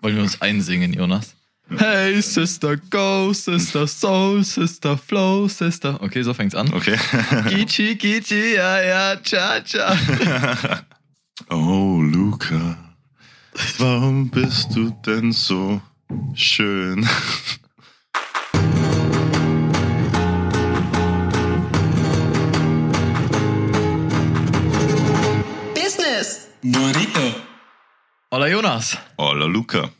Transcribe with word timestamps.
Wollen 0.00 0.16
wir 0.16 0.22
uns 0.22 0.40
einsingen, 0.40 0.92
Jonas? 0.92 1.34
Hey, 1.76 2.20
Sister 2.20 2.76
Go, 2.76 3.32
Sister 3.32 3.86
Soul, 3.86 4.42
Sister 4.42 4.96
Flow, 4.96 5.46
Sister. 5.46 6.02
Okay, 6.02 6.22
so 6.22 6.34
fängt's 6.34 6.54
an. 6.54 6.72
Okay. 6.72 6.96
Gichi, 7.48 7.94
Gichi, 7.96 8.54
ja, 8.54 8.82
ja, 8.82 9.16
cha, 9.16 9.60
cha. 9.60 9.96
oh, 11.50 12.00
Luca, 12.02 12.76
warum 13.78 14.30
bist 14.30 14.74
du 14.74 14.90
denn 15.06 15.32
so 15.32 15.80
schön? 16.34 17.06
Hola, 28.32 28.46
Jonas. 28.46 28.96
Hola, 29.18 29.46
Luca. 29.46 29.90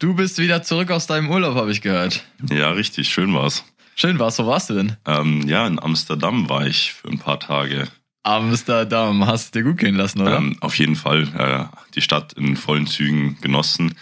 Du 0.00 0.12
bist 0.12 0.38
wieder 0.38 0.64
zurück 0.64 0.90
aus 0.90 1.06
deinem 1.06 1.30
Urlaub, 1.30 1.54
habe 1.54 1.70
ich 1.70 1.80
gehört. 1.80 2.24
Ja, 2.50 2.72
richtig, 2.72 3.08
schön 3.08 3.32
war's. 3.34 3.64
Schön 3.94 4.18
war's. 4.18 4.36
Wo 4.40 4.46
warst 4.48 4.70
du 4.70 4.74
denn? 4.74 4.96
Ähm, 5.06 5.46
ja, 5.46 5.64
in 5.64 5.80
Amsterdam 5.80 6.48
war 6.48 6.66
ich 6.66 6.92
für 6.92 7.06
ein 7.06 7.20
paar 7.20 7.38
Tage. 7.38 7.86
Amsterdam. 8.24 9.24
Hast 9.28 9.54
du 9.54 9.60
dir 9.60 9.64
gut 9.64 9.78
gehen 9.78 9.94
lassen, 9.94 10.20
oder? 10.22 10.38
Ähm, 10.38 10.56
auf 10.60 10.76
jeden 10.76 10.96
Fall 10.96 11.28
äh, 11.38 11.78
die 11.94 12.00
Stadt 12.00 12.32
in 12.32 12.56
vollen 12.56 12.88
Zügen 12.88 13.38
genossen 13.42 13.94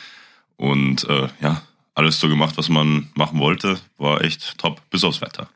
und 0.56 1.06
äh, 1.10 1.28
ja, 1.42 1.60
alles 1.94 2.18
so 2.18 2.30
gemacht, 2.30 2.56
was 2.56 2.70
man 2.70 3.10
machen 3.14 3.38
wollte. 3.40 3.78
War 3.98 4.22
echt 4.22 4.56
top, 4.56 4.80
bis 4.88 5.04
aufs 5.04 5.20
Wetter. 5.20 5.50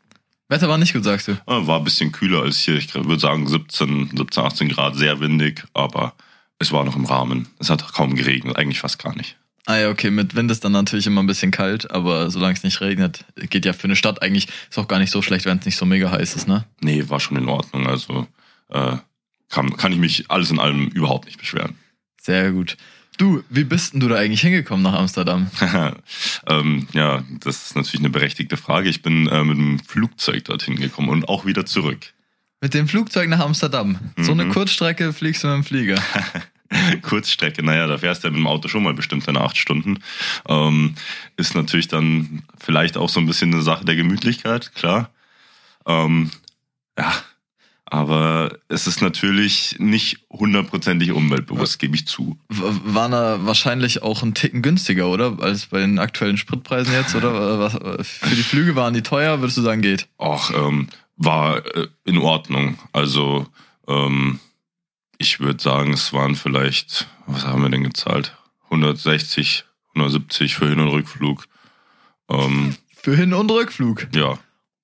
Wetter 0.50 0.69
war 0.69 0.77
nicht 0.77 0.92
gut, 0.92 1.05
sagst 1.05 1.28
du? 1.28 1.33
Äh, 1.33 1.66
war 1.66 1.78
ein 1.78 1.84
bisschen 1.84 2.12
kühler 2.12 2.42
als 2.42 2.59
hier. 2.59 2.77
Ich 2.77 2.95
würde 2.95 3.19
sagen 3.19 3.47
17, 3.47 4.11
17, 4.14 4.45
18 4.45 4.69
Grad, 4.69 4.95
sehr 4.97 5.20
windig, 5.20 5.64
aber 5.73 6.12
es 6.60 6.70
war 6.70 6.84
noch 6.84 6.95
im 6.95 7.06
Rahmen. 7.06 7.48
Es 7.59 7.70
hat 7.70 7.92
kaum 7.92 8.14
geregnet, 8.14 8.56
eigentlich 8.56 8.80
fast 8.80 9.02
gar 9.02 9.16
nicht. 9.16 9.37
Ah 9.66 9.78
ja, 9.78 9.91
okay, 9.91 10.10
mit 10.10 10.34
Wind 10.34 10.50
ist 10.50 10.64
dann 10.64 10.73
natürlich 10.73 11.06
immer 11.06 11.23
ein 11.23 11.27
bisschen 11.27 11.50
kalt, 11.50 11.91
aber 11.91 12.30
solange 12.30 12.55
es 12.55 12.62
nicht 12.62 12.80
regnet, 12.80 13.24
geht 13.36 13.64
ja 13.64 13.73
für 13.73 13.84
eine 13.84 13.97
Stadt 13.97 14.22
eigentlich, 14.22 14.48
ist 14.69 14.78
auch 14.78 14.89
gar 14.89 14.98
nicht 14.98 15.11
so 15.11 15.22
schlecht, 15.22 15.47
wenn 15.47 15.58
es 15.58 15.67
nicht 15.67 15.77
so 15.77 15.86
mega 15.86 16.11
heiß 16.11 16.36
ist, 16.36 16.48
ne? 16.48 16.64
Nee, 16.80 17.05
war 17.08 17.20
schon 17.20 17.36
in 17.36 17.48
Ordnung. 17.48 17.86
Also 17.86 18.27
äh, 18.69 18.97
kann, 19.48 19.77
kann 19.77 19.92
ich 19.92 19.98
mich 19.98 20.30
alles 20.30 20.50
in 20.50 20.58
allem 20.58 20.89
überhaupt 20.89 21.27
nicht 21.27 21.39
beschweren. 21.39 21.77
Sehr 22.20 22.52
gut. 22.52 22.77
Du, 23.17 23.42
wie 23.50 23.64
bist 23.64 23.92
denn 23.92 24.00
du 24.00 24.08
da 24.08 24.17
eigentlich 24.17 24.41
hingekommen 24.41 24.83
nach 24.83 24.95
Amsterdam? 24.98 25.50
ähm, 26.47 26.89
ja, 26.92 27.22
das 27.41 27.67
ist 27.67 27.77
natürlich 27.77 28.00
eine 28.00 28.11
berechtigte 28.11 28.56
Frage. 28.56 28.89
Ich 28.89 29.02
bin 29.02 29.28
äh, 29.28 29.45
mit 29.45 29.58
dem 29.58 29.78
Flugzeug 29.78 30.45
dorthin 30.45 30.77
gekommen 30.77 31.11
und 31.11 31.28
auch 31.28 31.45
wieder 31.45 31.67
zurück. 31.67 32.12
Mit 32.61 32.75
dem 32.75 32.89
Flugzeug 32.89 33.28
nach 33.28 33.41
Amsterdam. 33.41 33.98
So 34.19 34.33
eine 34.33 34.44
Mhm. 34.44 34.50
Kurzstrecke 34.53 35.12
fliegst 35.12 35.42
du 35.44 35.48
mit 35.48 35.56
dem 35.56 35.64
Flieger. 35.64 36.03
Kurzstrecke, 37.02 37.64
naja, 37.64 37.86
da 37.86 37.98
fährst 37.98 38.22
du 38.22 38.28
ja 38.28 38.33
mit 38.33 38.39
dem 38.41 38.47
Auto 38.47 38.69
schon 38.69 38.83
mal 38.83 38.94
bestimmt 38.94 39.27
deine 39.27 39.41
acht 39.41 39.56
Stunden. 39.56 39.98
Ähm, 40.48 40.94
ist 41.36 41.55
natürlich 41.55 41.89
dann 41.89 42.42
vielleicht 42.58 42.97
auch 42.97 43.08
so 43.08 43.19
ein 43.19 43.27
bisschen 43.27 43.52
eine 43.52 43.62
Sache 43.62 43.84
der 43.84 43.97
Gemütlichkeit, 43.97 44.72
klar. 44.75 45.11
Ähm, 45.86 46.30
ja, 46.98 47.12
aber 47.86 48.56
es 48.69 48.86
ist 48.86 49.02
natürlich 49.02 49.77
nicht 49.80 50.19
hundertprozentig 50.30 51.11
umweltbewusst, 51.11 51.80
gebe 51.80 51.97
ich 51.97 52.06
zu. 52.06 52.39
W- 52.50 52.62
Waren 52.84 53.11
da 53.12 53.39
wahrscheinlich 53.47 54.02
auch 54.02 54.22
ein 54.22 54.34
Ticken 54.34 54.62
günstiger, 54.62 55.08
oder? 55.08 55.39
Als 55.41 55.67
bei 55.67 55.80
den 55.80 55.98
aktuellen 55.98 56.36
Spritpreisen 56.36 56.92
jetzt, 56.92 57.17
oder? 57.17 57.58
Was, 57.58 58.06
für 58.06 58.34
die 58.36 58.42
Flüge 58.45 58.77
waren 58.77 58.95
die 58.95 59.02
teuer, 59.02 59.41
würdest 59.41 59.56
du 59.56 59.62
sagen, 59.62 59.83
geht? 59.83 60.06
Auch 60.19 60.52
ähm, 60.52 60.89
war 61.21 61.65
äh, 61.77 61.87
in 62.05 62.19
Ordnung. 62.19 62.79
Also 62.93 63.47
ähm, 63.87 64.41
ich 65.19 65.39
würde 65.39 65.63
sagen, 65.63 65.93
es 65.93 66.13
waren 66.13 66.35
vielleicht, 66.35 67.07
was 67.27 67.45
haben 67.45 67.63
wir 67.63 67.69
denn 67.69 67.85
gezahlt? 67.85 68.37
160, 68.65 69.65
170 69.95 70.55
für 70.55 70.69
Hin- 70.69 70.81
und 70.81 70.89
Rückflug. 70.89 71.45
Ähm, 72.31 72.75
Für 73.03 73.15
Hin- 73.17 73.35
und 73.35 73.51
Rückflug. 73.51 74.09
ja, 74.15 74.39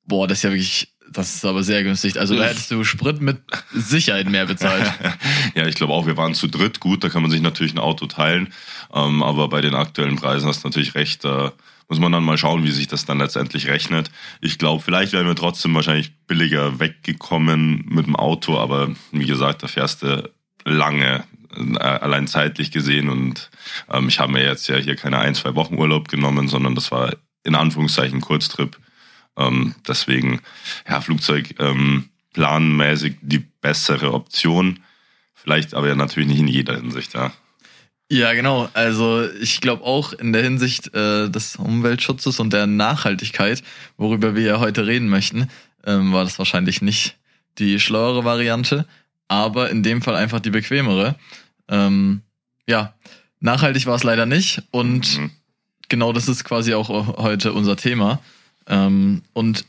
Boah, 0.05 0.29
das 0.29 0.39
ist 0.39 0.43
ja 0.45 0.51
wirklich, 0.51 0.93
das 1.11 1.35
ist 1.37 1.45
aber 1.45 1.63
sehr 1.63 1.83
günstig. 1.83 2.19
Also 2.19 2.37
da 2.37 2.45
hättest 2.45 2.71
du 2.71 2.85
Sprit 2.85 3.21
mit 3.21 3.41
Sicherheit 3.73 4.29
mehr 4.29 4.47
bezahlt. 4.47 4.93
ja, 5.55 5.67
ich 5.67 5.75
glaube 5.75 5.93
auch, 5.95 6.07
wir 6.07 6.17
waren 6.17 6.35
zu 6.35 6.49
dritt. 6.49 6.81
Gut, 6.81 7.03
da 7.03 7.09
kann 7.09 7.23
man 7.23 7.31
sich 7.31 7.41
natürlich 7.41 7.73
ein 7.75 7.79
Auto 7.79 8.07
teilen. 8.07 8.53
Ähm, 8.93 9.23
aber 9.23 9.49
bei 9.49 9.61
den 9.63 9.75
aktuellen 9.75 10.17
Preisen 10.17 10.47
hast 10.49 10.63
du 10.63 10.69
natürlich 10.69 10.95
recht. 10.95 11.25
Da 11.25 11.53
muss 11.89 12.01
man 12.01 12.13
dann 12.13 12.25
mal 12.25 12.39
schauen, 12.39 12.65
wie 12.65 12.71
sich 12.71 12.89
das 12.89 13.05
dann 13.05 13.19
letztendlich 13.19 13.69
rechnet. 13.69 14.11
Ich 14.41 14.59
glaube, 14.59 14.83
vielleicht 14.83 15.13
wären 15.13 15.27
wir 15.27 15.37
trotzdem 15.37 15.75
wahrscheinlich 15.75 16.13
billiger 16.27 16.81
weggekommen 16.81 17.85
mit 17.89 18.07
dem 18.07 18.17
Auto. 18.17 18.59
Aber 18.59 18.91
wie 19.13 19.27
gesagt, 19.27 19.63
da 19.63 19.69
fährst 19.69 20.03
du 20.03 20.29
lange, 20.65 21.25
äh, 21.57 21.79
allein 21.79 22.27
zeitlich 22.27 22.73
gesehen. 22.73 23.09
Und 23.09 23.51
ähm, 23.91 24.09
ich 24.09 24.19
habe 24.19 24.33
mir 24.33 24.45
jetzt 24.45 24.69
ja 24.69 24.77
hier 24.77 24.97
keine 24.97 25.19
ein, 25.19 25.35
zwei 25.35 25.55
Wochen 25.55 25.79
Urlaub 25.79 26.09
genommen, 26.09 26.49
sondern 26.49 26.75
das 26.75 26.91
war 26.91 27.15
in 27.45 27.55
Anführungszeichen 27.55 28.21
Kurztrip. 28.21 28.77
Ähm, 29.37 29.75
deswegen, 29.87 30.41
ja, 30.89 31.01
Flugzeug 31.01 31.55
ähm, 31.61 32.09
planmäßig 32.33 33.17
die 33.21 33.39
bessere 33.39 34.13
Option. 34.13 34.81
Vielleicht 35.35 35.75
aber 35.75 35.87
ja 35.87 35.95
natürlich 35.95 36.29
nicht 36.29 36.41
in 36.41 36.49
jeder 36.49 36.77
Hinsicht, 36.77 37.15
ja. 37.15 37.33
Ja, 38.11 38.33
genau. 38.35 38.69
Also 38.73 39.29
ich 39.41 39.61
glaube 39.61 39.83
auch 39.85 40.13
in 40.13 40.33
der 40.33 40.43
Hinsicht 40.43 40.95
äh, 40.95 41.29
des 41.29 41.57
Umweltschutzes 41.57 42.39
und 42.39 42.53
der 42.53 42.67
Nachhaltigkeit, 42.67 43.63
worüber 43.97 44.37
wir 44.37 44.43
ja 44.43 44.61
heute 44.61 44.87
reden 44.87 45.09
möchten, 45.09 45.49
ähm, 45.85 46.13
war 46.13 46.23
das 46.25 46.39
wahrscheinlich 46.39 46.83
nicht 46.83 47.17
die 47.59 47.81
schlauere 47.81 48.25
Variante, 48.25 48.87
aber 49.27 49.71
in 49.71 49.83
dem 49.83 50.03
Fall 50.03 50.15
einfach 50.15 50.39
die 50.39 50.51
bequemere. 50.51 51.17
Ähm, 51.69 52.23
ja, 52.69 52.95
nachhaltig 53.41 53.87
war 53.87 53.97
es 53.97 54.05
leider 54.05 54.27
nicht 54.27 54.63
und 54.71 55.19
Mhm. 55.19 55.31
genau 55.89 56.13
das 56.13 56.29
ist 56.29 56.45
quasi 56.45 56.75
auch 56.75 56.89
heute 57.19 57.53
unser 57.55 57.77
Thema. 57.77 58.21
Ähm, 58.69 59.23
und 59.33 59.65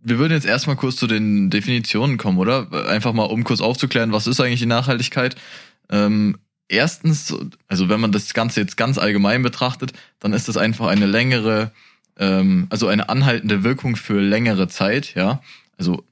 wir 0.00 0.18
würden 0.18 0.32
jetzt 0.32 0.46
erstmal 0.46 0.76
kurz 0.76 0.94
zu 0.94 1.08
den 1.08 1.50
Definitionen 1.50 2.18
kommen, 2.18 2.38
oder? 2.38 2.88
Einfach 2.88 3.12
mal, 3.12 3.24
um 3.24 3.42
kurz 3.42 3.60
aufzuklären, 3.60 4.12
was 4.12 4.28
ist 4.28 4.40
eigentlich 4.40 4.60
die 4.60 4.66
Nachhaltigkeit? 4.66 5.34
Ähm, 5.90 6.38
erstens, 6.68 7.34
also 7.66 7.88
wenn 7.88 8.00
man 8.00 8.12
das 8.12 8.34
Ganze 8.34 8.60
jetzt 8.60 8.76
ganz 8.76 8.98
allgemein 8.98 9.42
betrachtet, 9.42 9.92
dann 10.20 10.32
ist 10.32 10.48
das 10.48 10.56
einfach 10.56 10.86
eine 10.86 11.06
längere, 11.06 11.72
ähm, 12.18 12.66
also 12.70 12.88
eine 12.88 13.08
anhaltende 13.08 13.64
Wirkung 13.64 13.96
für 13.96 14.20
längere 14.20 14.68
Zeit, 14.68 15.14
ja. 15.14 15.42
Also, 15.76 16.04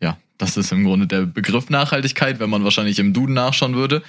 ja, 0.00 0.16
das 0.38 0.56
ist 0.56 0.72
im 0.72 0.84
Grunde 0.84 1.06
der 1.06 1.26
Begriff 1.26 1.70
Nachhaltigkeit, 1.70 2.40
wenn 2.40 2.50
man 2.50 2.64
wahrscheinlich 2.64 2.98
im 2.98 3.12
Duden 3.12 3.34
nachschauen 3.34 3.74
würde. 3.74 4.02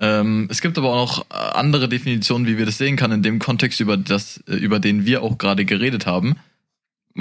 Ähm, 0.00 0.46
es 0.50 0.60
gibt 0.60 0.78
aber 0.78 0.90
auch 0.90 1.18
noch 1.18 1.30
äh, 1.30 1.56
andere 1.56 1.88
Definitionen, 1.88 2.46
wie 2.46 2.56
wir 2.56 2.66
das 2.66 2.78
sehen 2.78 2.96
kann, 2.96 3.10
in 3.10 3.22
dem 3.22 3.38
Kontext, 3.38 3.80
über, 3.80 3.96
das, 3.96 4.42
äh, 4.48 4.54
über 4.54 4.78
den 4.78 5.06
wir 5.06 5.22
auch 5.22 5.38
gerade 5.38 5.64
geredet 5.64 6.06
haben. 6.06 6.36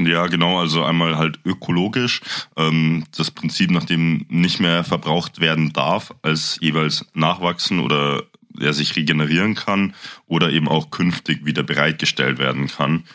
Ja, 0.05 0.27
genau, 0.27 0.59
also 0.59 0.83
einmal 0.83 1.17
halt 1.17 1.39
ökologisch, 1.43 2.21
ähm, 2.55 3.05
das 3.15 3.31
Prinzip, 3.31 3.71
nach 3.71 3.85
dem 3.85 4.27
nicht 4.29 4.59
mehr 4.59 4.83
verbraucht 4.83 5.39
werden 5.39 5.73
darf, 5.73 6.13
als 6.21 6.59
jeweils 6.61 7.05
nachwachsen 7.15 7.79
oder 7.79 8.23
er 8.59 8.73
sich 8.73 8.95
regenerieren 8.95 9.55
kann 9.55 9.95
oder 10.27 10.51
eben 10.51 10.67
auch 10.67 10.91
künftig 10.91 11.45
wieder 11.45 11.63
bereitgestellt 11.63 12.37
werden 12.37 12.67
kann. 12.67 13.05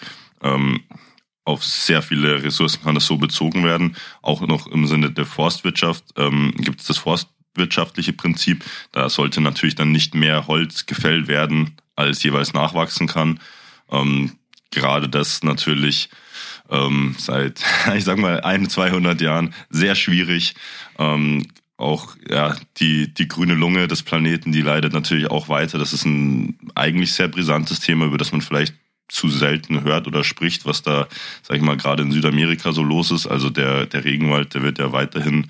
Ähm, 0.43 0.81
auf 1.45 1.63
sehr 1.65 2.03
viele 2.03 2.43
Ressourcen 2.43 2.83
kann 2.83 2.97
das 2.97 3.07
so 3.07 3.17
bezogen 3.17 3.63
werden. 3.63 3.97
Auch 4.21 4.41
noch 4.41 4.67
im 4.67 4.89
Sinne 4.89 5.13
der 5.13 5.27
Forstwirtschaft 5.27 6.05
ähm, 6.17 6.53
gibt 6.57 6.81
es 6.81 6.89
das 6.89 6.99
forstwirtschaftliche 6.99 8.13
Prinzip. 8.13 8.65
Da 8.91 9.09
sollte 9.09 9.41
natürlich 9.41 9.77
dann 9.77 9.93
nicht 9.93 10.17
mehr 10.17 10.49
Holz 10.49 10.87
gefällt 10.87 11.29
werden, 11.29 11.77
als 11.95 12.25
jeweils 12.25 12.55
nachwachsen 12.55 13.07
kann. 13.07 13.39
Ähm, 13.89 14.33
gerade 14.73 15.09
das 15.09 15.45
natürlich 15.45 16.09
ähm, 16.73 17.15
seit, 17.19 17.63
ich 17.95 18.05
sag 18.05 18.19
mal, 18.19 18.41
ein, 18.41 18.69
200 18.69 19.21
Jahren 19.21 19.55
sehr 19.71 19.95
schwierig. 19.95 20.55
Ähm, 20.99 21.47
auch 21.77 22.15
ja, 22.29 22.57
die, 22.79 23.13
die 23.13 23.29
grüne 23.29 23.55
Lunge 23.55 23.89
des 23.89 24.03
Planeten, 24.03 24.53
die 24.53 24.63
leidet 24.63 24.93
natürlich 24.93 25.31
auch 25.31 25.49
weiter. 25.49 25.79
Das 25.79 25.93
ist 25.93 26.05
ein 26.05 26.57
eigentlich 26.75 27.13
sehr 27.13 27.29
brisantes 27.29 27.81
Thema, 27.81 28.07
über 28.07 28.19
das 28.19 28.33
man 28.33 28.41
vielleicht 28.41 28.75
zu 29.09 29.29
selten 29.29 29.83
hört 29.83 30.07
oder 30.07 30.25
spricht, 30.25 30.65
was 30.65 30.83
da, 30.83 31.09
sag 31.43 31.57
ich 31.57 31.63
mal, 31.63 31.77
gerade 31.77 32.03
in 32.03 32.13
Südamerika 32.13 32.73
so 32.73 32.83
los 32.83 33.11
ist. 33.11 33.27
Also 33.27 33.51
der, 33.51 33.87
der 33.87 34.05
Regenwald, 34.05 34.55
der 34.55 34.63
wird 34.63 34.79
ja 34.79 34.93
weiterhin 34.93 35.49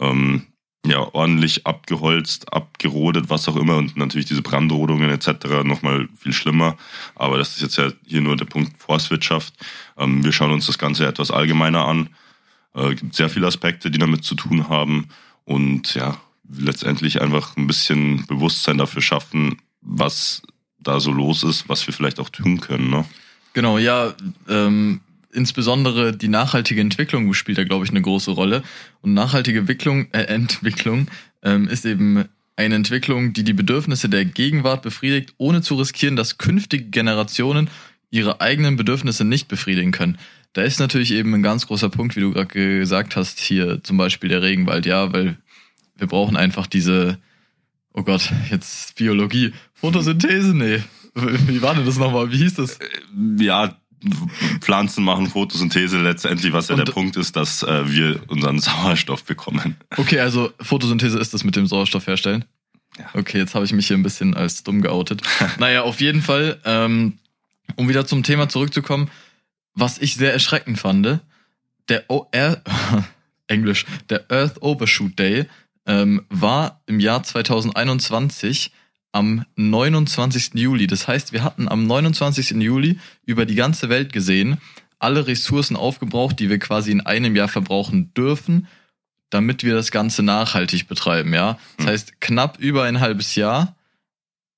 ähm, 0.00 0.46
ja, 0.84 1.00
ordentlich 1.14 1.66
abgeholzt, 1.66 2.52
abgerodet, 2.52 3.28
was 3.28 3.48
auch 3.48 3.56
immer. 3.56 3.76
Und 3.76 3.96
natürlich 3.96 4.26
diese 4.26 4.42
Brandrodungen 4.42 5.10
etc. 5.10 5.64
nochmal 5.64 6.08
viel 6.18 6.32
schlimmer. 6.32 6.76
Aber 7.14 7.38
das 7.38 7.56
ist 7.56 7.62
jetzt 7.62 7.76
ja 7.76 7.90
hier 8.06 8.20
nur 8.20 8.36
der 8.36 8.44
Punkt 8.44 8.76
Forstwirtschaft. 8.78 9.54
Ähm, 9.96 10.24
wir 10.24 10.32
schauen 10.32 10.52
uns 10.52 10.66
das 10.66 10.78
Ganze 10.78 11.06
etwas 11.06 11.30
allgemeiner 11.30 11.86
an. 11.86 12.10
Äh, 12.74 12.94
gibt 12.94 13.14
sehr 13.14 13.30
viele 13.30 13.46
Aspekte, 13.46 13.90
die 13.90 13.98
damit 13.98 14.24
zu 14.24 14.34
tun 14.34 14.68
haben. 14.68 15.08
Und 15.44 15.94
ja, 15.94 16.20
letztendlich 16.48 17.20
einfach 17.20 17.56
ein 17.56 17.66
bisschen 17.66 18.26
Bewusstsein 18.26 18.78
dafür 18.78 19.02
schaffen, 19.02 19.58
was 19.80 20.42
da 20.78 21.00
so 21.00 21.10
los 21.10 21.42
ist, 21.42 21.68
was 21.68 21.86
wir 21.86 21.94
vielleicht 21.94 22.20
auch 22.20 22.28
tun 22.28 22.60
können. 22.60 22.90
Ne? 22.90 23.04
Genau, 23.52 23.78
ja, 23.78 24.14
ähm, 24.48 25.00
insbesondere 25.36 26.16
die 26.16 26.28
nachhaltige 26.28 26.80
Entwicklung 26.80 27.32
spielt 27.34 27.58
da, 27.58 27.64
glaube 27.64 27.84
ich, 27.84 27.90
eine 27.90 28.02
große 28.02 28.30
Rolle. 28.30 28.62
Und 29.02 29.14
nachhaltige 29.14 29.60
Entwicklung, 29.60 30.08
äh, 30.12 30.22
Entwicklung 30.22 31.08
ähm, 31.42 31.68
ist 31.68 31.84
eben 31.84 32.24
eine 32.56 32.74
Entwicklung, 32.74 33.32
die 33.32 33.44
die 33.44 33.52
Bedürfnisse 33.52 34.08
der 34.08 34.24
Gegenwart 34.24 34.82
befriedigt, 34.82 35.34
ohne 35.36 35.60
zu 35.60 35.74
riskieren, 35.74 36.16
dass 36.16 36.38
künftige 36.38 36.84
Generationen 36.84 37.68
ihre 38.10 38.40
eigenen 38.40 38.76
Bedürfnisse 38.76 39.24
nicht 39.24 39.46
befriedigen 39.48 39.92
können. 39.92 40.18
Da 40.54 40.62
ist 40.62 40.80
natürlich 40.80 41.12
eben 41.12 41.34
ein 41.34 41.42
ganz 41.42 41.66
großer 41.66 41.90
Punkt, 41.90 42.16
wie 42.16 42.20
du 42.20 42.32
gerade 42.32 42.78
gesagt 42.78 43.14
hast, 43.14 43.40
hier 43.40 43.82
zum 43.82 43.98
Beispiel 43.98 44.30
der 44.30 44.40
Regenwald, 44.40 44.86
ja, 44.86 45.12
weil 45.12 45.36
wir 45.96 46.06
brauchen 46.06 46.36
einfach 46.36 46.66
diese, 46.66 47.18
oh 47.92 48.02
Gott, 48.02 48.32
jetzt 48.50 48.96
Biologie, 48.96 49.52
Photosynthese, 49.74 50.54
nee. 50.54 50.82
Wie 51.14 51.62
war 51.62 51.74
denn 51.74 51.86
das 51.86 51.98
nochmal? 51.98 52.30
Wie 52.30 52.38
hieß 52.38 52.54
das? 52.54 52.78
Ja, 53.38 53.76
Pflanzen 54.60 55.04
machen 55.04 55.28
Photosynthese 55.28 56.00
letztendlich, 56.00 56.52
was 56.52 56.68
ja 56.68 56.74
Und 56.74 56.86
der 56.86 56.92
Punkt 56.92 57.16
ist, 57.16 57.36
dass 57.36 57.62
äh, 57.62 57.90
wir 57.90 58.20
unseren 58.28 58.58
Sauerstoff 58.60 59.24
bekommen. 59.24 59.76
Okay, 59.96 60.20
also 60.20 60.52
Photosynthese 60.60 61.18
ist 61.18 61.34
das 61.34 61.44
mit 61.44 61.56
dem 61.56 61.66
Sauerstoff 61.66 62.06
herstellen? 62.06 62.44
Ja. 62.98 63.06
Okay, 63.14 63.38
jetzt 63.38 63.54
habe 63.54 63.64
ich 63.64 63.72
mich 63.72 63.86
hier 63.86 63.96
ein 63.96 64.02
bisschen 64.02 64.34
als 64.34 64.62
dumm 64.62 64.82
geoutet. 64.82 65.22
naja, 65.58 65.82
auf 65.82 66.00
jeden 66.00 66.22
Fall, 66.22 66.60
ähm, 66.64 67.18
um 67.76 67.88
wieder 67.88 68.06
zum 68.06 68.22
Thema 68.22 68.48
zurückzukommen, 68.48 69.10
was 69.74 69.98
ich 69.98 70.14
sehr 70.14 70.32
erschreckend 70.32 70.78
fand, 70.78 71.20
der 71.88 72.04
o 72.08 72.26
er 72.32 72.62
Englisch, 73.46 73.86
der 74.08 74.30
Earth 74.30 74.62
Overshoot 74.62 75.18
Day 75.18 75.46
ähm, 75.86 76.22
war 76.28 76.82
im 76.86 77.00
Jahr 77.00 77.22
2021 77.22 78.72
am 79.16 79.46
29. 79.56 80.50
Juli. 80.54 80.86
Das 80.86 81.08
heißt, 81.08 81.32
wir 81.32 81.42
hatten 81.42 81.68
am 81.68 81.86
29. 81.86 82.50
Juli 82.62 82.98
über 83.24 83.46
die 83.46 83.54
ganze 83.54 83.88
Welt 83.88 84.12
gesehen 84.12 84.58
alle 84.98 85.26
Ressourcen 85.26 85.76
aufgebraucht, 85.76 86.38
die 86.38 86.48
wir 86.48 86.58
quasi 86.58 86.90
in 86.90 87.00
einem 87.00 87.36
Jahr 87.36 87.48
verbrauchen 87.48 88.12
dürfen, 88.14 88.66
damit 89.30 89.62
wir 89.64 89.74
das 89.74 89.90
Ganze 89.90 90.22
nachhaltig 90.22 90.88
betreiben, 90.88 91.34
ja. 91.34 91.58
Das 91.76 91.86
hm. 91.86 91.92
heißt, 91.92 92.20
knapp 92.20 92.58
über 92.58 92.84
ein 92.84 93.00
halbes 93.00 93.34
Jahr 93.34 93.76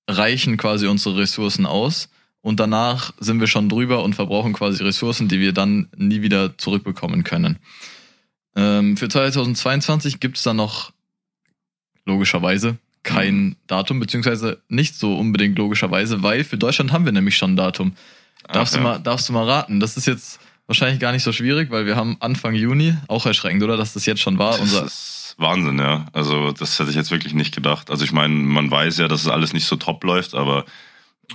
reichen 0.08 0.56
quasi 0.56 0.86
unsere 0.86 1.18
Ressourcen 1.18 1.66
aus 1.66 2.08
und 2.40 2.60
danach 2.60 3.12
sind 3.18 3.40
wir 3.40 3.46
schon 3.46 3.68
drüber 3.68 4.02
und 4.04 4.14
verbrauchen 4.14 4.52
quasi 4.52 4.82
Ressourcen, 4.82 5.28
die 5.28 5.40
wir 5.40 5.52
dann 5.52 5.88
nie 5.96 6.22
wieder 6.22 6.56
zurückbekommen 6.56 7.24
können. 7.24 7.58
Ähm, 8.56 8.96
für 8.96 9.08
2022 9.08 10.20
gibt 10.20 10.36
es 10.36 10.42
dann 10.44 10.56
noch 10.56 10.92
logischerweise 12.04 12.78
kein 13.08 13.34
mhm. 13.34 13.56
Datum, 13.66 14.00
beziehungsweise 14.00 14.60
nicht 14.68 14.96
so 14.96 15.16
unbedingt 15.16 15.58
logischerweise, 15.58 16.22
weil 16.22 16.44
für 16.44 16.58
Deutschland 16.58 16.92
haben 16.92 17.04
wir 17.04 17.12
nämlich 17.12 17.36
schon 17.36 17.52
ein 17.52 17.56
Datum. 17.56 17.94
Darfst, 18.52 18.74
Ach, 18.74 18.78
du, 18.78 18.84
mal, 18.84 18.98
darfst 18.98 19.28
du 19.28 19.32
mal 19.32 19.44
raten? 19.48 19.80
Das 19.80 19.96
ist 19.96 20.06
jetzt 20.06 20.40
wahrscheinlich 20.66 21.00
gar 21.00 21.12
nicht 21.12 21.22
so 21.22 21.32
schwierig, 21.32 21.70
weil 21.70 21.86
wir 21.86 21.96
haben 21.96 22.16
Anfang 22.20 22.54
Juni, 22.54 22.94
auch 23.08 23.26
erschreckend, 23.26 23.62
oder? 23.62 23.76
Dass 23.76 23.94
das 23.94 24.06
jetzt 24.06 24.20
schon 24.20 24.38
war. 24.38 24.56
Das 24.58 24.72
ist 24.72 25.34
Wahnsinn, 25.38 25.78
ja. 25.78 26.06
Also 26.12 26.52
das 26.52 26.78
hätte 26.78 26.90
ich 26.90 26.96
jetzt 26.96 27.10
wirklich 27.10 27.34
nicht 27.34 27.54
gedacht. 27.54 27.90
Also 27.90 28.04
ich 28.04 28.12
meine, 28.12 28.34
man 28.34 28.70
weiß 28.70 28.98
ja, 28.98 29.08
dass 29.08 29.22
es 29.22 29.28
alles 29.28 29.52
nicht 29.52 29.66
so 29.66 29.76
top 29.76 30.04
läuft, 30.04 30.34
aber 30.34 30.64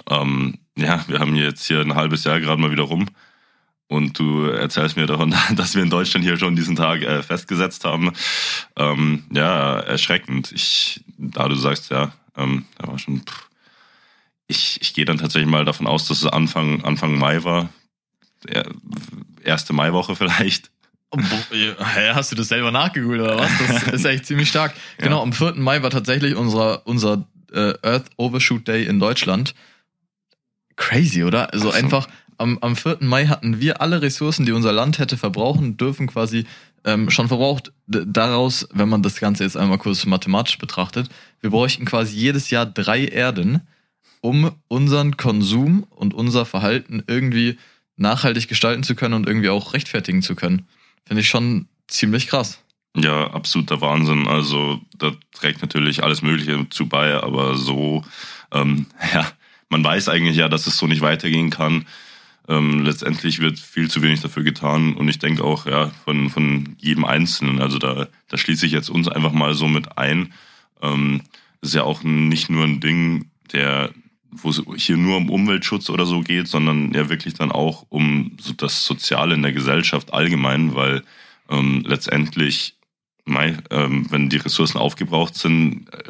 ähm, 0.10 0.60
ja, 0.78 1.04
wir 1.08 1.19
haben 1.19 1.36
jetzt 1.36 1.66
hier 1.66 1.81
ein 1.81 1.96
halbes 1.96 2.24
Jahr 2.24 2.40
gerade 2.40 2.62
mal 2.62 2.72
wieder 2.72 2.84
rum. 2.84 3.08
Und 3.88 4.18
du 4.18 4.45
erzählst 4.45 4.95
mir 4.95 5.06
davon, 5.06 5.35
dass 5.56 5.75
wir 5.75 5.83
in 5.83 5.89
Deutschland 5.89 6.25
hier 6.25 6.38
schon 6.38 6.56
diesen 6.56 6.75
Tag 6.75 7.01
äh, 7.01 7.21
festgesetzt 7.21 7.85
haben. 7.85 8.12
Ähm, 8.75 9.25
ja, 9.31 9.80
erschreckend. 9.80 10.51
Ich, 10.51 11.03
da 11.18 11.47
du 11.47 11.56
sagst, 11.56 11.91
ja, 11.91 12.13
ähm, 12.35 12.65
da 12.77 12.88
war 12.88 13.00
schon. 13.00 13.21
Pff. 13.21 13.50
Ich, 14.47 14.80
ich 14.81 14.94
gehe 14.94 15.06
dann 15.06 15.18
tatsächlich 15.18 15.50
mal 15.50 15.65
davon 15.65 15.88
aus, 15.88 16.07
dass 16.07 16.21
es 16.21 16.27
Anfang, 16.27 16.83
Anfang 16.83 17.18
Mai 17.18 17.44
war. 17.44 17.69
Erste 19.44 19.71
Maiwoche 19.71 20.15
vielleicht. 20.15 20.69
Hast 22.13 22.31
du 22.31 22.35
das 22.35 22.47
selber 22.47 22.71
nachgegoogelt 22.71 23.21
oder 23.21 23.38
was? 23.38 23.51
Das 23.59 23.83
ist 23.94 24.06
echt 24.06 24.25
ziemlich 24.25 24.50
stark. 24.50 24.74
Ja. 24.97 25.06
Genau, 25.06 25.21
am 25.21 25.31
4. 25.31 25.53
Mai 25.56 25.81
war 25.81 25.89
tatsächlich 25.89 26.35
unser, 26.35 26.85
unser 26.88 27.25
äh, 27.53 27.74
Earth 27.83 28.09
Overshoot 28.18 28.68
Day 28.68 28.85
in 28.85 29.00
Deutschland. 29.00 29.53
Crazy, 30.75 31.24
oder? 31.24 31.53
Also 31.53 31.69
so. 31.69 31.77
einfach 31.77 32.07
am, 32.44 32.60
am 32.60 32.75
4. 32.75 32.98
Mai 33.00 33.28
hatten 33.28 33.60
wir 33.60 33.81
alle 33.81 34.01
Ressourcen, 34.01 34.45
die 34.45 34.51
unser 34.51 34.72
Land 34.72 35.00
hätte 35.00 35.18
verbrauchen 35.18 35.78
dürfen, 35.78 36.07
quasi 36.07 36.45
ähm, 36.84 37.10
schon 37.10 37.30
verbraucht. 37.30 37.72
D 37.88 38.04
daraus, 38.06 38.68
wenn 38.74 38.90
man 38.90 39.01
das 39.01 39.19
Ganze 39.19 39.44
jetzt 39.44 39.57
einmal 39.57 39.78
kurz 39.78 40.06
mathematisch 40.06 40.57
betrachtet, 40.57 41.10
wir 41.40 41.50
bräuchten 41.50 41.86
quasi 41.86 42.16
jedes 42.16 42.50
Jahr 42.50 42.66
drei 42.66 43.06
Erden, 43.06 43.62
um 44.22 44.51
unseren 44.68 45.18
Konsum 45.18 45.86
und 45.90 46.13
unser 46.13 46.45
Verhalten 46.45 47.04
irgendwie 47.07 47.57
nachhaltig 47.95 48.48
gestalten 48.48 48.84
zu 48.84 48.95
können 48.95 49.13
und 49.13 49.28
irgendwie 49.28 49.50
auch 49.50 49.74
rechtfertigen 49.74 50.22
zu 50.22 50.36
können. 50.36 50.68
Finde 51.06 51.22
ich 51.22 51.30
schon 51.30 51.68
ziemlich 51.88 52.28
krass. 52.28 52.60
Ja, 52.95 53.31
absoluter 53.31 53.81
Wahnsinn. 53.81 54.28
Also 54.28 54.81
da 54.98 55.13
trägt 55.31 55.62
natürlich 55.62 56.04
alles 56.04 56.22
Mögliche 56.22 56.68
zu 56.69 56.88
bei, 56.88 57.16
aber 57.16 57.56
so, 57.56 58.04
ähm, 58.51 58.88
ja, 59.13 59.28
man 59.69 59.84
weiß 59.84 60.10
eigentlich 60.10 60.38
ja, 60.38 60.50
dass 60.50 60.68
es 60.68 60.78
so 60.78 60.88
nicht 60.88 61.01
weitergehen 61.01 61.50
kann. 61.50 61.86
Ähm, 62.48 62.84
letztendlich 62.84 63.40
wird 63.40 63.57
viel 63.57 63.90
zu 63.90 64.01
wenig 64.01 64.22
dafür 64.22 64.44
getan 64.44 64.94
und 64.95 65.07
ich 65.07 65.19
denke 65.19 65.44
auch 65.44 65.66
ja 65.66 65.92
von, 66.04 66.30
von 66.30 66.75
jedem 66.78 67.06
Einzelnen. 67.06 67.62
Also 67.62 67.78
da, 67.78 68.07
da 68.28 68.38
schließe 68.38 68.66
ich 68.66 68.72
jetzt 68.72 68.90
uns 68.90 69.07
einfach 69.07 69.31
mal 69.31 69.54
so 69.54 69.68
mit 69.68 69.98
ein. 69.98 70.34
Ähm, 70.81 71.22
ist 71.62 71.74
ja 71.74 71.84
auch 71.84 72.04
nicht 72.04 72.50
nur 72.50 72.66
ein 72.66 72.81
Ding, 72.81 73.30
der 73.54 73.92
wo 74.42 74.50
es 74.50 74.62
hier 74.78 74.98
nur 74.98 75.18
um 75.18 75.30
Umweltschutz 75.30 75.90
oder 75.90 76.06
so 76.06 76.22
geht, 76.22 76.48
sondern 76.48 76.92
ja 76.94 77.10
wirklich 77.10 77.34
dann 77.34 77.51
auch 77.51 77.86
um 77.90 78.36
so 78.40 78.54
das 78.54 78.86
Soziale 78.86 79.36
in 79.36 79.42
der 79.42 79.54
Gesellschaft 79.54 80.13
allgemein, 80.13 80.75
weil 80.75 81.04
ähm, 81.50 81.84
letztendlich, 81.86 82.75
mei, 83.25 83.57
ähm, 83.69 84.07
wenn 84.10 84.30
die 84.30 84.38
Ressourcen 84.38 84.78
aufgebraucht 84.78 85.36
sind, 85.36 85.94
äh, 85.94 86.04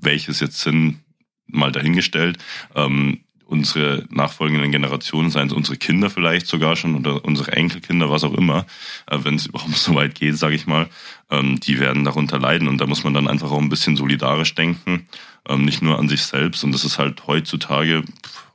welches 0.00 0.40
jetzt 0.40 0.60
sind, 0.60 1.00
mal 1.46 1.72
dahingestellt, 1.72 2.38
ähm, 2.74 3.20
unsere 3.52 4.06
nachfolgenden 4.08 4.72
Generationen, 4.72 5.30
seien 5.30 5.48
es 5.48 5.52
unsere 5.52 5.76
Kinder 5.76 6.08
vielleicht 6.08 6.46
sogar 6.46 6.74
schon 6.74 6.96
oder 6.96 7.22
unsere 7.24 7.52
Enkelkinder, 7.52 8.10
was 8.10 8.24
auch 8.24 8.32
immer, 8.32 8.66
äh, 9.06 9.18
wenn 9.22 9.34
es 9.36 9.46
überhaupt 9.48 9.76
so 9.76 9.94
weit 9.94 10.14
geht, 10.14 10.38
sage 10.38 10.54
ich 10.54 10.66
mal, 10.66 10.88
ähm, 11.30 11.60
die 11.60 11.78
werden 11.78 12.04
darunter 12.04 12.38
leiden 12.38 12.66
und 12.66 12.78
da 12.78 12.86
muss 12.86 13.04
man 13.04 13.12
dann 13.12 13.28
einfach 13.28 13.50
auch 13.50 13.60
ein 13.60 13.68
bisschen 13.68 13.96
solidarisch 13.96 14.54
denken, 14.54 15.06
ähm, 15.48 15.66
nicht 15.66 15.82
nur 15.82 15.98
an 15.98 16.08
sich 16.08 16.22
selbst 16.22 16.64
und 16.64 16.72
das 16.72 16.84
ist 16.84 16.98
halt 16.98 17.26
heutzutage 17.26 18.02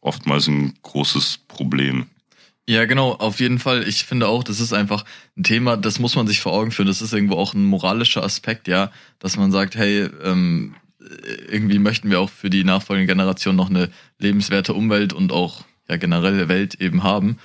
oftmals 0.01 0.47
ein 0.47 0.73
großes 0.81 1.41
Problem. 1.47 2.07
Ja, 2.69 2.83
genau, 2.85 3.13
auf 3.13 3.39
jeden 3.39 3.59
Fall. 3.59 3.87
Ich 3.87 4.03
finde 4.03 4.27
auch, 4.27 4.43
das 4.43 4.59
ist 4.59 4.73
einfach 4.73 5.05
ein 5.37 5.43
Thema, 5.43 5.77
das 5.77 5.99
muss 5.99 6.17
man 6.17 6.27
sich 6.27 6.41
vor 6.41 6.51
Augen 6.51 6.71
führen. 6.71 6.87
Das 6.87 7.01
ist 7.01 7.13
irgendwo 7.13 7.35
auch 7.35 7.53
ein 7.53 7.63
moralischer 7.63 8.23
Aspekt, 8.23 8.67
ja, 8.67 8.91
dass 9.19 9.37
man 9.37 9.53
sagt, 9.53 9.77
hey, 9.77 10.09
ähm, 10.21 10.75
irgendwie 11.49 11.79
möchten 11.79 12.09
wir 12.09 12.19
auch 12.19 12.29
für 12.29 12.49
die 12.49 12.63
nachfolgende 12.63 13.11
Generation 13.11 13.55
noch 13.55 13.69
eine 13.69 13.89
lebenswerte 14.19 14.73
Umwelt 14.73 15.13
und 15.13 15.31
auch 15.31 15.63
ja 15.87 15.97
generelle 15.97 16.49
Welt 16.49 16.75
eben 16.75 17.03
haben. 17.03 17.37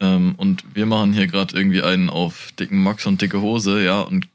Ähm, 0.00 0.34
und 0.36 0.64
wir 0.74 0.86
machen 0.86 1.12
hier 1.12 1.26
gerade 1.26 1.56
irgendwie 1.56 1.82
einen 1.82 2.10
auf 2.10 2.52
dicken 2.58 2.82
Max 2.82 3.06
und 3.06 3.20
dicke 3.20 3.40
Hose, 3.40 3.82
ja, 3.82 4.00
und 4.00 4.28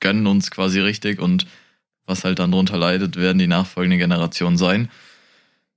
gönnen 0.00 0.26
uns 0.26 0.50
quasi 0.50 0.80
richtig 0.80 1.20
und 1.20 1.46
was 2.06 2.24
halt 2.24 2.38
dann 2.38 2.50
drunter 2.50 2.78
leidet, 2.78 3.16
werden 3.16 3.38
die 3.38 3.46
nachfolgende 3.46 3.98
Generation 3.98 4.56
sein. 4.56 4.90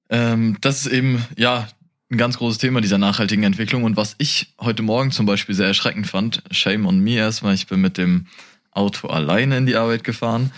Ähm, 0.09 0.57
das 0.61 0.85
ist 0.85 0.91
eben, 0.91 1.23
ja, 1.37 1.67
ein 2.09 2.17
ganz 2.17 2.37
großes 2.37 2.59
Thema 2.59 2.81
dieser 2.81 2.97
nachhaltigen 2.97 3.43
Entwicklung. 3.43 3.83
Und 3.83 3.97
was 3.97 4.15
ich 4.17 4.53
heute 4.59 4.83
Morgen 4.83 5.11
zum 5.11 5.25
Beispiel 5.25 5.55
sehr 5.55 5.67
erschreckend 5.67 6.07
fand, 6.07 6.43
shame 6.51 6.85
on 6.85 6.99
me 6.99 7.15
erstmal, 7.15 7.55
ich 7.55 7.67
bin 7.67 7.81
mit 7.81 7.97
dem 7.97 8.27
Auto 8.71 9.07
alleine 9.07 9.57
in 9.57 9.65
die 9.65 9.75
Arbeit 9.75 10.03
gefahren. 10.03 10.51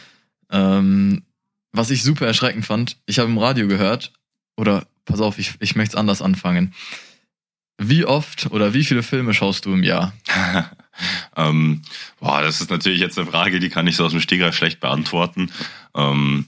Ähm, 0.52 1.24
was 1.76 1.92
ich 1.92 2.04
super 2.04 2.26
erschreckend 2.26 2.66
fand, 2.66 2.98
ich 3.06 3.20
habe 3.20 3.30
im 3.30 3.38
Radio 3.38 3.68
gehört, 3.68 4.14
oder 4.58 4.88
pass 5.06 5.22
auf, 5.22 5.40
ich, 5.40 5.54
ich 5.60 5.76
möchte 5.76 5.96
es 5.96 6.00
anders 6.00 6.22
anfangen. 6.22 6.74
Wie 7.78 8.06
oft 8.06 8.52
oder 8.52 8.74
wie 8.74 8.86
viele 8.86 9.04
Filme 9.04 9.34
schaust 9.34 9.66
du 9.66 9.74
im 9.74 9.84
Jahr? 9.84 10.14
ähm, 11.36 11.82
boah, 12.20 12.42
das 12.42 12.62
ist 12.62 12.70
natürlich 12.70 13.02
jetzt 13.02 13.20
eine 13.20 13.30
Frage, 13.30 13.60
die 13.60 13.70
kann 13.70 13.88
ich 13.88 13.98
so 13.98 14.06
aus 14.06 14.12
dem 14.12 14.22
Steger 14.22 14.54
schlecht 14.54 14.80
beantworten. 14.80 15.52
Ähm, 15.94 16.46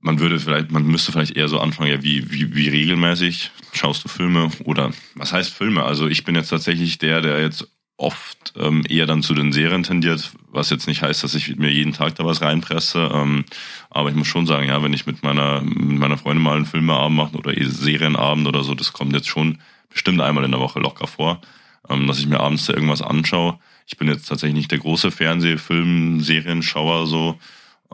man 0.00 0.18
würde 0.18 0.38
vielleicht, 0.38 0.70
man 0.70 0.86
müsste 0.86 1.12
vielleicht 1.12 1.36
eher 1.36 1.48
so 1.48 1.58
anfangen, 1.58 1.90
ja, 1.90 2.02
wie, 2.02 2.30
wie, 2.30 2.54
wie 2.54 2.68
regelmäßig 2.68 3.50
schaust 3.72 4.04
du 4.04 4.08
Filme 4.08 4.50
oder 4.64 4.92
was 5.14 5.32
heißt 5.32 5.52
Filme? 5.52 5.84
Also 5.84 6.06
ich 6.06 6.24
bin 6.24 6.34
jetzt 6.34 6.48
tatsächlich 6.48 6.98
der, 6.98 7.20
der 7.22 7.40
jetzt 7.40 7.68
oft 8.00 8.54
ähm, 8.56 8.82
eher 8.88 9.06
dann 9.06 9.22
zu 9.22 9.34
den 9.34 9.52
Serien 9.52 9.82
tendiert, 9.82 10.32
was 10.50 10.70
jetzt 10.70 10.86
nicht 10.86 11.02
heißt, 11.02 11.22
dass 11.22 11.34
ich 11.34 11.56
mir 11.56 11.70
jeden 11.70 11.92
Tag 11.92 12.14
da 12.14 12.24
was 12.24 12.40
reinpresse. 12.40 13.10
Ähm, 13.12 13.44
aber 13.90 14.08
ich 14.08 14.16
muss 14.16 14.26
schon 14.26 14.46
sagen, 14.46 14.66
ja, 14.66 14.82
wenn 14.82 14.94
ich 14.94 15.06
mit 15.06 15.22
meiner, 15.22 15.60
mit 15.60 15.98
meiner 15.98 16.16
Freundin 16.16 16.42
mal 16.42 16.56
einen 16.56 16.66
Filmeabend 16.66 17.16
mache 17.16 17.36
oder 17.36 17.56
eh 17.56 17.64
Serienabend 17.64 18.48
oder 18.48 18.64
so, 18.64 18.74
das 18.74 18.94
kommt 18.94 19.12
jetzt 19.12 19.28
schon 19.28 19.58
bestimmt 19.90 20.20
einmal 20.20 20.44
in 20.44 20.50
der 20.50 20.60
Woche 20.60 20.80
locker 20.80 21.06
vor, 21.06 21.42
ähm, 21.90 22.06
dass 22.06 22.18
ich 22.18 22.26
mir 22.26 22.40
abends 22.40 22.66
da 22.66 22.72
irgendwas 22.72 23.02
anschaue. 23.02 23.58
Ich 23.86 23.98
bin 23.98 24.08
jetzt 24.08 24.26
tatsächlich 24.26 24.56
nicht 24.56 24.70
der 24.70 24.78
große 24.78 25.10
Fernsehfilm, 25.10 26.20
Serienschauer 26.20 27.06
so, 27.06 27.38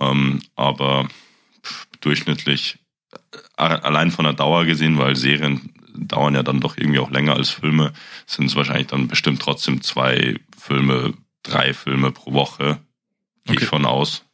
ähm, 0.01 0.41
aber 0.55 1.09
pff, 1.65 1.87
durchschnittlich 2.01 2.79
äh, 3.13 3.65
allein 3.65 4.13
von 4.13 4.25
der 4.25 4.35
Dauer 4.35 4.67
gesehen, 4.67 4.99
weil 4.99 5.17
Serien 5.17 5.73
dauern 5.99 6.35
ja 6.35 6.43
dann 6.43 6.61
doch 6.61 6.77
irgendwie 6.77 6.99
auch 6.99 7.11
länger 7.11 7.35
als 7.35 7.51
Filme, 7.51 7.93
sind 8.27 8.47
es 8.47 8.57
wahrscheinlich 8.57 8.89
dann 8.89 9.09
bestimmt 9.09 9.41
trotzdem 9.41 9.81
zwei 9.81 10.37
Filme, 10.59 11.15
drei 11.43 11.75
Filme 11.75 12.13
pro 12.13 12.33
Woche. 12.33 12.79
Gehe 13.45 13.55
okay. 13.55 13.65
ich 13.65 13.69
von 13.69 13.85
aus. 13.85 14.25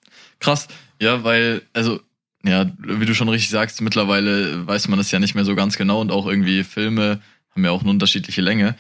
Krass. 0.41 0.69
Ja, 1.01 1.25
weil, 1.25 1.63
also 1.73 2.01
ja, 2.45 2.71
wie 2.79 3.07
du 3.07 3.15
schon 3.15 3.29
richtig 3.29 3.51
sagst, 3.51 3.81
mittlerweile 3.81 4.67
weiß 4.67 4.89
man 4.89 4.99
das 4.99 5.11
ja 5.11 5.19
nicht 5.19 5.35
mehr 5.35 5.45
so 5.45 5.55
ganz 5.55 5.77
genau 5.77 6.01
und 6.01 6.11
auch 6.11 6.27
irgendwie 6.27 6.65
Filme 6.65 7.21
haben 7.51 7.65
ja 7.65 7.71
auch 7.71 7.83
eine 7.83 7.91
unterschiedliche 7.91 8.41
Länge. 8.41 8.77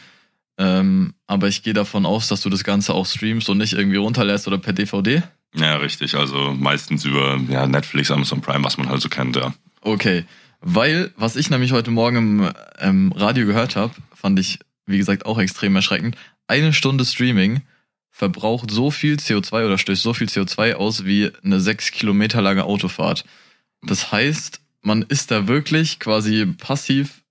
Ähm, 0.58 1.14
aber 1.26 1.48
ich 1.48 1.62
gehe 1.62 1.72
davon 1.72 2.06
aus, 2.06 2.28
dass 2.28 2.42
du 2.42 2.50
das 2.50 2.64
Ganze 2.64 2.94
auch 2.94 3.06
streamst 3.06 3.48
und 3.48 3.58
nicht 3.58 3.72
irgendwie 3.72 3.96
runterlässt 3.96 4.46
oder 4.46 4.58
per 4.58 4.72
DVD. 4.72 5.22
Ja, 5.54 5.76
richtig. 5.76 6.14
Also 6.16 6.52
meistens 6.52 7.04
über 7.04 7.38
ja, 7.48 7.66
Netflix, 7.66 8.10
Amazon 8.10 8.40
Prime, 8.40 8.64
was 8.64 8.78
man 8.78 8.88
halt 8.88 9.00
so 9.00 9.08
kennt, 9.08 9.36
ja. 9.36 9.54
Okay. 9.80 10.24
Weil, 10.62 11.12
was 11.16 11.34
ich 11.34 11.50
nämlich 11.50 11.72
heute 11.72 11.90
Morgen 11.90 12.16
im 12.16 12.52
ähm, 12.78 13.12
Radio 13.12 13.46
gehört 13.46 13.74
habe, 13.74 13.94
fand 14.14 14.38
ich, 14.38 14.60
wie 14.86 14.98
gesagt, 14.98 15.26
auch 15.26 15.38
extrem 15.40 15.74
erschreckend. 15.74 16.16
Eine 16.46 16.72
Stunde 16.72 17.04
Streaming 17.04 17.62
verbraucht 18.10 18.70
so 18.70 18.92
viel 18.92 19.16
CO2 19.16 19.66
oder 19.66 19.76
stößt 19.76 20.02
so 20.02 20.14
viel 20.14 20.28
CO2 20.28 20.74
aus 20.74 21.04
wie 21.04 21.32
eine 21.42 21.60
sechs 21.60 21.90
Kilometer 21.90 22.40
lange 22.40 22.64
Autofahrt. 22.64 23.24
Das 23.82 24.12
heißt, 24.12 24.60
man 24.82 25.02
ist 25.02 25.32
da 25.32 25.48
wirklich 25.48 25.98
quasi 25.98 26.46
passiv, 26.46 27.22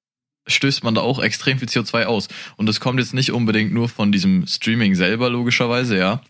stößt 0.48 0.84
man 0.84 0.96
da 0.96 1.02
auch 1.02 1.24
extrem 1.24 1.60
viel 1.60 1.70
CO2 1.70 2.06
aus. 2.06 2.28
Und 2.58 2.66
das 2.66 2.82
kommt 2.82 3.00
jetzt 3.00 3.14
nicht 3.14 3.32
unbedingt 3.32 3.72
nur 3.72 3.88
von 3.88 4.12
diesem 4.12 4.46
Streaming 4.48 4.96
selber, 4.96 5.30
logischerweise, 5.30 5.98
ja. 5.98 6.22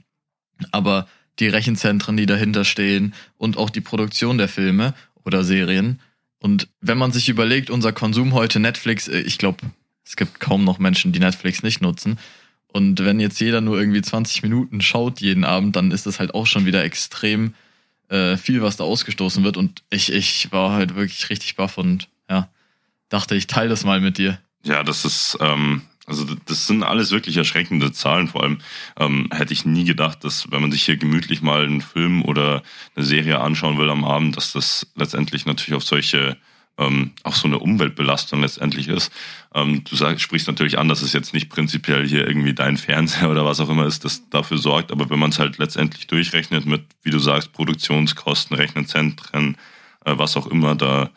Aber 0.71 1.07
die 1.39 1.47
Rechenzentren, 1.47 2.17
die 2.17 2.27
dahinter 2.27 2.63
stehen 2.63 3.15
und 3.37 3.57
auch 3.57 3.71
die 3.71 3.81
Produktion 3.81 4.37
der 4.37 4.49
Filme 4.49 4.93
oder 5.23 5.43
Serien. 5.43 5.99
Und 6.41 6.67
wenn 6.81 6.97
man 6.97 7.11
sich 7.11 7.29
überlegt, 7.29 7.69
unser 7.69 7.93
Konsum 7.93 8.33
heute 8.33 8.59
Netflix, 8.59 9.07
äh, 9.07 9.19
ich 9.19 9.37
glaube, 9.37 9.59
es 10.03 10.15
gibt 10.15 10.39
kaum 10.39 10.63
noch 10.63 10.79
Menschen, 10.79 11.11
die 11.11 11.19
Netflix 11.19 11.61
nicht 11.63 11.81
nutzen. 11.81 12.19
Und 12.67 12.99
wenn 12.99 13.19
jetzt 13.19 13.39
jeder 13.39 13.61
nur 13.61 13.79
irgendwie 13.79 14.01
20 14.01 14.41
Minuten 14.43 14.81
schaut 14.81 15.21
jeden 15.21 15.43
Abend, 15.43 15.75
dann 15.75 15.91
ist 15.91 16.07
das 16.07 16.19
halt 16.19 16.33
auch 16.33 16.47
schon 16.47 16.65
wieder 16.65 16.83
extrem 16.83 17.53
äh, 18.09 18.37
viel, 18.37 18.61
was 18.63 18.75
da 18.75 18.83
ausgestoßen 18.85 19.43
wird. 19.43 19.55
Und 19.55 19.83
ich, 19.91 20.11
ich 20.11 20.51
war 20.51 20.71
halt 20.71 20.95
wirklich 20.95 21.29
richtig 21.29 21.55
baff 21.55 21.77
und 21.77 22.09
ja, 22.27 22.49
dachte, 23.09 23.35
ich 23.35 23.45
teile 23.45 23.69
das 23.69 23.83
mal 23.83 24.01
mit 24.01 24.17
dir. 24.17 24.39
Ja, 24.63 24.83
das 24.83 25.05
ist, 25.05 25.37
ähm, 25.41 25.83
also 26.11 26.35
das 26.45 26.67
sind 26.67 26.83
alles 26.83 27.11
wirklich 27.11 27.37
erschreckende 27.37 27.91
Zahlen. 27.91 28.27
Vor 28.27 28.43
allem 28.43 28.59
ähm, 28.99 29.29
hätte 29.31 29.53
ich 29.53 29.65
nie 29.65 29.85
gedacht, 29.85 30.23
dass 30.23 30.51
wenn 30.51 30.61
man 30.61 30.71
sich 30.71 30.83
hier 30.83 30.97
gemütlich 30.97 31.41
mal 31.41 31.63
einen 31.63 31.81
Film 31.81 32.23
oder 32.23 32.61
eine 32.95 33.05
Serie 33.05 33.39
anschauen 33.39 33.77
will 33.77 33.89
am 33.89 34.03
Abend, 34.03 34.37
dass 34.37 34.53
das 34.53 34.87
letztendlich 34.95 35.45
natürlich 35.45 35.75
auf 35.75 35.83
solche 35.83 36.37
ähm, 36.77 37.11
auch 37.23 37.35
so 37.35 37.47
eine 37.47 37.59
Umweltbelastung 37.59 38.41
letztendlich 38.41 38.87
ist. 38.87 39.11
Ähm, 39.53 39.83
du 39.83 39.95
sagst, 39.95 40.21
sprichst 40.21 40.47
natürlich 40.47 40.77
an, 40.77 40.89
dass 40.89 41.01
es 41.01 41.13
jetzt 41.13 41.33
nicht 41.33 41.49
prinzipiell 41.49 42.07
hier 42.07 42.27
irgendwie 42.27 42.53
dein 42.53 42.77
Fernseher 42.77 43.29
oder 43.31 43.45
was 43.45 43.59
auch 43.59 43.69
immer 43.69 43.85
ist, 43.85 44.03
das 44.05 44.29
dafür 44.29 44.57
sorgt, 44.57 44.91
aber 44.91 45.09
wenn 45.09 45.19
man 45.19 45.31
es 45.31 45.39
halt 45.39 45.57
letztendlich 45.57 46.07
durchrechnet 46.07 46.65
mit, 46.65 46.83
wie 47.03 47.11
du 47.11 47.19
sagst, 47.19 47.53
Produktionskosten, 47.53 48.55
Rechenzentren, 48.55 49.57
äh, 50.05 50.17
was 50.17 50.37
auch 50.37 50.47
immer, 50.47 50.75
da, 50.75 51.09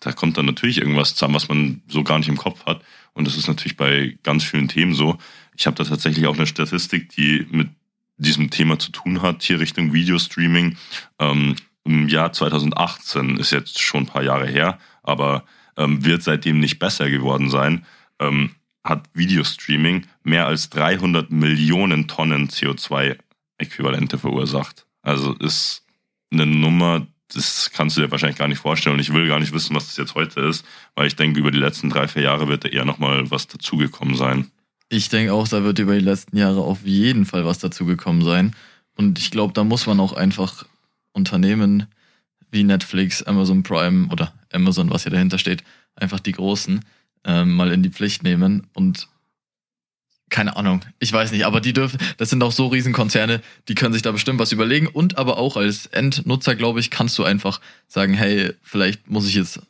da 0.00 0.12
kommt 0.12 0.36
dann 0.38 0.46
natürlich 0.46 0.78
irgendwas 0.78 1.14
zusammen, 1.14 1.34
was 1.34 1.48
man 1.48 1.82
so 1.88 2.04
gar 2.04 2.18
nicht 2.18 2.28
im 2.28 2.36
Kopf 2.36 2.66
hat. 2.66 2.82
Und 3.16 3.26
das 3.26 3.36
ist 3.36 3.48
natürlich 3.48 3.78
bei 3.78 4.18
ganz 4.22 4.44
vielen 4.44 4.68
Themen 4.68 4.94
so. 4.94 5.16
Ich 5.56 5.66
habe 5.66 5.74
da 5.74 5.84
tatsächlich 5.84 6.26
auch 6.26 6.36
eine 6.36 6.46
Statistik, 6.46 7.08
die 7.16 7.46
mit 7.50 7.70
diesem 8.18 8.50
Thema 8.50 8.78
zu 8.78 8.92
tun 8.92 9.22
hat, 9.22 9.42
hier 9.42 9.58
Richtung 9.58 9.94
Videostreaming. 9.94 10.76
Ähm, 11.18 11.56
Im 11.84 12.08
Jahr 12.08 12.34
2018 12.34 13.38
ist 13.38 13.52
jetzt 13.52 13.80
schon 13.80 14.02
ein 14.02 14.06
paar 14.06 14.22
Jahre 14.22 14.46
her, 14.46 14.78
aber 15.02 15.44
ähm, 15.78 16.04
wird 16.04 16.22
seitdem 16.22 16.60
nicht 16.60 16.78
besser 16.78 17.08
geworden 17.08 17.48
sein, 17.48 17.86
ähm, 18.18 18.50
hat 18.84 19.08
Videostreaming 19.14 20.06
mehr 20.22 20.46
als 20.46 20.68
300 20.68 21.30
Millionen 21.30 22.08
Tonnen 22.08 22.48
CO2-Äquivalente 22.48 24.18
verursacht. 24.18 24.86
Also 25.00 25.32
ist 25.32 25.86
eine 26.30 26.44
Nummer, 26.44 27.06
das 27.32 27.70
kannst 27.72 27.96
du 27.96 28.00
dir 28.00 28.10
wahrscheinlich 28.10 28.38
gar 28.38 28.48
nicht 28.48 28.60
vorstellen. 28.60 28.94
Und 28.94 29.00
ich 29.00 29.12
will 29.12 29.26
gar 29.28 29.40
nicht 29.40 29.52
wissen, 29.52 29.74
was 29.74 29.86
das 29.86 29.96
jetzt 29.96 30.14
heute 30.14 30.40
ist, 30.40 30.64
weil 30.94 31.06
ich 31.06 31.16
denke, 31.16 31.40
über 31.40 31.50
die 31.50 31.58
letzten 31.58 31.90
drei, 31.90 32.08
vier 32.08 32.22
Jahre 32.22 32.48
wird 32.48 32.64
da 32.64 32.68
eher 32.68 32.84
nochmal 32.84 33.30
was 33.30 33.46
dazugekommen 33.46 34.14
sein. 34.14 34.50
Ich 34.88 35.08
denke 35.08 35.32
auch, 35.32 35.48
da 35.48 35.64
wird 35.64 35.78
über 35.78 35.94
die 35.94 36.04
letzten 36.04 36.36
Jahre 36.36 36.60
auf 36.60 36.84
jeden 36.84 37.26
Fall 37.26 37.44
was 37.44 37.58
dazugekommen 37.58 38.22
sein. 38.22 38.54
Und 38.96 39.18
ich 39.18 39.30
glaube, 39.30 39.52
da 39.52 39.64
muss 39.64 39.86
man 39.86 39.98
auch 40.00 40.12
einfach 40.12 40.64
Unternehmen 41.12 41.86
wie 42.50 42.62
Netflix, 42.62 43.22
Amazon 43.22 43.62
Prime 43.62 44.08
oder 44.12 44.32
Amazon, 44.52 44.90
was 44.90 45.02
hier 45.02 45.12
dahinter 45.12 45.38
steht, 45.38 45.64
einfach 45.96 46.20
die 46.20 46.32
Großen 46.32 46.80
ähm, 47.24 47.56
mal 47.56 47.72
in 47.72 47.82
die 47.82 47.90
Pflicht 47.90 48.22
nehmen 48.22 48.68
und 48.74 49.08
keine 50.28 50.56
Ahnung, 50.56 50.84
ich 50.98 51.12
weiß 51.12 51.32
nicht, 51.32 51.46
aber 51.46 51.60
die 51.60 51.72
dürfen, 51.72 51.98
das 52.16 52.30
sind 52.30 52.42
auch 52.42 52.52
so 52.52 52.66
Riesenkonzerne, 52.66 53.40
die 53.68 53.74
können 53.74 53.92
sich 53.92 54.02
da 54.02 54.10
bestimmt 54.12 54.38
was 54.38 54.52
überlegen. 54.52 54.88
Und 54.88 55.18
aber 55.18 55.38
auch 55.38 55.56
als 55.56 55.86
Endnutzer, 55.86 56.56
glaube 56.56 56.80
ich, 56.80 56.90
kannst 56.90 57.16
du 57.18 57.24
einfach 57.24 57.60
sagen, 57.86 58.14
hey, 58.14 58.52
vielleicht 58.62 59.08
muss 59.08 59.28
ich 59.28 59.34
jetzt 59.34 59.60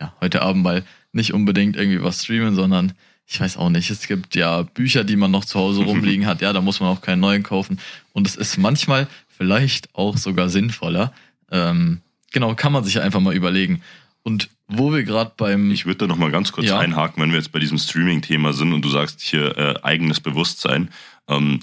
ja 0.00 0.14
heute 0.20 0.42
Abend 0.42 0.62
mal 0.62 0.84
nicht 1.12 1.34
unbedingt 1.34 1.76
irgendwie 1.76 2.02
was 2.02 2.22
streamen, 2.22 2.54
sondern 2.54 2.92
ich 3.26 3.40
weiß 3.40 3.56
auch 3.56 3.70
nicht, 3.70 3.90
es 3.90 4.06
gibt 4.06 4.34
ja 4.34 4.62
Bücher, 4.62 5.02
die 5.02 5.16
man 5.16 5.30
noch 5.30 5.44
zu 5.44 5.58
Hause 5.58 5.82
rumliegen 5.84 6.26
hat, 6.26 6.40
ja, 6.40 6.52
da 6.52 6.60
muss 6.60 6.80
man 6.80 6.90
auch 6.90 7.00
keinen 7.00 7.20
neuen 7.20 7.42
kaufen. 7.42 7.80
Und 8.12 8.26
es 8.26 8.36
ist 8.36 8.56
manchmal 8.58 9.08
vielleicht 9.28 9.94
auch 9.94 10.16
sogar 10.16 10.48
sinnvoller, 10.48 11.12
ähm, 11.50 12.00
Genau, 12.34 12.52
kann 12.56 12.72
man 12.72 12.82
sich 12.82 12.94
ja 12.94 13.02
einfach 13.02 13.20
mal 13.20 13.32
überlegen. 13.32 13.80
Und 14.24 14.50
wo 14.78 14.92
wir 14.92 15.02
gerade 15.04 15.32
beim. 15.36 15.70
Ich 15.70 15.86
würde 15.86 15.98
da 15.98 16.06
nochmal 16.06 16.30
ganz 16.30 16.52
kurz 16.52 16.66
ja. 16.66 16.78
einhaken, 16.78 17.22
wenn 17.22 17.30
wir 17.30 17.38
jetzt 17.38 17.52
bei 17.52 17.58
diesem 17.58 17.78
Streaming-Thema 17.78 18.52
sind 18.52 18.72
und 18.72 18.82
du 18.82 18.88
sagst 18.88 19.20
hier 19.20 19.56
äh, 19.56 19.74
eigenes 19.82 20.20
Bewusstsein. 20.20 20.90
Ähm, 21.28 21.60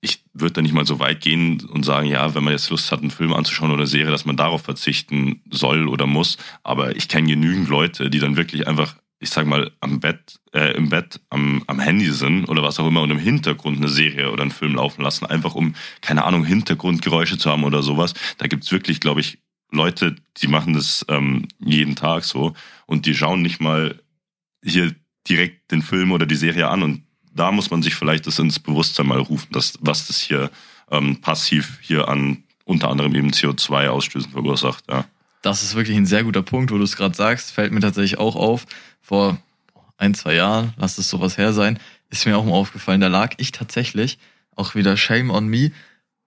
ich 0.00 0.24
würde 0.32 0.54
da 0.54 0.62
nicht 0.62 0.72
mal 0.72 0.86
so 0.86 0.98
weit 0.98 1.20
gehen 1.20 1.62
und 1.66 1.84
sagen, 1.84 2.06
ja, 2.08 2.34
wenn 2.34 2.44
man 2.44 2.52
jetzt 2.52 2.70
Lust 2.70 2.90
hat, 2.90 3.00
einen 3.00 3.10
Film 3.10 3.34
anzuschauen 3.34 3.70
oder 3.70 3.80
eine 3.80 3.86
Serie, 3.86 4.10
dass 4.10 4.24
man 4.24 4.36
darauf 4.36 4.62
verzichten 4.62 5.42
soll 5.50 5.88
oder 5.88 6.06
muss. 6.06 6.38
Aber 6.62 6.96
ich 6.96 7.08
kenne 7.08 7.28
genügend 7.28 7.68
Leute, 7.68 8.08
die 8.08 8.18
dann 8.18 8.36
wirklich 8.36 8.66
einfach, 8.66 8.96
ich 9.18 9.28
sag 9.28 9.46
mal, 9.46 9.70
am 9.80 10.00
Bett, 10.00 10.40
äh, 10.52 10.74
im 10.74 10.88
Bett 10.88 11.20
am, 11.28 11.62
am 11.66 11.80
Handy 11.80 12.10
sind 12.12 12.46
oder 12.46 12.62
was 12.62 12.80
auch 12.80 12.86
immer 12.86 13.02
und 13.02 13.10
im 13.10 13.18
Hintergrund 13.18 13.76
eine 13.76 13.88
Serie 13.88 14.30
oder 14.30 14.42
einen 14.42 14.52
Film 14.52 14.76
laufen 14.76 15.02
lassen, 15.02 15.26
einfach 15.26 15.54
um, 15.54 15.74
keine 16.00 16.24
Ahnung, 16.24 16.44
Hintergrundgeräusche 16.44 17.36
zu 17.36 17.50
haben 17.50 17.64
oder 17.64 17.82
sowas. 17.82 18.14
Da 18.38 18.46
gibt's 18.46 18.72
wirklich, 18.72 19.00
glaube 19.00 19.20
ich, 19.20 19.38
Leute, 19.70 20.16
die 20.38 20.48
machen 20.48 20.74
das 20.74 21.04
ähm, 21.08 21.48
jeden 21.58 21.96
Tag 21.96 22.24
so 22.24 22.54
und 22.86 23.06
die 23.06 23.14
schauen 23.14 23.42
nicht 23.42 23.60
mal 23.60 24.00
hier 24.64 24.94
direkt 25.28 25.70
den 25.70 25.82
Film 25.82 26.12
oder 26.12 26.26
die 26.26 26.36
Serie 26.36 26.68
an 26.68 26.82
und 26.82 27.02
da 27.32 27.52
muss 27.52 27.70
man 27.70 27.82
sich 27.82 27.94
vielleicht 27.94 28.26
das 28.26 28.38
ins 28.38 28.58
Bewusstsein 28.58 29.06
mal 29.06 29.20
rufen, 29.20 29.48
dass, 29.52 29.74
was 29.80 30.06
das 30.08 30.20
hier 30.20 30.50
ähm, 30.90 31.20
passiv 31.20 31.78
hier 31.80 32.08
an 32.08 32.42
unter 32.64 32.88
anderem 32.88 33.14
eben 33.14 33.30
CO2-Ausstößen 33.30 34.32
verursacht. 34.32 34.84
Ja. 34.88 35.04
Das 35.42 35.62
ist 35.62 35.74
wirklich 35.74 35.96
ein 35.96 36.06
sehr 36.06 36.24
guter 36.24 36.42
Punkt, 36.42 36.70
wo 36.70 36.78
du 36.78 36.84
es 36.84 36.96
gerade 36.96 37.14
sagst, 37.14 37.52
fällt 37.52 37.72
mir 37.72 37.80
tatsächlich 37.80 38.18
auch 38.18 38.36
auf. 38.36 38.66
Vor 39.00 39.38
ein, 39.96 40.14
zwei 40.14 40.34
Jahren, 40.34 40.74
lass 40.76 40.98
es 40.98 41.08
sowas 41.08 41.38
her 41.38 41.52
sein, 41.52 41.78
ist 42.10 42.26
mir 42.26 42.36
auch 42.36 42.44
mal 42.44 42.52
aufgefallen, 42.52 43.00
da 43.00 43.08
lag 43.08 43.34
ich 43.38 43.52
tatsächlich, 43.52 44.18
auch 44.56 44.74
wieder 44.74 44.96
Shame 44.96 45.30
on 45.30 45.46
Me, 45.46 45.72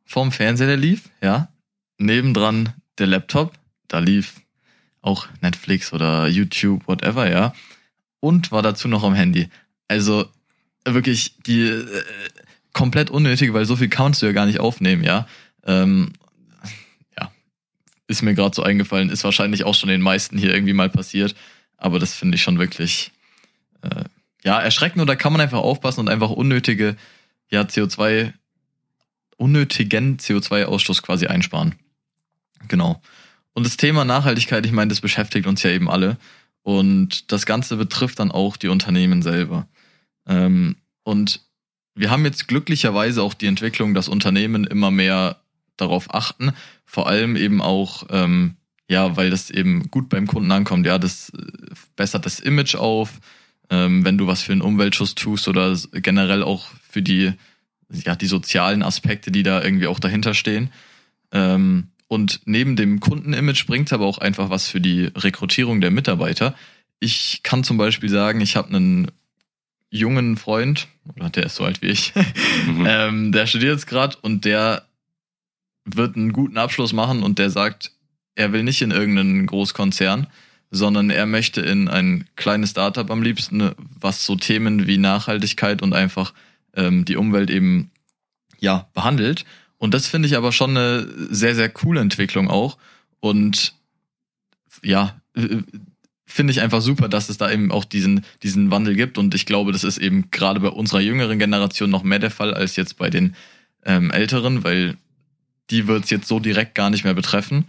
vorm 0.05 0.31
Fernseher, 0.31 0.67
der 0.67 0.77
lief, 0.77 1.09
ja, 1.21 1.49
nebendran 1.97 2.73
der 2.97 3.07
Laptop, 3.07 3.53
da 3.87 3.99
lief 3.99 4.41
auch 5.01 5.27
Netflix 5.41 5.93
oder 5.93 6.27
YouTube, 6.27 6.87
whatever, 6.87 7.29
ja. 7.29 7.53
Und 8.19 8.51
war 8.51 8.61
dazu 8.61 8.87
noch 8.87 9.03
am 9.03 9.13
Handy. 9.13 9.49
Also 9.87 10.25
wirklich 10.85 11.37
die 11.45 11.63
äh, 11.63 12.03
komplett 12.71 13.09
unnötig, 13.09 13.53
weil 13.53 13.65
so 13.65 13.75
viel 13.75 13.89
kannst 13.89 14.21
du 14.21 14.25
ja 14.25 14.31
gar 14.31 14.45
nicht 14.45 14.59
aufnehmen, 14.59 15.03
ja. 15.03 15.27
Ähm, 15.65 16.13
ja, 17.17 17.31
ist 18.07 18.21
mir 18.21 18.33
gerade 18.33 18.55
so 18.55 18.63
eingefallen, 18.63 19.09
ist 19.09 19.23
wahrscheinlich 19.23 19.63
auch 19.65 19.75
schon 19.75 19.89
den 19.89 20.01
meisten 20.01 20.37
hier 20.37 20.53
irgendwie 20.53 20.73
mal 20.73 20.89
passiert. 20.89 21.35
Aber 21.77 21.99
das 21.99 22.13
finde 22.13 22.35
ich 22.35 22.43
schon 22.43 22.59
wirklich 22.59 23.11
äh, 23.81 24.05
ja 24.43 24.59
erschreckend 24.59 25.01
und 25.01 25.07
da 25.07 25.15
kann 25.15 25.33
man 25.33 25.41
einfach 25.41 25.59
aufpassen 25.59 26.01
und 26.01 26.09
einfach 26.09 26.29
unnötige 26.29 26.95
ja 27.49 27.61
CO2 27.61 28.33
unnötigen 29.37 30.17
CO2-Ausstoß 30.17 31.01
quasi 31.01 31.27
einsparen. 31.27 31.75
Genau. 32.67 33.01
Und 33.53 33.65
das 33.65 33.77
Thema 33.77 34.05
Nachhaltigkeit, 34.05 34.65
ich 34.65 34.71
meine, 34.71 34.89
das 34.89 35.01
beschäftigt 35.01 35.47
uns 35.47 35.63
ja 35.63 35.69
eben 35.69 35.89
alle. 35.89 36.17
Und 36.63 37.31
das 37.31 37.45
Ganze 37.45 37.75
betrifft 37.75 38.19
dann 38.19 38.31
auch 38.31 38.57
die 38.57 38.69
Unternehmen 38.69 39.21
selber. 39.21 39.67
Ähm, 40.25 40.77
und 41.03 41.41
wir 41.95 42.09
haben 42.09 42.25
jetzt 42.25 42.47
glücklicherweise 42.47 43.21
auch 43.21 43.33
die 43.33 43.47
Entwicklung, 43.47 43.93
dass 43.93 44.07
Unternehmen 44.07 44.63
immer 44.63 44.89
mehr 44.89 45.41
darauf 45.77 46.13
achten. 46.13 46.53
Vor 46.85 47.07
allem 47.07 47.35
eben 47.35 47.61
auch, 47.61 48.07
ähm, 48.09 48.55
ja, 48.89 49.15
weil 49.15 49.29
das 49.29 49.49
eben 49.49 49.91
gut 49.91 50.09
beim 50.09 50.27
Kunden 50.27 50.51
ankommt. 50.51 50.85
Ja, 50.85 50.97
das 50.97 51.29
äh, 51.29 51.41
bessert 51.95 52.25
das 52.25 52.39
Image 52.39 52.75
auf, 52.75 53.19
ähm, 53.69 54.05
wenn 54.05 54.17
du 54.17 54.25
was 54.25 54.41
für 54.41 54.53
den 54.53 54.61
Umweltschutz 54.61 55.15
tust 55.15 55.47
oder 55.47 55.77
generell 55.91 56.43
auch 56.43 56.67
für 56.89 57.01
die, 57.01 57.33
ja, 57.89 58.15
die 58.15 58.27
sozialen 58.27 58.83
Aspekte, 58.83 59.31
die 59.31 59.43
da 59.43 59.61
irgendwie 59.61 59.87
auch 59.87 59.99
dahinter 59.99 60.33
stehen. 60.33 60.71
Ähm, 61.31 61.89
und 62.13 62.41
neben 62.45 62.75
dem 62.75 62.99
Kundenimage 62.99 63.65
bringt 63.65 63.87
es 63.87 63.93
aber 63.93 64.05
auch 64.05 64.19
einfach 64.19 64.49
was 64.49 64.67
für 64.67 64.79
die 64.79 65.05
Rekrutierung 65.15 65.81
der 65.81 65.89
Mitarbeiter. 65.89 66.55
Ich 66.99 67.41
kann 67.41 67.63
zum 67.63 67.77
Beispiel 67.77 68.09
sagen, 68.09 68.39
ich 68.39 68.55
habe 68.55 68.69
einen 68.69 69.11
jungen 69.89 70.37
Freund, 70.37 70.87
oder 71.15 71.29
der 71.29 71.47
ist 71.47 71.55
so 71.55 71.65
alt 71.65 71.81
wie 71.81 71.87
ich, 71.87 72.13
mhm. 72.67 72.85
ähm, 72.87 73.31
der 73.31 73.47
studiert 73.47 73.73
jetzt 73.73 73.87
gerade 73.87 74.15
und 74.21 74.45
der 74.45 74.85
wird 75.85 76.15
einen 76.15 76.33
guten 76.33 76.57
Abschluss 76.57 76.93
machen 76.93 77.23
und 77.23 77.39
der 77.39 77.49
sagt, 77.49 77.91
er 78.35 78.53
will 78.53 78.63
nicht 78.63 78.81
in 78.81 78.91
irgendeinen 78.91 79.45
Großkonzern, 79.47 80.27
sondern 80.71 81.09
er 81.09 81.25
möchte 81.25 81.61
in 81.61 81.87
ein 81.87 82.27
kleines 82.35 82.71
Startup 82.71 83.09
am 83.09 83.21
liebsten, 83.21 83.71
was 83.99 84.25
so 84.25 84.35
Themen 84.35 84.87
wie 84.87 84.97
Nachhaltigkeit 84.97 85.81
und 85.81 85.93
einfach 85.93 86.33
ähm, 86.75 87.05
die 87.05 87.15
Umwelt 87.15 87.49
eben 87.49 87.91
ja 88.59 88.87
behandelt. 88.93 89.45
Und 89.83 89.93
das 89.93 90.07
finde 90.07 90.29
ich 90.29 90.37
aber 90.37 90.53
schon 90.53 90.77
eine 90.77 91.05
sehr, 91.29 91.55
sehr 91.55 91.67
coole 91.67 91.99
Entwicklung 91.99 92.49
auch. 92.49 92.77
Und 93.19 93.73
ja, 94.81 95.19
finde 96.25 96.51
ich 96.51 96.61
einfach 96.61 96.79
super, 96.79 97.09
dass 97.09 97.27
es 97.27 97.37
da 97.37 97.51
eben 97.51 97.69
auch 97.69 97.83
diesen, 97.83 98.23
diesen 98.43 98.71
Wandel 98.71 98.95
gibt. 98.95 99.17
Und 99.17 99.35
ich 99.35 99.45
glaube, 99.45 99.73
das 99.73 99.83
ist 99.83 99.97
eben 99.97 100.31
gerade 100.31 100.61
bei 100.61 100.69
unserer 100.69 101.01
jüngeren 101.01 101.37
Generation 101.37 101.89
noch 101.89 102.03
mehr 102.03 102.19
der 102.19 102.31
Fall 102.31 102.53
als 102.53 102.77
jetzt 102.77 102.97
bei 102.97 103.09
den 103.09 103.35
ähm, 103.83 104.09
Älteren, 104.09 104.63
weil 104.63 104.95
die 105.69 105.85
wird 105.85 106.05
es 106.05 106.11
jetzt 106.11 106.29
so 106.29 106.39
direkt 106.39 106.75
gar 106.75 106.89
nicht 106.89 107.03
mehr 107.03 107.13
betreffen. 107.13 107.65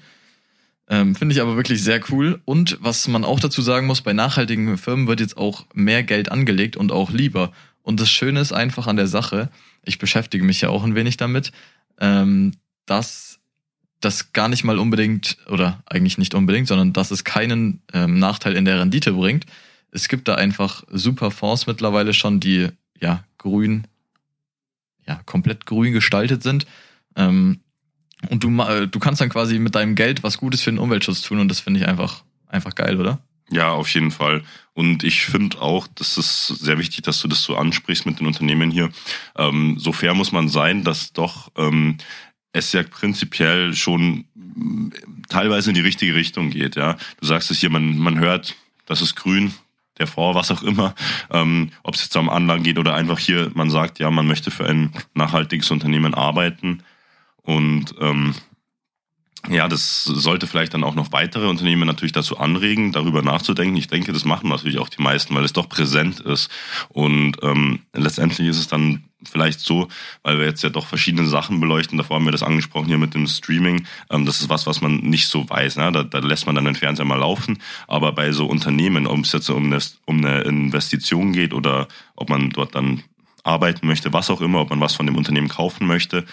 Ähm, 0.88 1.16
Finde 1.16 1.35
ich 1.35 1.40
aber 1.40 1.56
wirklich 1.56 1.83
sehr 1.83 2.00
cool. 2.12 2.40
Und 2.44 2.78
was 2.80 3.09
man 3.09 3.25
auch 3.25 3.40
dazu 3.40 3.61
sagen 3.61 3.88
muss, 3.88 4.02
bei 4.02 4.12
nachhaltigen 4.12 4.78
Firmen 4.78 5.09
wird 5.09 5.18
jetzt 5.18 5.37
auch 5.37 5.66
mehr 5.75 6.04
Geld 6.04 6.30
angelegt 6.30 6.76
und 6.76 6.92
auch 6.92 7.11
lieber. 7.11 7.50
Und 7.83 7.99
das 7.99 8.09
Schöne 8.09 8.38
ist 8.38 8.52
einfach 8.52 8.87
an 8.87 8.94
der 8.94 9.09
Sache, 9.09 9.50
ich 9.83 9.99
beschäftige 9.99 10.44
mich 10.44 10.61
ja 10.61 10.68
auch 10.68 10.85
ein 10.85 10.94
wenig 10.94 11.16
damit, 11.16 11.52
ähm, 12.01 12.53
dass 12.87 13.41
das 14.01 14.33
gar 14.33 14.49
nicht 14.49 14.65
mal 14.65 14.79
unbedingt, 14.79 15.39
oder 15.49 15.83
eigentlich 15.87 16.19
nicht 16.19 16.35
unbedingt, 16.35 16.69
sondern 16.69 16.93
dass 16.93 17.11
es 17.11 17.25
keinen 17.25 17.83
ähm, 17.93 18.19
Nachteil 18.19 18.57
in 18.57 18.65
der 18.65 18.81
Rendite 18.81 19.13
bringt. 19.13 19.47
Es 19.91 20.09
gibt 20.09 20.29
da 20.29 20.35
einfach 20.35 20.85
super 20.91 21.31
Fonds 21.31 21.67
mittlerweile 21.67 22.13
schon, 22.13 22.41
die 22.41 22.69
ja 23.01 23.25
grün, 23.39 23.87
ja, 25.07 25.21
komplett 25.25 25.67
grün 25.67 25.93
gestaltet 25.93 26.43
sind. 26.43 26.67
Ähm, 27.17 27.61
und 28.31 28.43
du, 28.43 28.51
du 28.87 28.99
kannst 28.99 29.21
dann 29.21 29.29
quasi 29.29 29.59
mit 29.59 29.75
deinem 29.75 29.95
Geld 29.95 30.23
was 30.23 30.39
Gutes 30.39 30.63
für 30.63 30.71
den 30.71 30.79
Umweltschutz 30.79 31.23
tun 31.23 31.41
und 31.41 31.49
das 31.49 31.61
finde 31.61 31.81
ich 31.81 31.87
einfach, 31.87 32.25
einfach 32.49 32.75
geil, 32.75 32.99
oder? 32.99 33.21
Ja, 33.51 33.71
auf 33.71 33.89
jeden 33.91 34.11
Fall. 34.11 34.43
Und 34.73 35.05
ich 35.05 35.27
finde 35.27 35.61
auch, 35.61 35.87
das 35.95 36.19
ist 36.19 36.47
sehr 36.49 36.79
wichtig, 36.79 37.03
dass 37.03 37.21
du 37.21 37.29
das 37.29 37.43
so 37.43 37.57
ansprichst 37.57 38.07
mit 38.07 38.19
den 38.19 38.27
Unternehmen 38.27 38.71
hier. 38.71 38.91
Ähm, 39.37 39.77
so 39.79 39.93
fair 39.93 40.15
muss 40.15 40.33
man 40.33 40.49
sein, 40.49 40.83
dass 40.83 41.13
doch 41.13 41.53
ähm, 41.57 41.99
es 42.53 42.73
ja 42.73 42.83
prinzipiell 42.83 43.75
schon 43.75 44.25
teilweise 45.29 45.71
in 45.71 45.75
die 45.75 45.81
richtige 45.81 46.15
Richtung 46.15 46.51
geht. 46.51 46.77
Ja, 46.77 46.97
du 47.21 47.27
sagst 47.27 47.51
es 47.51 47.59
hier, 47.59 47.71
man 47.71 47.99
man 47.99 48.19
hört, 48.19 48.57
das 48.87 49.03
ist 49.03 49.15
grün, 49.15 49.55
der 49.99 50.07
Fonds, 50.07 50.37
was 50.37 50.51
auch 50.51 50.63
immer, 50.63 50.95
ähm, 51.31 51.71
ob 51.83 51.95
es 51.95 52.03
jetzt 52.03 52.17
um 52.17 52.29
Anlagen 52.29 52.65
geht 52.65 52.79
oder 52.79 52.95
einfach 52.95 53.19
hier, 53.19 53.51
man 53.55 53.71
sagt, 53.71 53.99
ja, 53.99 54.11
man 54.11 54.27
möchte 54.27 54.51
für 54.51 54.67
ein 54.67 54.93
nachhaltiges 55.15 55.71
Unternehmen 55.71 56.15
arbeiten 56.15 56.83
und 57.43 57.95
ähm, 58.01 58.35
ja, 59.49 59.69
das 59.69 60.05
sollte 60.05 60.47
vielleicht 60.47 60.75
dann 60.75 60.85
auch 60.85 60.95
noch 60.95 61.13
weitere 61.13 61.47
Unternehmen 61.47 61.87
natürlich 61.87 62.13
dazu 62.13 62.39
anregen, 62.39 62.93
darüber 62.93 63.23
nachzudenken. 63.23 63.77
Ich 63.77 63.89
denke, 63.89 64.13
das 64.13 64.25
machen 64.25 64.49
natürlich 64.49 64.79
auch 64.79 64.89
die 64.89 65.03
meisten, 65.03 65.35
weil 65.35 65.45
es 65.45 65.53
doch 65.53 65.69
präsent 65.69 66.21
ist. 66.21 66.51
Und 66.89 67.37
ähm, 67.43 67.81
letztendlich 67.93 68.49
ist 68.49 68.59
es 68.59 68.69
dann 68.69 69.05
vielleicht 69.23 69.61
so, 69.61 69.89
weil 70.23 70.39
wir 70.39 70.47
jetzt 70.47 70.63
ja 70.63 70.71
doch 70.71 70.87
verschiedene 70.87 71.27
Sachen 71.27 71.61
beleuchten. 71.61 71.99
Davor 71.99 72.17
haben 72.17 72.25
wir 72.25 72.33
das 72.33 72.43
angesprochen 72.43 72.87
hier 72.87 72.99
mit 72.99 73.15
dem 73.15 73.27
Streaming. 73.27 73.87
Ähm, 74.11 74.25
das 74.25 74.41
ist 74.41 74.49
was, 74.49 74.67
was 74.67 74.81
man 74.81 74.97
nicht 74.99 75.29
so 75.29 75.49
weiß. 75.49 75.77
Ne? 75.77 75.93
Da, 75.93 76.03
da 76.03 76.19
lässt 76.19 76.47
man 76.47 76.55
dann 76.55 76.65
den 76.65 76.75
Fernseher 76.75 77.05
mal 77.05 77.19
laufen. 77.19 77.59
Aber 77.87 78.13
bei 78.13 78.33
so 78.33 78.47
Unternehmen, 78.47 79.07
ob 79.07 79.21
es 79.21 79.33
jetzt 79.33 79.51
um 79.51 79.67
eine, 79.67 79.79
um 80.07 80.25
eine 80.25 80.43
Investition 80.43 81.33
geht 81.33 81.53
oder 81.53 81.89
ob 82.17 82.31
man 82.31 82.51
dort 82.51 82.75
dann 82.75 83.03
arbeiten 83.43 83.87
möchte, 83.87 84.13
was 84.13 84.31
auch 84.31 84.41
immer, 84.41 84.63
ob 84.63 84.71
man 84.71 84.81
was 84.81 84.95
von 84.95 85.07
dem 85.07 85.17
Unternehmen 85.17 85.49
kaufen 85.49 85.87
möchte, 85.87 86.25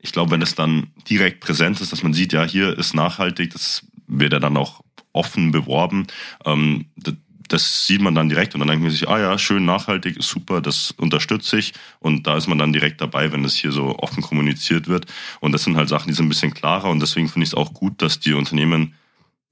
ich 0.00 0.12
glaube, 0.12 0.30
wenn 0.30 0.42
es 0.42 0.54
dann 0.54 0.88
direkt 1.08 1.40
präsent 1.40 1.80
ist, 1.80 1.92
dass 1.92 2.02
man 2.02 2.14
sieht, 2.14 2.32
ja, 2.32 2.44
hier 2.44 2.76
ist 2.78 2.94
nachhaltig, 2.94 3.52
das 3.52 3.86
wird 4.06 4.32
ja 4.32 4.38
dann 4.38 4.56
auch 4.56 4.82
offen 5.12 5.50
beworben. 5.50 6.06
Ähm, 6.44 6.86
das, 6.96 7.14
das 7.48 7.86
sieht 7.86 8.00
man 8.00 8.14
dann 8.14 8.28
direkt 8.28 8.54
und 8.54 8.60
dann 8.60 8.68
denkt 8.68 8.82
man 8.82 8.92
sich, 8.92 9.08
ah 9.08 9.18
ja, 9.18 9.38
schön 9.38 9.64
nachhaltig, 9.64 10.22
super, 10.22 10.60
das 10.60 10.92
unterstütze 10.92 11.58
ich. 11.58 11.72
Und 11.98 12.26
da 12.26 12.36
ist 12.36 12.46
man 12.46 12.58
dann 12.58 12.72
direkt 12.72 13.00
dabei, 13.00 13.32
wenn 13.32 13.42
das 13.42 13.54
hier 13.54 13.72
so 13.72 13.98
offen 13.98 14.22
kommuniziert 14.22 14.86
wird. 14.86 15.06
Und 15.40 15.52
das 15.52 15.64
sind 15.64 15.76
halt 15.76 15.88
Sachen, 15.88 16.08
die 16.08 16.14
sind 16.14 16.26
ein 16.26 16.30
bisschen 16.30 16.54
klarer 16.54 16.90
und 16.90 17.00
deswegen 17.00 17.28
finde 17.28 17.44
ich 17.44 17.50
es 17.50 17.54
auch 17.54 17.72
gut, 17.72 18.02
dass 18.02 18.20
die 18.20 18.34
Unternehmen 18.34 18.94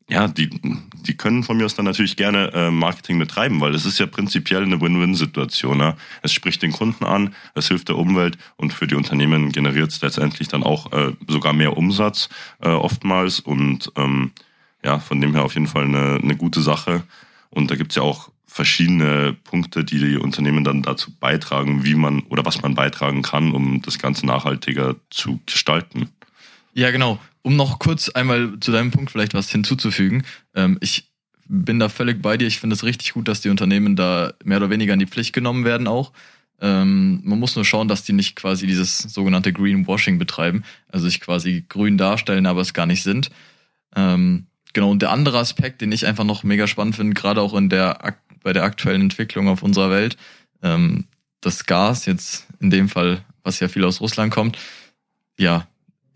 ja, 0.09 0.29
die, 0.29 0.51
die 1.07 1.17
können 1.17 1.43
von 1.43 1.57
mir 1.57 1.65
aus 1.65 1.75
dann 1.75 1.85
natürlich 1.85 2.17
gerne 2.17 2.53
äh, 2.53 2.71
Marketing 2.71 3.19
betreiben, 3.19 3.61
weil 3.61 3.75
es 3.75 3.85
ist 3.85 3.99
ja 3.99 4.07
prinzipiell 4.07 4.63
eine 4.63 4.81
Win-Win-Situation. 4.81 5.79
Ne? 5.79 5.97
Es 6.23 6.33
spricht 6.33 6.63
den 6.63 6.71
Kunden 6.73 7.05
an, 7.05 7.35
es 7.55 7.69
hilft 7.69 7.89
der 7.89 7.99
Umwelt 7.99 8.39
und 8.57 8.73
für 8.73 8.87
die 8.87 8.95
Unternehmen 8.95 9.51
generiert 9.51 9.91
es 9.91 10.01
letztendlich 10.01 10.47
dann 10.47 10.63
auch 10.63 10.93
äh, 10.93 11.13
sogar 11.27 11.53
mehr 11.53 11.77
Umsatz 11.77 12.29
äh, 12.61 12.69
oftmals. 12.69 13.41
Und 13.41 13.91
ähm, 13.97 14.31
ja, 14.85 15.01
von 15.01 15.21
dem 15.21 15.33
her 15.35 15.45
auf 15.45 15.55
jeden 15.55 15.67
Fall 15.67 15.85
eine, 15.85 16.21
eine 16.23 16.37
gute 16.37 16.61
Sache. 16.61 17.03
Und 17.51 17.73
da 17.73 17.75
gibt's 17.75 17.97
ja 17.97 18.03
auch 18.03 18.31
verschiedene 18.47 19.33
Punkte, 19.33 19.85
die 19.85 19.99
die 19.99 20.17
Unternehmen 20.17 20.63
dann 20.63 20.83
dazu 20.83 21.11
beitragen, 21.19 21.85
wie 21.85 21.97
man 21.97 22.21
oder 22.23 22.45
was 22.45 22.63
man 22.63 22.75
beitragen 22.75 23.23
kann, 23.23 23.53
um 23.53 23.83
das 23.83 23.99
Ganze 23.99 24.25
nachhaltiger 24.25 24.95
zu 25.11 25.41
gestalten. 25.47 26.09
Ja, 26.77 26.91
genau. 26.91 27.19
Um 27.41 27.57
noch 27.57 27.79
kurz 27.79 28.11
einmal 28.11 28.61
zu 28.61 28.71
deinem 28.71 28.91
Punkt 28.91 29.11
vielleicht 29.11 29.33
was 29.33 29.51
hinzuzufügen. 29.51 30.25
Ähm, 30.55 30.77
ich 30.83 31.11
bin 31.49 31.79
da 31.79 31.89
völlig 31.89 32.21
bei 32.21 32.37
dir. 32.37 32.47
Ich 32.47 32.61
finde 32.61 32.75
es 32.75 32.85
richtig 32.85 33.15
gut, 33.15 33.29
dass 33.29 33.41
die 33.41 33.49
Unternehmen 33.49 33.97
da 33.97 34.35
mehr 34.45 34.59
oder 34.59 34.69
weniger 34.69 34.93
in 34.93 34.99
die 34.99 35.07
Pflicht 35.07 35.33
genommen 35.33 35.65
werden 35.65 35.87
auch. 35.87 36.13
Ähm, 36.61 37.23
man 37.25 37.39
muss 37.39 37.57
nur 37.57 37.65
schauen, 37.65 37.89
dass 37.89 38.03
die 38.03 38.13
nicht 38.13 38.37
quasi 38.37 38.67
dieses 38.67 38.99
sogenannte 38.99 39.55
Greenwashing 39.55 40.19
betreiben, 40.19 40.65
also 40.89 41.07
sich 41.07 41.21
quasi 41.21 41.65
grün 41.67 41.97
darstellen, 41.97 42.45
aber 42.45 42.61
es 42.61 42.75
gar 42.75 42.87
nicht 42.87 43.03
sind. 43.03 43.31
Ähm, 43.95 44.47
genau, 44.75 44.91
und 44.91 45.01
der 45.01 45.13
andere 45.13 45.39
Aspekt, 45.39 45.81
den 45.81 45.93
ich 45.93 46.05
einfach 46.07 46.25
noch 46.25 46.45
mega 46.45 46.67
spannend 46.67 46.97
finde, 46.97 47.15
gerade 47.15 47.41
auch 47.41 47.55
in 47.55 47.71
der 47.71 48.17
bei 48.43 48.53
der 48.53 48.65
aktuellen 48.65 49.01
Entwicklung 49.01 49.49
auf 49.49 49.63
unserer 49.63 49.91
Welt, 49.91 50.19
ähm, 50.63 51.07
das 51.41 51.65
Gas, 51.65 52.05
jetzt 52.05 52.47
in 52.61 52.69
dem 52.69 52.91
Fall, 52.91 53.25
was 53.43 53.61
ja 53.61 53.69
viel 53.69 53.85
aus 53.85 54.03
Russland 54.03 54.33
kommt, 54.33 54.59
ja, 55.39 55.67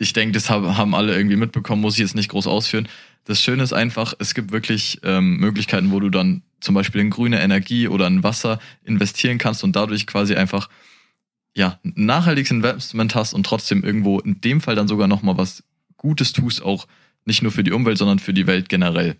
ich 0.01 0.15
denke, 0.15 0.33
das 0.33 0.49
haben 0.49 0.95
alle 0.95 1.15
irgendwie 1.15 1.37
mitbekommen, 1.37 1.83
muss 1.83 1.95
ich 1.95 2.01
jetzt 2.01 2.15
nicht 2.15 2.31
groß 2.31 2.47
ausführen. 2.47 2.89
Das 3.27 3.43
Schöne 3.43 3.63
ist 3.63 3.75
einfach, 3.75 4.15
es 4.19 4.33
gibt 4.33 4.51
wirklich 4.51 4.99
ähm, 5.05 5.37
Möglichkeiten, 5.37 5.93
wo 5.93 6.01
du 6.01 6.09
dann 6.09 6.43
zum 6.61 6.75
Beispiel 6.75 7.03
in 7.03 7.11
grüne 7.11 7.41
Energie 7.41 7.87
oder 7.87 8.07
in 8.07 8.23
Wasser 8.23 8.59
investieren 8.83 9.37
kannst 9.37 9.63
und 9.63 9.77
dadurch 9.77 10.07
quasi 10.07 10.35
einfach 10.35 10.71
ja 11.55 11.79
ein 11.85 11.93
nachhaltiges 12.07 12.51
Investment 12.51 13.15
hast 13.15 13.35
und 13.35 13.45
trotzdem 13.45 13.85
irgendwo 13.85 14.19
in 14.21 14.41
dem 14.41 14.63
Fall 14.63 14.75
dann 14.75 14.89
sogar 14.89 15.07
nochmal 15.07 15.37
was 15.37 15.65
Gutes 15.99 16.33
tust, 16.33 16.63
auch 16.63 16.87
nicht 17.27 17.43
nur 17.43 17.53
für 17.53 17.63
die 17.63 17.73
Umwelt, 17.73 17.99
sondern 17.99 18.21
für 18.21 18.33
die 18.33 18.47
Welt 18.47 18.71
generell. 18.71 19.17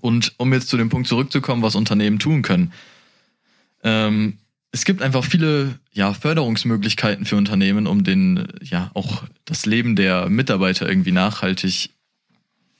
Und 0.00 0.32
um 0.38 0.54
jetzt 0.54 0.68
zu 0.68 0.78
dem 0.78 0.88
Punkt 0.88 1.06
zurückzukommen, 1.06 1.62
was 1.62 1.74
Unternehmen 1.74 2.18
tun 2.18 2.40
können. 2.40 2.72
Ähm, 3.82 4.38
es 4.76 4.84
gibt 4.84 5.00
einfach 5.00 5.24
viele 5.24 5.78
ja, 5.94 6.12
Förderungsmöglichkeiten 6.12 7.24
für 7.24 7.36
Unternehmen, 7.36 7.86
um 7.86 8.04
den, 8.04 8.46
ja, 8.60 8.90
auch 8.92 9.22
das 9.46 9.64
Leben 9.64 9.96
der 9.96 10.28
Mitarbeiter 10.28 10.86
irgendwie 10.86 11.12
nachhaltig, 11.12 11.92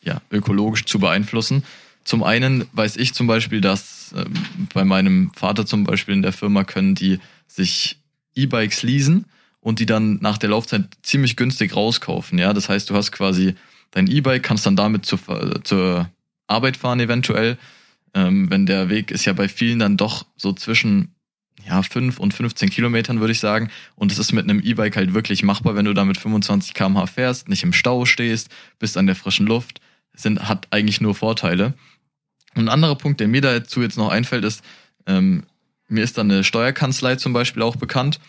ja, 0.02 0.20
ökologisch 0.30 0.84
zu 0.84 0.98
beeinflussen. 0.98 1.64
Zum 2.04 2.22
einen 2.22 2.66
weiß 2.72 2.98
ich 2.98 3.14
zum 3.14 3.26
Beispiel, 3.26 3.62
dass 3.62 4.12
äh, 4.12 4.26
bei 4.74 4.84
meinem 4.84 5.30
Vater 5.34 5.64
zum 5.64 5.84
Beispiel 5.84 6.14
in 6.14 6.20
der 6.20 6.34
Firma 6.34 6.64
können 6.64 6.94
die 6.94 7.18
sich 7.46 7.96
E-Bikes 8.34 8.82
leasen 8.82 9.24
und 9.60 9.78
die 9.78 9.86
dann 9.86 10.18
nach 10.20 10.36
der 10.36 10.50
Laufzeit 10.50 10.84
ziemlich 11.02 11.34
günstig 11.34 11.74
rauskaufen. 11.74 12.38
Ja, 12.38 12.52
das 12.52 12.68
heißt, 12.68 12.90
du 12.90 12.94
hast 12.94 13.10
quasi 13.10 13.54
dein 13.92 14.06
E-Bike, 14.06 14.42
kannst 14.42 14.66
dann 14.66 14.76
damit 14.76 15.06
zur, 15.06 15.64
zur 15.64 16.10
Arbeit 16.46 16.76
fahren 16.76 17.00
eventuell. 17.00 17.56
Ähm, 18.12 18.50
wenn 18.50 18.66
der 18.66 18.90
Weg 18.90 19.10
ist 19.10 19.24
ja 19.24 19.32
bei 19.32 19.48
vielen 19.48 19.78
dann 19.78 19.96
doch 19.96 20.26
so 20.36 20.52
zwischen 20.52 21.15
ja, 21.66 21.82
5 21.82 22.18
und 22.18 22.32
15 22.32 22.70
Kilometern, 22.70 23.20
würde 23.20 23.32
ich 23.32 23.40
sagen. 23.40 23.70
Und 23.96 24.12
es 24.12 24.18
ist 24.18 24.32
mit 24.32 24.44
einem 24.44 24.60
E-Bike 24.60 24.96
halt 24.96 25.14
wirklich 25.14 25.42
machbar, 25.42 25.74
wenn 25.74 25.84
du 25.84 25.94
da 25.94 26.04
mit 26.04 26.16
25 26.16 26.74
km/h 26.74 27.06
fährst, 27.06 27.48
nicht 27.48 27.64
im 27.64 27.72
Stau 27.72 28.04
stehst, 28.04 28.50
bist 28.78 28.96
an 28.96 29.06
der 29.06 29.16
frischen 29.16 29.46
Luft, 29.46 29.80
sind, 30.14 30.48
hat 30.48 30.68
eigentlich 30.70 31.00
nur 31.00 31.14
Vorteile. 31.14 31.74
Ein 32.54 32.68
anderer 32.68 32.94
Punkt, 32.94 33.20
der 33.20 33.28
mir 33.28 33.40
dazu 33.40 33.82
jetzt 33.82 33.98
noch 33.98 34.10
einfällt, 34.10 34.44
ist, 34.44 34.62
ähm, 35.06 35.42
mir 35.88 36.04
ist 36.04 36.16
da 36.16 36.22
eine 36.22 36.44
Steuerkanzlei 36.44 37.16
zum 37.16 37.32
Beispiel 37.32 37.62
auch 37.62 37.76
bekannt. 37.76 38.20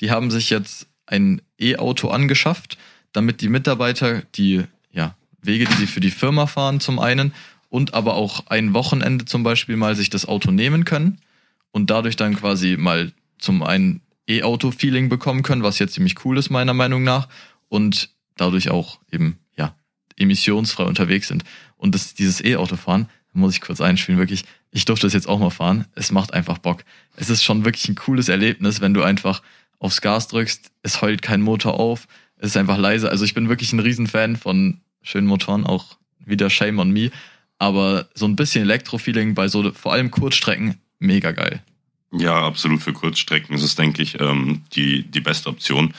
Die 0.00 0.10
haben 0.10 0.30
sich 0.30 0.50
jetzt 0.50 0.86
ein 1.06 1.42
E-Auto 1.60 2.08
angeschafft, 2.08 2.78
damit 3.12 3.40
die 3.42 3.48
Mitarbeiter 3.48 4.22
die 4.34 4.64
ja, 4.90 5.14
Wege, 5.40 5.66
die 5.66 5.74
sie 5.74 5.86
für 5.86 6.00
die 6.00 6.10
Firma 6.10 6.46
fahren, 6.46 6.80
zum 6.80 6.98
einen 6.98 7.32
und 7.68 7.94
aber 7.94 8.14
auch 8.14 8.46
ein 8.46 8.74
Wochenende 8.74 9.26
zum 9.26 9.42
Beispiel 9.42 9.76
mal 9.76 9.94
sich 9.94 10.10
das 10.10 10.26
Auto 10.26 10.50
nehmen 10.50 10.84
können 10.84 11.20
und 11.72 11.90
dadurch 11.90 12.16
dann 12.16 12.36
quasi 12.36 12.76
mal 12.76 13.12
zum 13.38 13.62
einen 13.62 14.00
E-Auto-Feeling 14.28 15.08
bekommen 15.08 15.42
können, 15.42 15.62
was 15.62 15.78
jetzt 15.78 15.94
ziemlich 15.94 16.24
cool 16.24 16.38
ist, 16.38 16.50
meiner 16.50 16.74
Meinung 16.74 17.04
nach, 17.04 17.28
und 17.68 18.10
dadurch 18.36 18.70
auch 18.70 18.98
eben, 19.10 19.38
ja, 19.56 19.74
emissionsfrei 20.16 20.84
unterwegs 20.84 21.28
sind. 21.28 21.44
Und 21.76 21.94
das, 21.94 22.14
dieses 22.14 22.42
E-Auto-Fahren, 22.42 23.08
muss 23.32 23.54
ich 23.54 23.60
kurz 23.60 23.80
einspielen, 23.80 24.18
wirklich, 24.18 24.44
ich 24.70 24.84
durfte 24.84 25.06
das 25.06 25.12
jetzt 25.12 25.28
auch 25.28 25.38
mal 25.38 25.50
fahren. 25.50 25.86
Es 25.94 26.10
macht 26.10 26.32
einfach 26.32 26.58
Bock. 26.58 26.84
Es 27.16 27.30
ist 27.30 27.44
schon 27.44 27.64
wirklich 27.64 27.88
ein 27.88 27.94
cooles 27.94 28.28
Erlebnis, 28.28 28.80
wenn 28.80 28.94
du 28.94 29.02
einfach 29.02 29.42
aufs 29.78 30.00
Gas 30.00 30.28
drückst, 30.28 30.70
es 30.82 31.02
heult 31.02 31.22
kein 31.22 31.42
Motor 31.42 31.78
auf, 31.78 32.08
es 32.38 32.48
ist 32.48 32.56
einfach 32.56 32.78
leise. 32.78 33.10
Also 33.10 33.24
ich 33.24 33.34
bin 33.34 33.48
wirklich 33.48 33.72
ein 33.72 33.80
Riesenfan 33.80 34.36
von 34.36 34.80
schönen 35.02 35.26
Motoren, 35.26 35.64
auch 35.64 35.98
wieder 36.18 36.50
Shame 36.50 36.78
on 36.78 36.90
Me. 36.90 37.10
Aber 37.58 38.08
so 38.14 38.26
ein 38.26 38.36
bisschen 38.36 38.62
Elektrofeeling 38.62 39.34
bei 39.34 39.48
so 39.48 39.72
vor 39.72 39.92
allem 39.92 40.10
Kurzstrecken, 40.10 40.78
mega 40.98 41.32
geil. 41.32 41.62
Ja, 42.12 42.46
absolut. 42.46 42.82
Für 42.82 42.92
Kurzstrecken 42.92 43.54
ist 43.54 43.62
es, 43.62 43.74
denke 43.74 44.02
ich, 44.02 44.20
ähm, 44.20 44.62
die, 44.74 45.02
die 45.02 45.20
beste 45.20 45.48
Option. 45.48 45.92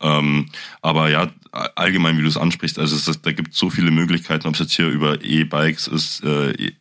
Ähm, 0.00 0.46
aber 0.80 1.10
ja, 1.10 1.30
allgemein, 1.52 2.16
wie 2.16 2.22
du 2.22 2.28
es 2.28 2.36
ansprichst, 2.36 2.78
also 2.78 2.96
es 2.96 3.22
da 3.22 3.32
gibt 3.32 3.52
es 3.52 3.58
so 3.58 3.70
viele 3.70 3.90
Möglichkeiten, 3.90 4.48
ob 4.48 4.54
es 4.54 4.60
jetzt 4.60 4.72
hier 4.72 4.88
über 4.88 5.22
E-Bikes 5.22 5.86
ist, 5.86 6.24
äh, 6.24 6.50
e, 6.52 6.72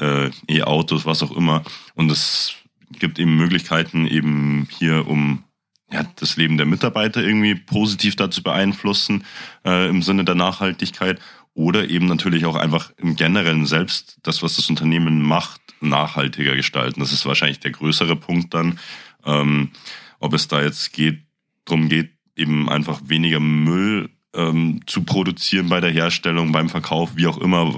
äh, 0.00 0.30
E-Autos, 0.48 1.06
was 1.06 1.22
auch 1.22 1.36
immer. 1.36 1.62
Und 1.94 2.10
es 2.10 2.54
gibt 2.98 3.18
eben 3.18 3.36
Möglichkeiten, 3.36 4.06
eben 4.06 4.68
hier, 4.78 5.06
um 5.06 5.44
ja, 5.92 6.04
das 6.16 6.36
Leben 6.36 6.56
der 6.56 6.66
Mitarbeiter 6.66 7.22
irgendwie 7.22 7.54
positiv 7.54 8.16
dazu 8.16 8.42
beeinflussen, 8.42 9.24
äh, 9.64 9.88
im 9.88 10.02
Sinne 10.02 10.24
der 10.24 10.34
Nachhaltigkeit. 10.34 11.20
Oder 11.54 11.88
eben 11.88 12.06
natürlich 12.06 12.46
auch 12.46 12.56
einfach 12.56 12.92
im 12.96 13.14
Generellen 13.14 13.66
selbst 13.66 14.18
das, 14.22 14.42
was 14.42 14.56
das 14.56 14.68
Unternehmen 14.68 15.22
macht, 15.22 15.60
nachhaltiger 15.80 16.56
gestalten. 16.56 17.00
Das 17.00 17.12
ist 17.12 17.26
wahrscheinlich 17.26 17.60
der 17.60 17.70
größere 17.70 18.16
Punkt 18.16 18.52
dann. 18.54 18.78
Ähm, 19.24 19.70
ob 20.18 20.34
es 20.34 20.48
da 20.48 20.62
jetzt 20.62 20.92
geht, 20.92 21.22
drum 21.64 21.88
geht, 21.88 22.10
eben 22.36 22.68
einfach 22.68 23.00
weniger 23.06 23.40
Müll 23.40 24.10
ähm, 24.34 24.80
zu 24.86 25.04
produzieren 25.04 25.68
bei 25.68 25.80
der 25.80 25.90
Herstellung, 25.90 26.52
beim 26.52 26.68
Verkauf, 26.68 27.16
wie 27.16 27.26
auch 27.26 27.38
immer, 27.38 27.72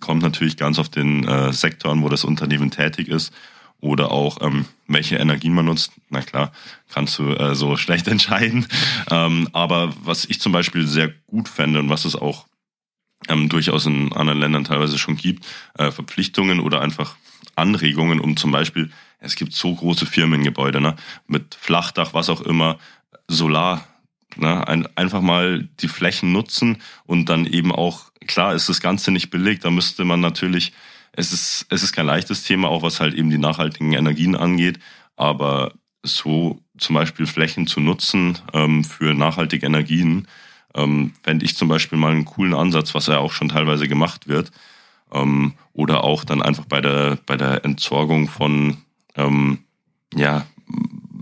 kommt 0.00 0.22
natürlich 0.22 0.56
ganz 0.56 0.78
auf 0.78 0.88
den 0.88 1.26
äh, 1.26 1.52
Sektoren, 1.52 2.02
wo 2.02 2.08
das 2.08 2.24
Unternehmen 2.24 2.70
tätig 2.70 3.08
ist 3.08 3.32
oder 3.80 4.10
auch 4.10 4.38
ähm, 4.42 4.66
welche 4.88 5.16
Energien 5.16 5.54
man 5.54 5.66
nutzt. 5.66 5.92
Na 6.10 6.20
klar, 6.20 6.52
kannst 6.88 7.18
du 7.18 7.30
äh, 7.30 7.54
so 7.54 7.76
schlecht 7.76 8.08
entscheiden. 8.08 8.66
Ähm, 9.10 9.48
aber 9.52 9.92
was 10.02 10.24
ich 10.24 10.40
zum 10.40 10.52
Beispiel 10.52 10.86
sehr 10.86 11.08
gut 11.26 11.48
fände 11.48 11.78
und 11.78 11.88
was 11.88 12.04
es 12.04 12.16
auch 12.16 12.46
ähm, 13.28 13.48
durchaus 13.48 13.86
in 13.86 14.12
anderen 14.12 14.40
Ländern 14.40 14.64
teilweise 14.64 14.98
schon 14.98 15.16
gibt, 15.16 15.46
äh, 15.78 15.90
Verpflichtungen 15.90 16.60
oder 16.60 16.80
einfach 16.80 17.16
Anregungen, 17.54 18.20
um 18.20 18.36
zum 18.36 18.50
Beispiel, 18.50 18.90
es 19.18 19.36
gibt 19.36 19.52
so 19.52 19.74
große 19.74 20.06
Firmengebäude, 20.06 20.80
ne, 20.80 20.96
mit 21.26 21.54
Flachdach, 21.54 22.14
was 22.14 22.30
auch 22.30 22.40
immer, 22.40 22.78
Solar, 23.28 23.86
ne, 24.36 24.66
ein, 24.66 24.88
einfach 24.96 25.20
mal 25.20 25.68
die 25.80 25.88
Flächen 25.88 26.32
nutzen 26.32 26.78
und 27.04 27.28
dann 27.28 27.46
eben 27.46 27.72
auch, 27.72 28.10
klar 28.26 28.54
ist 28.54 28.68
das 28.68 28.80
Ganze 28.80 29.10
nicht 29.10 29.30
billig, 29.30 29.60
da 29.60 29.70
müsste 29.70 30.04
man 30.04 30.20
natürlich, 30.20 30.72
es 31.12 31.32
ist, 31.32 31.66
es 31.68 31.82
ist 31.82 31.92
kein 31.92 32.06
leichtes 32.06 32.44
Thema, 32.44 32.68
auch 32.68 32.82
was 32.82 33.00
halt 33.00 33.14
eben 33.14 33.30
die 33.30 33.38
nachhaltigen 33.38 33.92
Energien 33.92 34.36
angeht, 34.36 34.78
aber 35.16 35.72
so 36.02 36.62
zum 36.78 36.94
Beispiel 36.94 37.26
Flächen 37.26 37.66
zu 37.66 37.80
nutzen 37.80 38.38
ähm, 38.54 38.84
für 38.84 39.12
nachhaltige 39.14 39.66
Energien, 39.66 40.26
ähm, 40.74 41.12
fände 41.22 41.44
ich 41.44 41.56
zum 41.56 41.68
Beispiel 41.68 41.98
mal 41.98 42.12
einen 42.12 42.24
coolen 42.24 42.54
Ansatz, 42.54 42.94
was 42.94 43.06
ja 43.06 43.18
auch 43.18 43.32
schon 43.32 43.48
teilweise 43.48 43.88
gemacht 43.88 44.28
wird. 44.28 44.50
Ähm, 45.12 45.54
oder 45.72 46.04
auch 46.04 46.24
dann 46.24 46.42
einfach 46.42 46.66
bei 46.66 46.80
der, 46.80 47.18
bei 47.26 47.36
der 47.36 47.64
Entsorgung 47.64 48.28
von 48.28 48.78
ähm, 49.16 49.58
ja, 50.14 50.46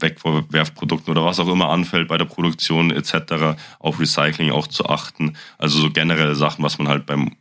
Wegwerfprodukten 0.00 1.10
oder 1.10 1.24
was 1.24 1.40
auch 1.40 1.48
immer 1.48 1.70
anfällt 1.70 2.08
bei 2.08 2.18
der 2.18 2.24
Produktion 2.24 2.90
etc. 2.90 3.58
auf 3.78 3.98
Recycling 3.98 4.50
auch 4.50 4.66
zu 4.66 4.86
achten. 4.86 5.36
Also 5.58 5.78
so 5.78 5.90
generelle 5.90 6.34
Sachen, 6.34 6.64
was 6.64 6.78
man 6.78 6.88
halt 6.88 7.06
beim, 7.06 7.36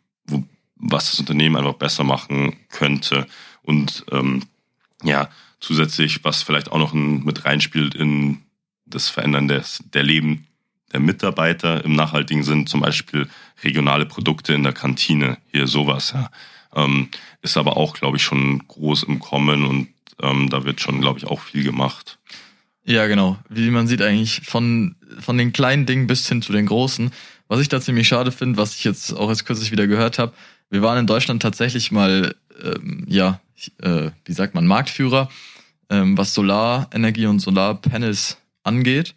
was 0.75 1.11
das 1.11 1.19
Unternehmen 1.19 1.57
einfach 1.57 1.73
besser 1.73 2.03
machen 2.03 2.55
könnte. 2.69 3.27
Und 3.63 4.05
ähm, 4.11 4.43
ja, 5.03 5.29
zusätzlich, 5.59 6.23
was 6.23 6.43
vielleicht 6.43 6.71
auch 6.71 6.79
noch 6.79 6.93
mit 6.93 7.45
reinspielt 7.45 7.95
in 7.95 8.41
das 8.85 9.09
Verändern 9.09 9.47
des, 9.47 9.83
der 9.93 10.03
Leben 10.03 10.46
der 10.93 10.99
Mitarbeiter 10.99 11.83
im 11.83 11.93
nachhaltigen 11.93 12.43
Sinn, 12.43 12.67
zum 12.67 12.81
Beispiel 12.81 13.27
regionale 13.63 14.05
Produkte 14.05 14.53
in 14.53 14.63
der 14.63 14.73
Kantine, 14.73 15.37
hier 15.51 15.67
sowas, 15.67 16.11
ja. 16.13 16.29
Ähm, 16.75 17.09
ist 17.41 17.57
aber 17.57 17.77
auch, 17.77 17.93
glaube 17.93 18.17
ich, 18.17 18.23
schon 18.23 18.67
groß 18.67 19.03
im 19.03 19.19
Kommen 19.19 19.65
und 19.65 19.87
ähm, 20.21 20.49
da 20.49 20.63
wird 20.63 20.81
schon, 20.81 21.01
glaube 21.01 21.19
ich, 21.19 21.25
auch 21.25 21.39
viel 21.39 21.63
gemacht. 21.63 22.19
Ja, 22.83 23.07
genau. 23.07 23.37
Wie 23.49 23.69
man 23.69 23.87
sieht 23.87 24.01
eigentlich 24.01 24.41
von, 24.45 24.95
von 25.19 25.37
den 25.37 25.53
kleinen 25.53 25.85
Dingen 25.85 26.07
bis 26.07 26.27
hin 26.27 26.41
zu 26.41 26.53
den 26.53 26.65
großen. 26.65 27.11
Was 27.47 27.59
ich 27.59 27.69
da 27.69 27.81
ziemlich 27.81 28.07
schade 28.07 28.31
finde, 28.31 28.57
was 28.57 28.75
ich 28.75 28.83
jetzt 28.83 29.13
auch 29.13 29.29
erst 29.29 29.45
kürzlich 29.45 29.71
wieder 29.71 29.87
gehört 29.87 30.19
habe, 30.19 30.33
wir 30.69 30.81
waren 30.81 30.99
in 30.99 31.07
Deutschland 31.07 31.41
tatsächlich 31.41 31.91
mal, 31.91 32.35
ähm, 32.61 33.05
ja, 33.07 33.39
äh, 33.81 34.11
wie 34.25 34.33
sagt 34.33 34.53
man, 34.53 34.67
Marktführer, 34.67 35.29
ähm, 35.89 36.17
was 36.17 36.33
Solarenergie 36.33 37.25
und 37.25 37.39
Solarpanels 37.39 38.37
angeht. 38.63 39.15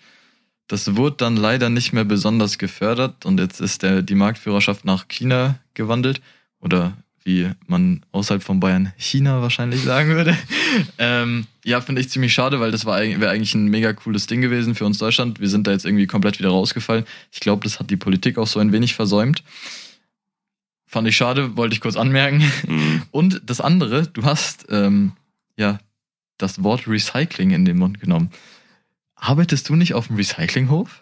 Das 0.70 0.94
wurde 0.94 1.16
dann 1.16 1.34
leider 1.34 1.68
nicht 1.68 1.92
mehr 1.92 2.04
besonders 2.04 2.56
gefördert 2.56 3.26
und 3.26 3.40
jetzt 3.40 3.60
ist 3.60 3.82
der, 3.82 4.02
die 4.02 4.14
Marktführerschaft 4.14 4.84
nach 4.84 5.08
China 5.08 5.58
gewandelt 5.74 6.20
oder 6.60 6.96
wie 7.24 7.50
man 7.66 8.06
außerhalb 8.12 8.40
von 8.40 8.60
Bayern 8.60 8.92
China 8.96 9.42
wahrscheinlich 9.42 9.82
sagen 9.82 10.10
würde. 10.10 10.38
ähm, 10.98 11.48
ja, 11.64 11.80
finde 11.80 12.00
ich 12.00 12.08
ziemlich 12.08 12.32
schade, 12.32 12.60
weil 12.60 12.70
das 12.70 12.86
wäre 12.86 13.30
eigentlich 13.30 13.52
ein 13.56 13.66
mega 13.66 13.92
cooles 13.92 14.28
Ding 14.28 14.42
gewesen 14.42 14.76
für 14.76 14.86
uns 14.86 14.98
Deutschland. 14.98 15.40
Wir 15.40 15.48
sind 15.48 15.66
da 15.66 15.72
jetzt 15.72 15.84
irgendwie 15.84 16.06
komplett 16.06 16.38
wieder 16.38 16.50
rausgefallen. 16.50 17.04
Ich 17.32 17.40
glaube, 17.40 17.64
das 17.64 17.80
hat 17.80 17.90
die 17.90 17.96
Politik 17.96 18.38
auch 18.38 18.46
so 18.46 18.60
ein 18.60 18.70
wenig 18.70 18.94
versäumt. 18.94 19.42
Fand 20.86 21.08
ich 21.08 21.16
schade, 21.16 21.56
wollte 21.56 21.74
ich 21.74 21.80
kurz 21.80 21.96
anmerken. 21.96 22.48
Mhm. 22.68 23.02
Und 23.10 23.42
das 23.44 23.60
andere, 23.60 24.06
du 24.06 24.22
hast 24.22 24.66
ähm, 24.70 25.14
ja 25.56 25.80
das 26.38 26.62
Wort 26.62 26.86
Recycling 26.86 27.50
in 27.50 27.64
den 27.64 27.76
Mund 27.76 27.98
genommen. 27.98 28.30
Arbeitest 29.20 29.68
du 29.68 29.76
nicht 29.76 29.94
auf 29.94 30.08
dem 30.08 30.16
Recyclinghof? 30.16 31.00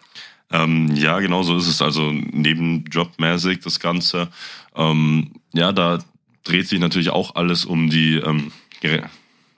Ähm, 0.51 0.93
ja, 0.95 1.19
genau 1.19 1.43
so 1.43 1.57
ist 1.57 1.67
es. 1.67 1.81
Also 1.81 2.11
nebenjobmäßig 2.11 3.59
das 3.61 3.79
Ganze. 3.79 4.29
Ähm, 4.75 5.31
ja, 5.53 5.71
da 5.71 5.99
dreht 6.43 6.67
sich 6.67 6.79
natürlich 6.79 7.11
auch 7.11 7.35
alles 7.35 7.65
um 7.65 7.89
die 7.89 8.15
ähm, 8.15 8.51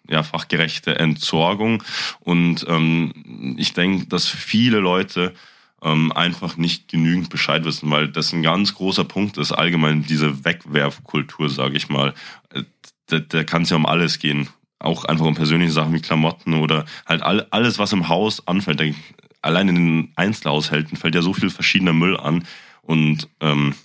ja, 0.07 0.23
fachgerechte 0.23 0.99
Entsorgung. 0.99 1.83
Und 2.19 2.65
ähm, 2.67 3.55
ich 3.57 3.73
denke, 3.73 4.07
dass 4.07 4.27
viele 4.27 4.79
Leute 4.79 5.33
ähm, 5.81 6.11
einfach 6.11 6.57
nicht 6.57 6.89
genügend 6.89 7.29
Bescheid 7.29 7.65
wissen, 7.65 7.89
weil 7.89 8.09
das 8.09 8.33
ein 8.33 8.43
ganz 8.43 8.75
großer 8.75 9.05
Punkt 9.05 9.37
ist, 9.37 9.51
allgemein 9.51 10.03
diese 10.03 10.45
Wegwerfkultur, 10.45 11.49
sage 11.49 11.77
ich 11.77 11.89
mal. 11.89 12.13
Äh, 12.53 12.63
da, 13.07 13.19
da 13.19 13.43
kann 13.43 13.63
es 13.63 13.71
ja 13.71 13.77
um 13.77 13.85
alles 13.85 14.19
gehen 14.19 14.47
auch 14.81 15.05
einfach 15.05 15.25
um 15.25 15.35
persönliche 15.35 15.71
Sachen 15.71 15.93
wie 15.93 16.01
Klamotten 16.01 16.55
oder 16.55 16.85
halt 17.05 17.21
all, 17.21 17.47
alles, 17.51 17.79
was 17.79 17.93
im 17.93 18.09
Haus 18.09 18.47
anfällt. 18.47 18.95
Allein 19.41 19.69
in 19.69 19.75
den 19.75 20.11
Einzelhaushalten 20.15 20.97
fällt 20.97 21.15
ja 21.15 21.21
so 21.21 21.33
viel 21.33 21.49
verschiedener 21.49 21.93
Müll 21.93 22.17
an. 22.17 22.45
Und 22.81 23.27
ähm, 23.39 23.75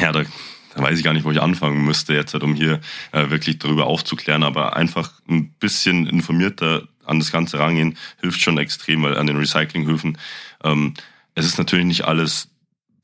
ja, 0.00 0.12
da, 0.12 0.22
da 0.74 0.82
weiß 0.82 0.98
ich 0.98 1.04
gar 1.04 1.12
nicht, 1.12 1.24
wo 1.24 1.30
ich 1.30 1.40
anfangen 1.40 1.84
müsste 1.84 2.14
jetzt, 2.14 2.34
halt, 2.34 2.42
um 2.42 2.54
hier 2.54 2.80
äh, 3.12 3.30
wirklich 3.30 3.58
darüber 3.58 3.86
aufzuklären. 3.86 4.42
Aber 4.42 4.76
einfach 4.76 5.12
ein 5.28 5.50
bisschen 5.54 6.06
informierter 6.06 6.88
an 7.04 7.20
das 7.20 7.32
Ganze 7.32 7.58
rangehen, 7.58 7.96
hilft 8.20 8.40
schon 8.40 8.58
extrem, 8.58 9.02
weil 9.02 9.16
an 9.16 9.26
den 9.26 9.36
Recyclinghöfen, 9.36 10.18
ähm, 10.64 10.94
es 11.34 11.46
ist 11.46 11.58
natürlich 11.58 11.86
nicht 11.86 12.04
alles 12.04 12.48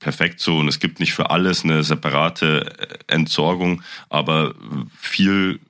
perfekt 0.01 0.41
so 0.41 0.59
und 0.59 0.67
es 0.67 0.81
gibt 0.81 0.99
nicht 0.99 1.13
für 1.13 1.31
alles 1.31 1.63
eine 1.63 1.85
separate 1.85 2.75
äh, 2.79 3.15
Entsorgung, 3.15 3.83
aber 4.09 4.55
viel 4.99 5.61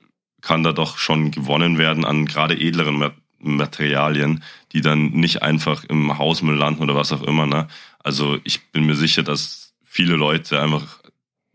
kann 0.43 0.61
da 0.61 0.73
doch 0.73 0.97
schon 0.97 1.31
gewonnen 1.31 1.77
werden 1.77 2.05
an 2.05 2.25
gerade 2.25 2.59
edleren 2.59 3.11
Materialien, 3.39 4.43
die 4.73 4.81
dann 4.81 5.11
nicht 5.11 5.41
einfach 5.41 5.83
im 5.85 6.17
Hausmüll 6.17 6.55
landen 6.55 6.83
oder 6.83 6.95
was 6.95 7.11
auch 7.11 7.23
immer. 7.23 7.47
Ne? 7.47 7.67
Also 8.03 8.37
ich 8.43 8.71
bin 8.71 8.85
mir 8.85 8.95
sicher, 8.95 9.23
dass 9.23 9.73
viele 9.83 10.15
Leute 10.15 10.61
einfach 10.61 10.99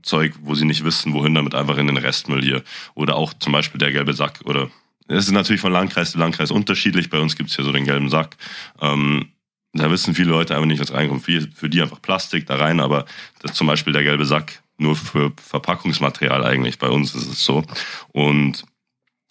Zeug, 0.03 0.35
wo 0.43 0.55
sie 0.55 0.65
nicht 0.65 0.85
wissen, 0.85 1.13
wohin 1.13 1.35
damit, 1.35 1.55
einfach 1.55 1.77
in 1.77 1.87
den 1.87 1.97
Restmüll 1.97 2.43
hier. 2.43 2.63
Oder 2.95 3.17
auch 3.17 3.35
zum 3.35 3.53
Beispiel 3.53 3.79
der 3.79 3.93
gelbe 3.93 4.15
Sack 4.15 4.41
oder 4.45 4.71
es 5.07 5.25
ist 5.27 5.33
natürlich 5.33 5.63
von 5.63 5.73
Landkreis 5.73 6.13
zu 6.13 6.19
Landkreis 6.19 6.51
unterschiedlich. 6.51 7.09
Bei 7.09 7.19
uns 7.19 7.37
gibt's 7.37 7.57
hier 7.57 7.65
so 7.65 7.73
den 7.73 7.87
gelben 7.87 8.11
Sack. 8.11 8.37
Ähm, 8.81 9.29
da 9.73 9.91
wissen 9.91 10.15
viele 10.15 10.31
Leute 10.31 10.55
einfach 10.55 10.67
nicht, 10.67 10.81
was 10.81 10.93
reinkommt. 10.93 11.25
Für, 11.25 11.49
für 11.55 11.71
die 11.71 11.81
einfach 11.81 12.03
Plastik 12.03 12.47
da 12.47 12.57
rein, 12.57 12.81
aber 12.81 13.07
das 13.41 13.55
zum 13.55 13.67
Beispiel 13.67 13.93
der 13.93 14.03
gelbe 14.03 14.27
Sack 14.27 14.63
nur 14.79 14.97
für 14.97 15.33
Verpackungsmaterial 15.37 16.45
eigentlich. 16.45 16.79
Bei 16.79 16.89
uns 16.89 17.15
ist 17.15 17.27
es 17.27 17.45
so. 17.45 17.65
Und 18.13 18.65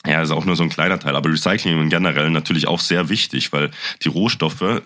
ja, 0.07 0.21
ist 0.21 0.31
auch 0.31 0.45
nur 0.45 0.55
so 0.55 0.63
ein 0.63 0.69
kleiner 0.69 0.99
Teil, 0.99 1.15
aber 1.15 1.31
Recycling 1.31 1.79
in 1.81 1.89
generell 1.89 2.29
natürlich 2.29 2.67
auch 2.67 2.79
sehr 2.79 3.09
wichtig, 3.09 3.51
weil 3.51 3.71
die 4.03 4.09
Rohstoffe, 4.09 4.81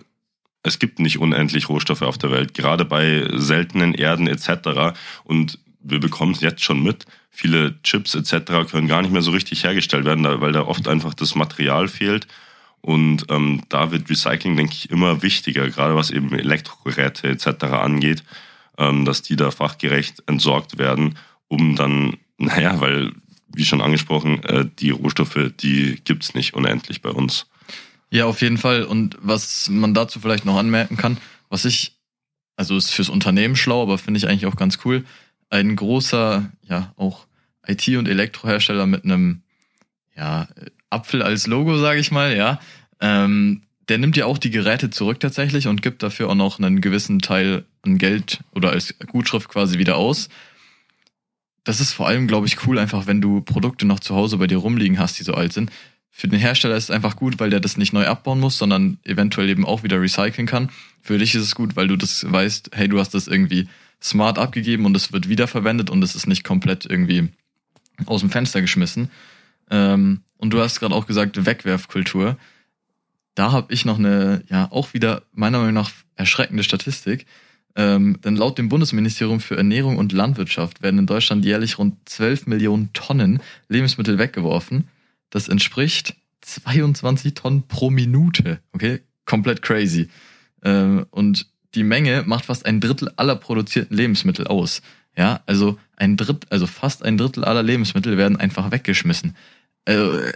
es 0.63 0.79
gibt 0.79 0.99
nicht 0.99 1.19
unendlich 1.19 1.69
Rohstoffe 1.69 2.01
auf 2.01 2.17
der 2.17 2.31
Welt, 2.31 2.53
gerade 2.53 2.85
bei 2.85 3.27
seltenen 3.33 3.93
Erden 3.93 4.27
etc. 4.27 4.97
Und 5.23 5.59
wir 5.79 5.99
bekommen 5.99 6.33
es 6.33 6.41
jetzt 6.41 6.63
schon 6.63 6.83
mit. 6.83 7.05
Viele 7.29 7.81
Chips 7.83 8.15
etc. 8.15 8.69
können 8.69 8.87
gar 8.87 9.01
nicht 9.01 9.11
mehr 9.11 9.21
so 9.21 9.31
richtig 9.31 9.63
hergestellt 9.63 10.05
werden, 10.05 10.23
weil 10.23 10.51
da 10.51 10.61
oft 10.61 10.87
einfach 10.87 11.13
das 11.13 11.35
Material 11.35 11.87
fehlt. 11.87 12.27
Und 12.81 13.25
ähm, 13.29 13.61
da 13.69 13.91
wird 13.91 14.09
Recycling, 14.09 14.55
denke 14.55 14.73
ich, 14.73 14.89
immer 14.89 15.21
wichtiger, 15.21 15.69
gerade 15.69 15.95
was 15.95 16.09
eben 16.09 16.33
Elektrogeräte 16.33 17.27
etc. 17.27 17.65
angeht, 17.65 18.23
ähm, 18.77 19.05
dass 19.05 19.21
die 19.21 19.35
da 19.35 19.51
fachgerecht 19.51 20.23
entsorgt 20.27 20.77
werden, 20.77 21.17
um 21.47 21.75
dann, 21.75 22.17
naja, 22.37 22.79
weil 22.81 23.11
wie 23.53 23.65
schon 23.65 23.81
angesprochen, 23.81 24.43
äh, 24.43 24.65
die 24.79 24.91
Rohstoffe, 24.91 25.51
die 25.59 25.99
gibt's 26.03 26.33
nicht 26.33 26.53
unendlich 26.53 27.01
bei 27.01 27.09
uns. 27.09 27.47
Ja, 28.09 28.25
auf 28.25 28.41
jeden 28.41 28.57
Fall. 28.57 28.83
Und 28.83 29.17
was 29.21 29.69
man 29.69 29.93
dazu 29.93 30.19
vielleicht 30.19 30.45
noch 30.45 30.57
anmerken 30.57 30.97
kann, 30.97 31.17
was 31.49 31.65
ich, 31.65 31.95
also 32.57 32.75
ist 32.77 32.91
fürs 32.91 33.09
Unternehmen 33.09 33.55
schlau, 33.55 33.81
aber 33.83 33.97
finde 33.97 34.17
ich 34.17 34.27
eigentlich 34.27 34.45
auch 34.45 34.57
ganz 34.57 34.79
cool. 34.85 35.05
ein 35.49 35.75
großer, 35.75 36.49
ja, 36.69 36.93
auch 36.95 37.27
IT- 37.67 37.97
und 37.97 38.07
Elektrohersteller 38.07 38.85
mit 38.85 39.03
einem, 39.03 39.41
ja, 40.15 40.47
Apfel 40.89 41.21
als 41.21 41.47
Logo, 41.47 41.77
sage 41.77 41.99
ich 41.99 42.11
mal, 42.11 42.35
ja. 42.35 42.59
Ähm, 42.99 43.63
der 43.89 43.97
nimmt 43.97 44.15
ja 44.15 44.25
auch 44.25 44.37
die 44.37 44.51
Geräte 44.51 44.89
zurück 44.89 45.19
tatsächlich 45.19 45.67
und 45.67 45.81
gibt 45.81 46.03
dafür 46.03 46.29
auch 46.29 46.35
noch 46.35 46.59
einen 46.59 46.79
gewissen 46.79 47.19
Teil 47.19 47.65
an 47.81 47.97
Geld 47.97 48.39
oder 48.53 48.71
als 48.71 48.95
Gutschrift 49.07 49.49
quasi 49.49 49.79
wieder 49.79 49.97
aus. 49.97 50.29
Das 51.63 51.79
ist 51.79 51.93
vor 51.93 52.07
allem, 52.07 52.27
glaube 52.27 52.47
ich, 52.47 52.65
cool, 52.65 52.79
einfach 52.79 53.07
wenn 53.07 53.21
du 53.21 53.41
Produkte 53.41 53.85
noch 53.85 53.99
zu 53.99 54.15
Hause 54.15 54.37
bei 54.37 54.47
dir 54.47 54.57
rumliegen 54.57 54.97
hast, 54.97 55.19
die 55.19 55.23
so 55.23 55.33
alt 55.33 55.53
sind. 55.53 55.71
Für 56.09 56.27
den 56.27 56.39
Hersteller 56.39 56.75
ist 56.75 56.85
es 56.85 56.91
einfach 56.91 57.15
gut, 57.15 57.39
weil 57.39 57.49
der 57.49 57.59
das 57.59 57.77
nicht 57.77 57.93
neu 57.93 58.05
abbauen 58.05 58.39
muss, 58.39 58.57
sondern 58.57 58.99
eventuell 59.03 59.49
eben 59.49 59.65
auch 59.65 59.83
wieder 59.83 60.01
recyceln 60.01 60.47
kann. 60.47 60.69
Für 61.01 61.17
dich 61.17 61.35
ist 61.35 61.43
es 61.43 61.55
gut, 61.55 61.75
weil 61.75 61.87
du 61.87 61.95
das 61.95 62.29
weißt, 62.29 62.71
hey, 62.73 62.87
du 62.87 62.99
hast 62.99 63.13
das 63.13 63.27
irgendwie 63.27 63.69
smart 64.01 64.37
abgegeben 64.37 64.85
und 64.85 64.95
es 64.97 65.13
wird 65.13 65.29
wiederverwendet 65.29 65.89
und 65.89 66.03
es 66.03 66.15
ist 66.15 66.27
nicht 66.27 66.43
komplett 66.43 66.85
irgendwie 66.85 67.29
aus 68.05 68.21
dem 68.21 68.29
Fenster 68.29 68.61
geschmissen. 68.61 69.09
Ähm, 69.69 70.21
und 70.37 70.51
du 70.51 70.59
hast 70.59 70.79
gerade 70.79 70.95
auch 70.95 71.05
gesagt, 71.05 71.45
Wegwerfkultur. 71.45 72.37
Da 73.35 73.51
habe 73.51 73.73
ich 73.73 73.85
noch 73.85 73.97
eine, 73.97 74.43
ja, 74.49 74.69
auch 74.71 74.93
wieder 74.93 75.23
meiner 75.31 75.59
Meinung 75.59 75.75
nach 75.75 75.91
erschreckende 76.15 76.63
Statistik. 76.63 77.25
Ähm, 77.75 78.19
denn 78.23 78.35
laut 78.35 78.57
dem 78.57 78.69
Bundesministerium 78.69 79.39
für 79.39 79.55
Ernährung 79.55 79.97
und 79.97 80.11
Landwirtschaft 80.11 80.81
werden 80.81 80.99
in 80.99 81.05
Deutschland 81.05 81.45
jährlich 81.45 81.77
rund 81.77 81.97
12 82.05 82.47
Millionen 82.47 82.91
Tonnen 82.93 83.39
Lebensmittel 83.69 84.17
weggeworfen. 84.17 84.89
Das 85.29 85.47
entspricht 85.47 86.15
22 86.41 87.33
Tonnen 87.33 87.67
pro 87.67 87.89
Minute. 87.89 88.59
Okay, 88.73 88.99
komplett 89.25 89.61
crazy. 89.61 90.09
Ähm, 90.63 91.05
und 91.11 91.47
die 91.75 91.83
Menge 91.83 92.23
macht 92.25 92.45
fast 92.45 92.65
ein 92.65 92.81
Drittel 92.81 93.11
aller 93.15 93.35
produzierten 93.35 93.95
Lebensmittel 93.95 94.47
aus. 94.47 94.81
Ja, 95.17 95.41
also 95.45 95.77
ein 95.97 96.17
Drittel, 96.17 96.47
also 96.49 96.67
fast 96.67 97.03
ein 97.03 97.17
Drittel 97.17 97.43
aller 97.43 97.63
Lebensmittel 97.63 98.17
werden 98.17 98.37
einfach 98.37 98.71
weggeschmissen. 98.71 99.35
Äh, 99.85 100.31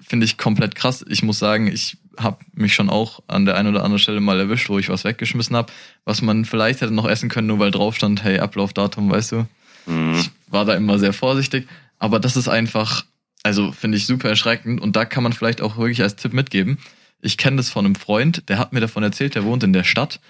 Finde 0.00 0.24
ich 0.24 0.38
komplett 0.38 0.74
krass. 0.74 1.04
Ich 1.08 1.22
muss 1.22 1.38
sagen, 1.38 1.66
ich 1.66 1.98
habe 2.18 2.38
mich 2.52 2.74
schon 2.74 2.88
auch 2.88 3.20
an 3.26 3.44
der 3.44 3.56
einen 3.56 3.68
oder 3.68 3.84
anderen 3.84 3.98
Stelle 3.98 4.20
mal 4.20 4.38
erwischt, 4.38 4.68
wo 4.68 4.78
ich 4.78 4.88
was 4.88 5.04
weggeschmissen 5.04 5.56
habe, 5.56 5.72
was 6.04 6.22
man 6.22 6.44
vielleicht 6.44 6.80
hätte 6.80 6.94
noch 6.94 7.08
essen 7.08 7.28
können, 7.28 7.46
nur 7.46 7.58
weil 7.58 7.70
drauf 7.70 7.96
stand, 7.96 8.24
hey, 8.24 8.38
Ablaufdatum, 8.38 9.10
weißt 9.10 9.32
du. 9.32 9.46
Mhm. 9.86 10.14
Ich 10.14 10.30
war 10.48 10.64
da 10.64 10.74
immer 10.74 10.98
sehr 10.98 11.12
vorsichtig. 11.12 11.68
Aber 11.98 12.20
das 12.20 12.36
ist 12.36 12.48
einfach, 12.48 13.04
also 13.42 13.72
finde 13.72 13.98
ich 13.98 14.06
super 14.06 14.28
erschreckend 14.28 14.80
und 14.80 14.96
da 14.96 15.04
kann 15.04 15.22
man 15.22 15.32
vielleicht 15.32 15.60
auch 15.60 15.76
wirklich 15.76 16.02
als 16.02 16.16
Tipp 16.16 16.32
mitgeben. 16.32 16.78
Ich 17.20 17.38
kenne 17.38 17.56
das 17.56 17.70
von 17.70 17.84
einem 17.84 17.94
Freund, 17.94 18.48
der 18.48 18.58
hat 18.58 18.72
mir 18.72 18.80
davon 18.80 19.02
erzählt, 19.02 19.34
der 19.34 19.44
wohnt 19.44 19.62
in 19.62 19.72
der 19.72 19.84
Stadt 19.84 20.20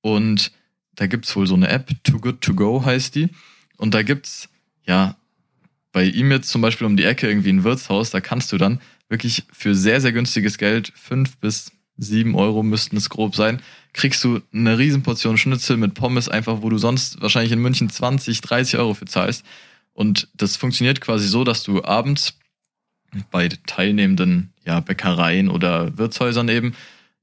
und 0.00 0.52
da 0.94 1.06
gibt's 1.06 1.34
wohl 1.36 1.46
so 1.46 1.54
eine 1.54 1.68
App, 1.68 1.90
Too 2.04 2.18
Good 2.18 2.40
To 2.40 2.54
Go 2.54 2.84
heißt 2.84 3.14
die. 3.14 3.28
Und 3.76 3.92
da 3.92 4.02
gibt's, 4.02 4.48
ja, 4.86 5.16
bei 5.92 6.04
ihm 6.04 6.30
jetzt 6.30 6.48
zum 6.48 6.62
Beispiel 6.62 6.86
um 6.86 6.96
die 6.96 7.04
Ecke 7.04 7.28
irgendwie 7.28 7.50
ein 7.50 7.64
Wirtshaus, 7.64 8.10
da 8.10 8.20
kannst 8.20 8.52
du 8.52 8.58
dann 8.58 8.80
wirklich 9.08 9.44
für 9.52 9.74
sehr, 9.74 10.00
sehr 10.00 10.12
günstiges 10.12 10.58
Geld, 10.58 10.92
fünf 10.94 11.36
bis 11.38 11.72
sieben 11.96 12.34
Euro 12.34 12.62
müssten 12.62 12.96
es 12.96 13.08
grob 13.08 13.34
sein, 13.34 13.62
kriegst 13.92 14.22
du 14.24 14.40
eine 14.52 14.78
Riesenportion 14.78 15.38
Schnitzel 15.38 15.76
mit 15.76 15.94
Pommes 15.94 16.28
einfach, 16.28 16.60
wo 16.60 16.68
du 16.68 16.78
sonst 16.78 17.20
wahrscheinlich 17.22 17.52
in 17.52 17.60
München 17.60 17.88
20, 17.88 18.40
30 18.42 18.78
Euro 18.78 18.94
für 18.94 19.06
zahlst. 19.06 19.44
Und 19.94 20.28
das 20.34 20.56
funktioniert 20.56 21.00
quasi 21.00 21.26
so, 21.26 21.44
dass 21.44 21.62
du 21.62 21.82
abends 21.82 22.38
bei 23.30 23.48
teilnehmenden 23.66 24.52
ja, 24.66 24.80
Bäckereien 24.80 25.48
oder 25.48 25.96
Wirtshäusern 25.96 26.48
eben, 26.48 26.74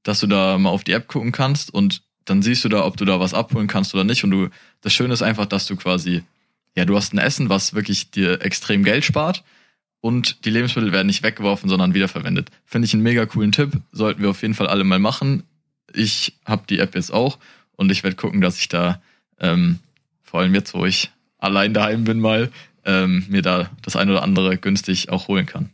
dass 0.02 0.20
du 0.22 0.28
da 0.28 0.58
mal 0.58 0.70
auf 0.70 0.84
die 0.84 0.94
App 0.94 1.08
gucken 1.08 1.32
kannst 1.32 1.72
und 1.72 2.02
dann 2.26 2.42
siehst 2.42 2.64
du 2.64 2.70
da, 2.70 2.86
ob 2.86 2.98
du 2.98 3.06
da 3.06 3.20
was 3.20 3.34
abholen 3.34 3.68
kannst 3.68 3.94
oder 3.94 4.04
nicht. 4.04 4.24
Und 4.24 4.32
du, 4.32 4.50
das 4.82 4.94
Schöne 4.94 5.14
ist 5.14 5.22
einfach, 5.22 5.46
dass 5.46 5.68
du 5.68 5.76
quasi, 5.76 6.24
ja, 6.76 6.86
du 6.86 6.96
hast 6.96 7.14
ein 7.14 7.20
Essen, 7.20 7.50
was 7.50 7.74
wirklich 7.74 8.12
dir 8.12 8.42
extrem 8.42 8.84
Geld 8.84 9.06
spart 9.06 9.44
und 10.02 10.44
die 10.46 10.50
Lebensmittel 10.50 10.92
werden 10.92 11.08
nicht 11.08 11.24
weggeworfen, 11.24 11.70
sondern 11.70 11.94
wiederverwendet. 11.94 12.50
Finde 12.66 12.86
ich 12.86 12.94
einen 12.94 13.04
mega 13.04 13.26
coolen 13.26 13.52
Tipp. 13.52 13.80
Sollten 13.92 14.22
wir 14.22 14.30
auf 14.30 14.42
jeden 14.42 14.54
Fall 14.54 14.68
alle 14.68 14.84
mal 14.84 15.00
machen. 15.00 15.44
Ich 15.94 16.38
habe 16.46 16.64
die 16.70 16.80
App 16.80 16.96
jetzt 16.96 17.14
auch 17.14 17.38
und 17.78 17.92
ich 17.92 18.04
werde 18.04 18.18
gucken, 18.18 18.42
dass 18.42 18.58
ich 18.58 18.68
da, 18.68 19.02
ähm, 19.40 19.80
vor 20.22 20.42
allem 20.42 20.54
jetzt, 20.56 20.74
wo 20.74 20.86
ich 20.86 21.12
allein 21.38 21.74
daheim 21.74 22.04
bin, 22.04 22.20
mal 22.20 22.52
ähm, 22.86 23.26
mir 23.30 23.42
da 23.42 23.70
das 23.82 23.96
ein 23.96 24.10
oder 24.10 24.24
andere 24.24 24.58
günstig 24.58 25.10
auch 25.10 25.28
holen 25.28 25.46
kann. 25.46 25.70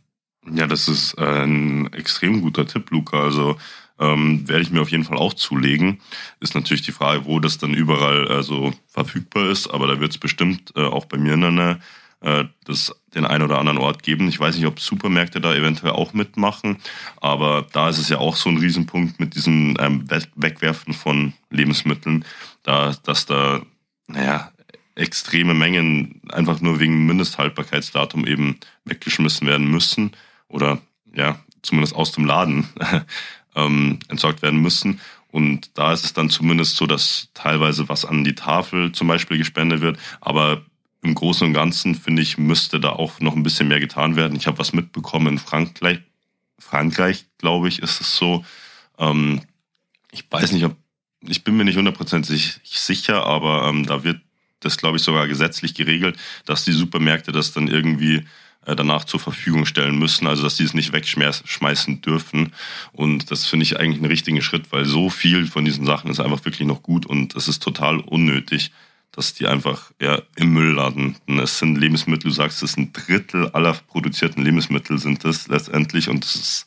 Ja, 0.52 0.66
das 0.66 0.88
ist 0.88 1.18
ein 1.18 1.92
extrem 1.92 2.40
guter 2.40 2.66
Tipp, 2.66 2.90
Luca. 2.90 3.22
Also 3.22 3.58
ähm, 4.00 4.48
werde 4.48 4.62
ich 4.62 4.70
mir 4.70 4.80
auf 4.80 4.90
jeden 4.90 5.04
Fall 5.04 5.18
auch 5.18 5.34
zulegen. 5.34 6.00
Ist 6.40 6.54
natürlich 6.54 6.82
die 6.82 6.92
Frage, 6.92 7.26
wo 7.26 7.38
das 7.38 7.58
dann 7.58 7.74
überall 7.74 8.28
also 8.28 8.72
verfügbar 8.88 9.50
ist, 9.50 9.68
aber 9.68 9.86
da 9.86 10.00
wird 10.00 10.10
es 10.12 10.18
bestimmt 10.18 10.72
äh, 10.74 10.82
auch 10.82 11.04
bei 11.04 11.18
mir 11.18 11.34
in 11.34 11.56
der 11.56 11.80
äh, 12.22 12.44
das 12.64 12.94
den 13.14 13.26
einen 13.26 13.44
oder 13.44 13.58
anderen 13.58 13.78
Ort 13.78 14.02
geben. 14.02 14.28
Ich 14.28 14.38
weiß 14.38 14.56
nicht, 14.56 14.66
ob 14.66 14.78
Supermärkte 14.78 15.40
da 15.40 15.54
eventuell 15.54 15.92
auch 15.92 16.12
mitmachen, 16.12 16.78
aber 17.20 17.66
da 17.72 17.88
ist 17.88 17.98
es 17.98 18.08
ja 18.08 18.18
auch 18.18 18.36
so 18.36 18.48
ein 18.48 18.58
Riesenpunkt 18.58 19.18
mit 19.18 19.34
diesem 19.34 19.76
ähm, 19.80 20.04
Wegwerfen 20.36 20.94
von 20.94 21.32
Lebensmitteln, 21.50 22.24
da, 22.62 22.94
dass 23.04 23.26
da, 23.26 23.62
naja, 24.06 24.52
extreme 24.94 25.54
Mengen 25.54 26.20
einfach 26.30 26.60
nur 26.60 26.78
wegen 26.78 27.06
Mindesthaltbarkeitsdatum 27.06 28.26
eben 28.26 28.58
weggeschmissen 28.84 29.46
werden 29.46 29.68
müssen 29.68 30.12
oder 30.48 30.78
ja, 31.12 31.40
zumindest 31.62 31.94
aus 31.94 32.12
dem 32.12 32.26
Laden 32.26 32.68
ähm, 33.54 33.98
entsorgt 34.08 34.42
werden 34.42 34.60
müssen. 34.60 35.00
Und 35.28 35.70
da 35.78 35.92
ist 35.92 36.04
es 36.04 36.12
dann 36.12 36.30
zumindest 36.30 36.76
so, 36.76 36.86
dass 36.86 37.28
teilweise 37.34 37.88
was 37.88 38.04
an 38.04 38.24
die 38.24 38.34
Tafel 38.34 38.92
zum 38.92 39.06
Beispiel 39.06 39.38
gespendet 39.38 39.80
wird, 39.80 39.98
aber 40.20 40.62
im 41.02 41.14
Großen 41.14 41.46
und 41.46 41.54
Ganzen, 41.54 41.94
finde 41.94 42.22
ich, 42.22 42.36
müsste 42.36 42.78
da 42.78 42.90
auch 42.90 43.20
noch 43.20 43.34
ein 43.34 43.42
bisschen 43.42 43.68
mehr 43.68 43.80
getan 43.80 44.16
werden. 44.16 44.36
Ich 44.36 44.46
habe 44.46 44.58
was 44.58 44.72
mitbekommen 44.72 45.28
in 45.28 45.38
Frankreich, 45.38 46.00
Frankreich, 46.58 47.24
glaube 47.38 47.68
ich, 47.68 47.80
ist 47.80 48.00
es 48.00 48.16
so. 48.16 48.44
Ähm, 48.98 49.40
ich 50.12 50.24
weiß 50.30 50.52
nicht, 50.52 50.64
ob, 50.64 50.76
ich 51.22 51.42
bin 51.42 51.56
mir 51.56 51.64
nicht 51.64 51.76
hundertprozentig 51.76 52.60
sicher, 52.64 53.24
aber 53.24 53.66
ähm, 53.68 53.86
da 53.86 54.04
wird 54.04 54.20
das, 54.60 54.76
glaube 54.76 54.98
ich, 54.98 55.02
sogar 55.02 55.26
gesetzlich 55.26 55.74
geregelt, 55.74 56.18
dass 56.44 56.64
die 56.64 56.72
Supermärkte 56.72 57.32
das 57.32 57.52
dann 57.52 57.66
irgendwie 57.66 58.26
danach 58.64 59.04
zur 59.04 59.20
Verfügung 59.20 59.66
stellen 59.66 59.98
müssen, 59.98 60.26
also 60.26 60.42
dass 60.42 60.56
sie 60.56 60.64
es 60.64 60.74
nicht 60.74 60.92
wegschmeißen 60.92 62.02
dürfen. 62.02 62.52
Und 62.92 63.30
das 63.30 63.46
finde 63.46 63.64
ich 63.64 63.78
eigentlich 63.78 63.98
einen 63.98 64.10
richtigen 64.10 64.42
Schritt, 64.42 64.70
weil 64.70 64.84
so 64.84 65.10
viel 65.10 65.46
von 65.46 65.64
diesen 65.64 65.86
Sachen 65.86 66.10
ist 66.10 66.20
einfach 66.20 66.44
wirklich 66.44 66.66
noch 66.66 66.82
gut 66.82 67.06
und 67.06 67.34
es 67.34 67.48
ist 67.48 67.62
total 67.62 68.00
unnötig 68.00 68.70
dass 69.12 69.34
die 69.34 69.46
einfach 69.46 69.90
ja, 70.00 70.22
im 70.36 70.52
Müll 70.52 70.74
landen. 70.74 71.16
es 71.40 71.58
sind 71.58 71.76
Lebensmittel, 71.76 72.30
du 72.30 72.34
sagst, 72.34 72.62
es 72.62 72.70
ist 72.70 72.78
ein 72.78 72.92
Drittel 72.92 73.48
aller 73.48 73.74
produzierten 73.88 74.44
Lebensmittel 74.44 74.98
sind 74.98 75.24
das 75.24 75.48
letztendlich 75.48 76.08
und 76.08 76.24
das 76.24 76.34
ist 76.36 76.64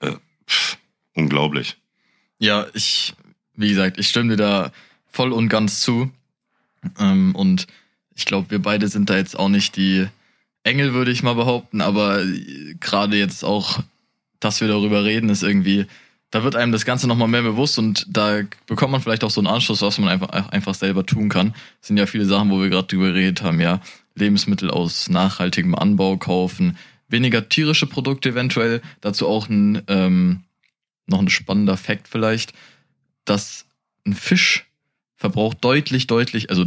äh, 0.00 0.16
pff, 0.46 0.78
unglaublich. 1.14 1.76
Ja, 2.38 2.66
ich, 2.74 3.14
wie 3.54 3.68
gesagt, 3.68 3.98
ich 3.98 4.08
stimme 4.08 4.30
dir 4.30 4.42
da 4.42 4.72
voll 5.06 5.32
und 5.32 5.48
ganz 5.48 5.80
zu. 5.80 6.10
Ähm, 6.98 7.34
und 7.36 7.68
ich 8.16 8.24
glaube, 8.24 8.50
wir 8.50 8.60
beide 8.60 8.88
sind 8.88 9.08
da 9.08 9.16
jetzt 9.16 9.38
auch 9.38 9.48
nicht 9.48 9.76
die 9.76 10.08
Engel, 10.64 10.94
würde 10.94 11.10
ich 11.10 11.22
mal 11.22 11.34
behaupten, 11.34 11.80
aber 11.80 12.22
gerade 12.80 13.16
jetzt 13.16 13.44
auch, 13.44 13.80
dass 14.40 14.60
wir 14.60 14.68
darüber 14.68 15.04
reden, 15.04 15.28
ist 15.28 15.42
irgendwie 15.42 15.86
da 16.32 16.42
wird 16.42 16.56
einem 16.56 16.72
das 16.72 16.86
Ganze 16.86 17.06
nochmal 17.06 17.28
mehr 17.28 17.42
bewusst 17.42 17.78
und 17.78 18.06
da 18.08 18.40
bekommt 18.66 18.90
man 18.90 19.02
vielleicht 19.02 19.22
auch 19.22 19.30
so 19.30 19.42
einen 19.42 19.48
Anschluss, 19.48 19.82
was 19.82 19.98
man 19.98 20.08
einfach, 20.08 20.30
einfach 20.48 20.74
selber 20.74 21.04
tun 21.04 21.28
kann. 21.28 21.52
Das 21.80 21.88
sind 21.88 21.98
ja 21.98 22.06
viele 22.06 22.24
Sachen, 22.24 22.50
wo 22.50 22.60
wir 22.60 22.70
gerade 22.70 22.88
drüber 22.88 23.08
geredet 23.08 23.42
haben, 23.42 23.60
ja. 23.60 23.80
Lebensmittel 24.14 24.70
aus 24.70 25.10
nachhaltigem 25.10 25.74
Anbau 25.74 26.16
kaufen, 26.16 26.78
weniger 27.08 27.50
tierische 27.50 27.86
Produkte 27.86 28.30
eventuell, 28.30 28.80
dazu 29.02 29.28
auch 29.28 29.48
ein, 29.48 29.82
ähm, 29.88 30.44
noch 31.06 31.20
ein 31.20 31.28
spannender 31.28 31.76
Fakt 31.76 32.08
vielleicht, 32.08 32.54
dass 33.26 33.66
ein 34.06 34.14
Fisch 34.14 34.66
verbraucht 35.16 35.58
deutlich, 35.60 36.06
deutlich, 36.06 36.48
also 36.48 36.64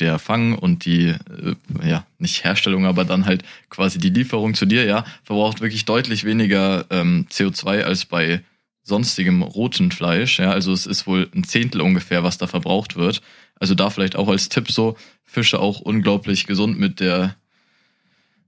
der 0.00 0.18
Fang 0.18 0.56
und 0.56 0.84
die, 0.84 1.08
äh, 1.08 1.54
ja, 1.82 2.06
nicht 2.18 2.44
Herstellung, 2.44 2.86
aber 2.86 3.04
dann 3.04 3.26
halt 3.26 3.42
quasi 3.70 3.98
die 3.98 4.10
Lieferung 4.10 4.54
zu 4.54 4.66
dir, 4.66 4.84
ja, 4.84 5.04
verbraucht 5.24 5.60
wirklich 5.60 5.84
deutlich 5.84 6.24
weniger 6.24 6.86
ähm, 6.90 7.26
CO2 7.30 7.82
als 7.82 8.04
bei 8.04 8.42
sonstigem 8.82 9.42
roten 9.42 9.92
Fleisch. 9.92 10.38
Ja, 10.38 10.50
also 10.50 10.72
es 10.72 10.86
ist 10.86 11.06
wohl 11.06 11.28
ein 11.34 11.44
Zehntel 11.44 11.80
ungefähr, 11.80 12.24
was 12.24 12.38
da 12.38 12.46
verbraucht 12.46 12.96
wird. 12.96 13.20
Also 13.60 13.74
da 13.74 13.90
vielleicht 13.90 14.16
auch 14.16 14.28
als 14.28 14.48
Tipp 14.48 14.70
so, 14.70 14.96
Fische 15.24 15.60
auch 15.60 15.80
unglaublich 15.80 16.46
gesund 16.46 16.78
mit 16.78 17.00
der, 17.00 17.36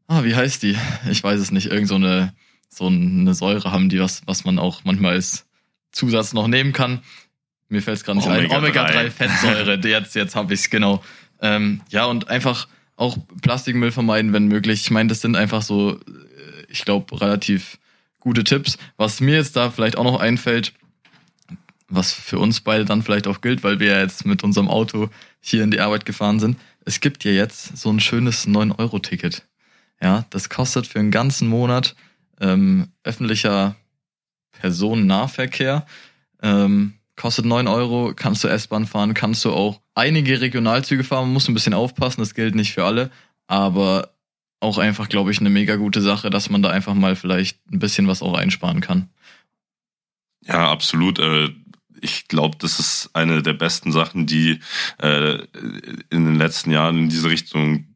ah, 0.09 0.25
wie 0.25 0.35
heißt 0.35 0.63
die? 0.63 0.77
Ich 1.11 1.23
weiß 1.23 1.41
es 1.41 1.53
nicht, 1.53 1.67
irgend 1.67 1.89
so 1.89 1.97
eine, 1.97 2.33
so 2.69 2.87
eine 2.87 3.35
Säure 3.35 3.71
haben 3.71 3.89
die, 3.89 4.01
was, 4.01 4.23
was 4.27 4.45
man 4.45 4.59
auch 4.59 4.83
manchmal 4.85 5.13
als 5.13 5.47
Zusatz 5.93 6.33
noch 6.33 6.49
nehmen 6.49 6.73
kann. 6.73 7.01
Mir 7.69 7.83
fällt 7.83 7.99
es 7.99 8.05
gerade 8.05 8.19
nicht 8.19 8.29
Omega 8.29 8.57
ein. 8.57 8.65
Omega-3-Fettsäure, 8.65 9.89
jetzt, 9.89 10.15
jetzt 10.17 10.35
habe 10.35 10.55
ich 10.55 10.61
es, 10.61 10.71
genau. 10.71 11.05
Ähm, 11.41 11.81
ja, 11.89 12.07
und 12.07 12.29
einfach 12.29 12.69
auch 12.97 13.17
Plastikmüll 13.43 13.93
vermeiden, 13.93 14.33
wenn 14.33 14.47
möglich. 14.47 14.83
Ich 14.83 14.91
meine, 14.91 15.09
das 15.09 15.21
sind 15.21 15.37
einfach 15.37 15.63
so, 15.63 15.93
äh, 15.95 16.01
ich 16.69 16.85
glaube, 16.85 17.21
relativ 17.21 17.79
gute 18.21 18.45
Tipps. 18.45 18.77
Was 18.97 19.21
mir 19.21 19.37
jetzt 19.37 19.57
da 19.57 19.71
vielleicht 19.71 19.97
auch 19.97 20.05
noch 20.05 20.21
einfällt, 20.21 20.75
was 21.89 22.13
für 22.13 22.39
uns 22.39 22.61
beide 22.61 22.85
dann 22.85 23.03
vielleicht 23.03 23.27
auch 23.27 23.41
gilt, 23.41 23.65
weil 23.65 23.81
wir 23.81 23.93
ja 23.93 24.01
jetzt 24.01 24.25
mit 24.25 24.45
unserem 24.45 24.69
Auto 24.69 25.09
hier 25.41 25.65
in 25.65 25.71
die 25.71 25.81
Arbeit 25.81 26.05
gefahren 26.05 26.39
sind. 26.39 26.59
es 26.85 27.01
gibt 27.01 27.25
ja 27.25 27.33
jetzt 27.33 27.77
so 27.77 27.91
ein 27.91 28.01
schönes 28.01 28.47
9-Euro-Ticket. 28.47 29.47
Ja, 30.03 30.25
das 30.31 30.49
kostet 30.49 30.87
für 30.87 30.99
einen 30.99 31.11
ganzen 31.11 31.49
Monat 31.49 31.95
ähm, 32.41 32.89
öffentlicher 33.05 33.77
Personennahverkehr. 34.53 35.87
Ähm, 36.43 36.95
kostet 37.21 37.45
9 37.45 37.69
Euro, 37.69 38.15
kannst 38.17 38.43
du 38.45 38.49
S-Bahn 38.49 38.87
fahren, 38.87 39.13
kannst 39.13 39.45
du 39.45 39.53
auch 39.53 39.83
einige 39.95 40.41
Regionalzüge 40.41 41.05
fahren, 41.05 41.25
man 41.25 41.35
muss 41.35 41.49
ein 41.49 41.55
bisschen 41.55 41.75
aufpassen, 41.75 42.23
das 42.23 42.35
gilt 42.35 42.55
nicht 42.55 42.73
für 42.73 42.85
alle, 42.85 43.11
aber 43.47 44.15
auch 44.61 44.79
einfach, 44.79 45.07
glaube 45.07 45.31
ich, 45.31 45.39
eine 45.39 45.51
mega 45.51 45.77
gute 45.77 46.01
Sache, 46.01 46.31
dass 46.31 46.49
man 46.49 46.63
da 46.63 46.71
einfach 46.71 46.95
mal 46.95 47.17
vielleicht 47.17 47.59
ein 47.71 47.79
bisschen 47.79 48.09
was 48.09 48.23
auch 48.23 48.33
einsparen 48.33 48.81
kann. 48.81 49.11
Ja, 50.47 50.71
absolut. 50.71 51.19
Äh, 51.19 51.51
ich 52.01 52.27
glaube, 52.27 52.57
das 52.59 52.81
ist 52.81 53.11
eine 53.13 53.43
der 53.43 53.53
besten 53.53 53.93
Sachen, 53.93 54.25
die 54.27 54.61
äh, 54.99 55.35
in 56.09 56.25
den 56.25 56.37
letzten 56.37 56.71
Jahren 56.71 56.97
in 56.97 57.09
diese 57.11 57.29
Richtung 57.29 57.87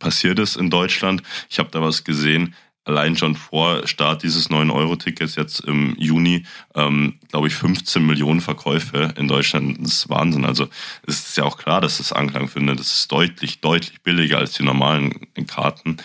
passiert 0.00 0.40
ist 0.40 0.56
in 0.56 0.70
Deutschland. 0.70 1.22
Ich 1.48 1.60
habe 1.60 1.70
da 1.70 1.80
was 1.80 2.02
gesehen 2.02 2.54
allein 2.88 3.16
schon 3.16 3.34
vor 3.34 3.86
Start 3.86 4.22
dieses 4.22 4.50
9-Euro-Tickets 4.50 5.36
jetzt 5.36 5.60
im 5.60 5.94
Juni, 5.98 6.44
ähm, 6.74 7.18
glaube 7.28 7.48
ich, 7.48 7.54
15 7.54 8.04
Millionen 8.04 8.40
Verkäufe 8.40 9.12
in 9.16 9.28
Deutschland. 9.28 9.78
Das 9.80 9.92
ist 9.92 10.08
Wahnsinn. 10.08 10.46
Also 10.46 10.68
es 11.06 11.28
ist 11.28 11.36
ja 11.36 11.44
auch 11.44 11.58
klar, 11.58 11.82
dass 11.82 12.00
es 12.00 12.12
Anklang 12.12 12.48
findet. 12.48 12.80
Das 12.80 12.94
ist 12.94 13.12
deutlich, 13.12 13.60
deutlich 13.60 14.00
billiger 14.02 14.38
als 14.38 14.52
die 14.52 14.62
normalen 14.62 15.12
Karten 15.46 15.98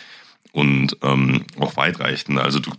und 0.52 0.98
ähm, 1.02 1.46
auch 1.58 1.78
weitreichend. 1.78 2.38
Also 2.38 2.60
du, 2.60 2.72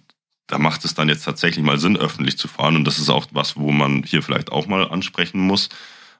da 0.49 0.59
macht 0.59 0.85
es 0.85 0.95
dann 0.95 1.09
jetzt 1.09 1.25
tatsächlich 1.25 1.64
mal 1.64 1.79
Sinn, 1.79 1.97
öffentlich 1.97 2.37
zu 2.37 2.47
fahren. 2.47 2.77
Und 2.77 2.85
das 2.85 2.99
ist 2.99 3.09
auch 3.09 3.27
was, 3.33 3.57
wo 3.57 3.73
man 3.73 4.03
hier 4.03 4.23
vielleicht 4.23 4.53
auch 4.53 4.67
mal 4.67 4.87
ansprechen 4.90 5.40
muss. 5.40 5.71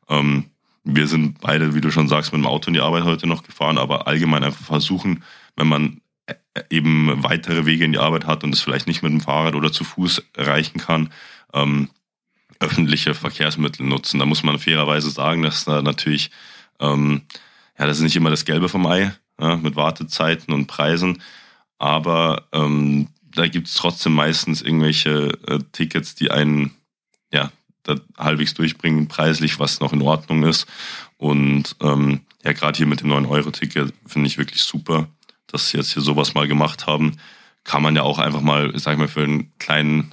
Ähm, 0.09 0.47
wir 0.85 1.07
sind 1.07 1.40
beide, 1.40 1.75
wie 1.75 1.83
du 1.83 1.90
schon 1.90 2.09
sagst, 2.09 2.33
mit 2.33 2.42
dem 2.42 2.47
Auto 2.47 2.68
in 2.68 2.75
die 2.75 2.81
Arbeit 2.81 3.05
heute 3.05 3.27
noch 3.27 3.42
gefahren, 3.42 3.77
aber 3.77 4.07
allgemein 4.07 4.44
einfach 4.44 4.64
versuchen, 4.64 5.23
wenn 5.57 5.68
man 5.68 6.01
eben 6.71 7.23
weitere 7.23 7.67
Wege 7.67 7.85
in 7.85 7.93
die 7.93 7.99
Arbeit 7.99 8.27
hat 8.27 8.45
und 8.45 8.55
es 8.55 8.61
vielleicht 8.61 8.87
nicht 8.87 9.03
mit 9.03 9.12
dem 9.12 9.21
Fahrrad 9.21 9.55
oder 9.55 9.73
zu 9.73 9.85
Fuß 9.85 10.23
erreichen 10.35 10.79
kann, 10.79 11.11
ähm, 11.53 11.90
öffentliche 12.61 13.14
Verkehrsmittel 13.14 13.85
nutzen. 13.85 14.19
Da 14.19 14.27
muss 14.27 14.43
man 14.43 14.59
fairerweise 14.59 15.11
sagen, 15.11 15.43
dass 15.43 15.64
da 15.64 15.83
natürlich, 15.83 16.31
ähm, 16.81 17.23
ja, 17.79 17.87
das 17.87 17.99
ist 17.99 18.05
nicht 18.05 18.17
immer 18.17 18.31
das 18.31 18.45
Gelbe 18.45 18.69
vom 18.69 18.87
Ei 18.87 19.12
ja, 19.40 19.57
mit 19.57 19.77
Wartezeiten 19.77 20.55
und 20.55 20.67
Preisen, 20.67 21.23
aber 21.79 22.47
ähm, 22.53 23.09
da 23.35 23.49
gibt 23.49 23.67
es 23.67 23.75
trotzdem 23.75 24.14
meistens 24.14 24.62
irgendwelche 24.62 25.37
äh, 25.49 25.59
Tickets, 25.73 26.14
die 26.14 26.31
einen 26.31 26.71
ja 27.33 27.51
da 27.83 27.97
halbwegs 28.17 28.55
durchbringen, 28.55 29.09
preislich, 29.09 29.59
was 29.59 29.81
noch 29.81 29.93
in 29.93 30.03
Ordnung 30.03 30.45
ist. 30.45 30.67
Und 31.17 31.77
ähm, 31.81 32.21
ja, 32.45 32.53
gerade 32.53 32.77
hier 32.77 32.87
mit 32.87 33.01
dem 33.01 33.11
9-Euro-Ticket 33.11 33.93
finde 34.07 34.27
ich 34.29 34.38
wirklich 34.38 34.62
super 34.62 35.09
dass 35.55 35.71
sie 35.71 35.79
jetzt 35.79 35.93
hier 35.93 36.03
sowas 36.03 36.35
mal 36.35 36.49
gemacht 36.49 36.87
haben, 36.87 37.17
kann 37.64 37.83
man 37.83 37.97
ja 37.97 38.03
auch 38.03 38.19
einfach 38.19 38.43
mal, 38.43 38.79
sag 38.79 38.93
ich 38.93 38.99
mal, 38.99 39.09
für 39.09 39.23
einen 39.23 39.53
kleinen 39.59 40.12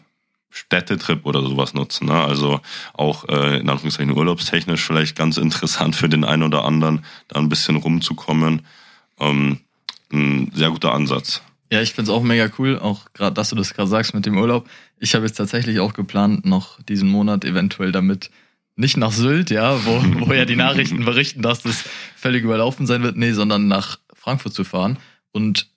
Städtetrip 0.50 1.26
oder 1.26 1.42
sowas 1.42 1.74
nutzen. 1.74 2.08
Ne? 2.08 2.14
Also 2.14 2.60
auch 2.94 3.28
äh, 3.30 3.60
in 3.60 3.70
Anführungszeichen 3.70 4.16
urlaubstechnisch 4.16 4.86
vielleicht 4.86 5.16
ganz 5.16 5.38
interessant 5.38 5.96
für 5.96 6.10
den 6.10 6.24
einen 6.24 6.44
oder 6.44 6.66
anderen, 6.66 7.04
da 7.28 7.40
ein 7.40 7.50
bisschen 7.50 7.78
rumzukommen. 7.78 8.62
Ähm, 9.20 9.60
ein 10.12 10.52
sehr 10.54 10.70
guter 10.70 10.94
Ansatz. 10.94 11.42
Ja, 11.72 11.82
ich 11.82 11.94
finde 11.94 12.12
es 12.12 12.18
auch 12.18 12.22
mega 12.22 12.50
cool, 12.60 12.78
auch 12.78 13.14
gerade, 13.14 13.34
dass 13.34 13.50
du 13.50 13.56
das 13.56 13.74
gerade 13.74 13.90
sagst 13.90 14.14
mit 14.14 14.26
dem 14.26 14.38
Urlaub. 14.38 14.70
Ich 15.00 15.16
habe 15.16 15.26
jetzt 15.26 15.38
tatsächlich 15.38 15.80
auch 15.80 15.94
geplant, 15.94 16.46
noch 16.46 16.82
diesen 16.84 17.10
Monat 17.10 17.46
eventuell 17.46 17.94
damit 17.94 18.30
nicht 18.76 18.98
nach 18.98 19.12
Sylt, 19.12 19.52
ja, 19.52 19.86
wo, 19.86 20.04
wo 20.28 20.34
ja 20.34 20.44
die 20.44 20.58
Nachrichten 20.58 21.06
berichten, 21.06 21.42
dass 21.42 21.62
das 21.62 21.86
völlig 22.18 22.44
überlaufen 22.44 22.88
sein 22.88 23.04
wird, 23.04 23.16
nee, 23.16 23.32
sondern 23.32 23.70
nach 23.70 24.00
Frankfurt 24.14 24.54
zu 24.54 24.66
fahren. 24.66 24.98
Und 25.32 25.68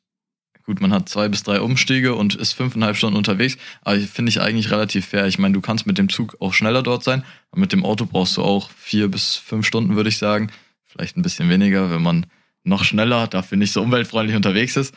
gut, 0.65 0.81
man 0.81 0.93
hat 0.93 1.09
zwei 1.09 1.29
bis 1.29 1.43
drei 1.43 1.61
Umstiege 1.61 2.15
und 2.15 2.35
ist 2.35 2.53
fünfeinhalb 2.53 2.97
Stunden 2.97 3.17
unterwegs, 3.17 3.57
aber 3.83 3.99
finde 3.99 4.31
ich 4.31 4.41
eigentlich 4.41 4.71
relativ 4.71 5.07
fair. 5.07 5.27
Ich 5.27 5.39
meine, 5.39 5.55
du 5.55 5.61
kannst 5.61 5.87
mit 5.87 5.99
dem 5.99 6.09
Zug 6.09 6.37
auch 6.41 6.55
schneller 6.55 6.83
dort 6.83 7.05
sein, 7.05 7.25
aber 7.51 7.61
mit 7.61 7.73
dem 7.73 7.85
Auto 7.85 8.07
brauchst 8.07 8.37
du 8.37 8.43
auch 8.43 8.71
vier 8.71 9.09
bis 9.09 9.37
fünf 9.37 9.67
Stunden, 9.67 9.97
würde 9.97 10.09
ich 10.09 10.19
sagen. 10.19 10.51
Vielleicht 10.85 11.17
ein 11.17 11.23
bisschen 11.23 11.49
weniger, 11.49 11.91
wenn 11.91 12.03
man 12.03 12.27
noch 12.63 12.85
schneller, 12.85 13.27
dafür 13.27 13.59
nicht 13.59 13.73
so 13.73 13.83
umweltfreundlich 13.83 14.37
unterwegs 14.37 14.77
ist. 14.77 14.95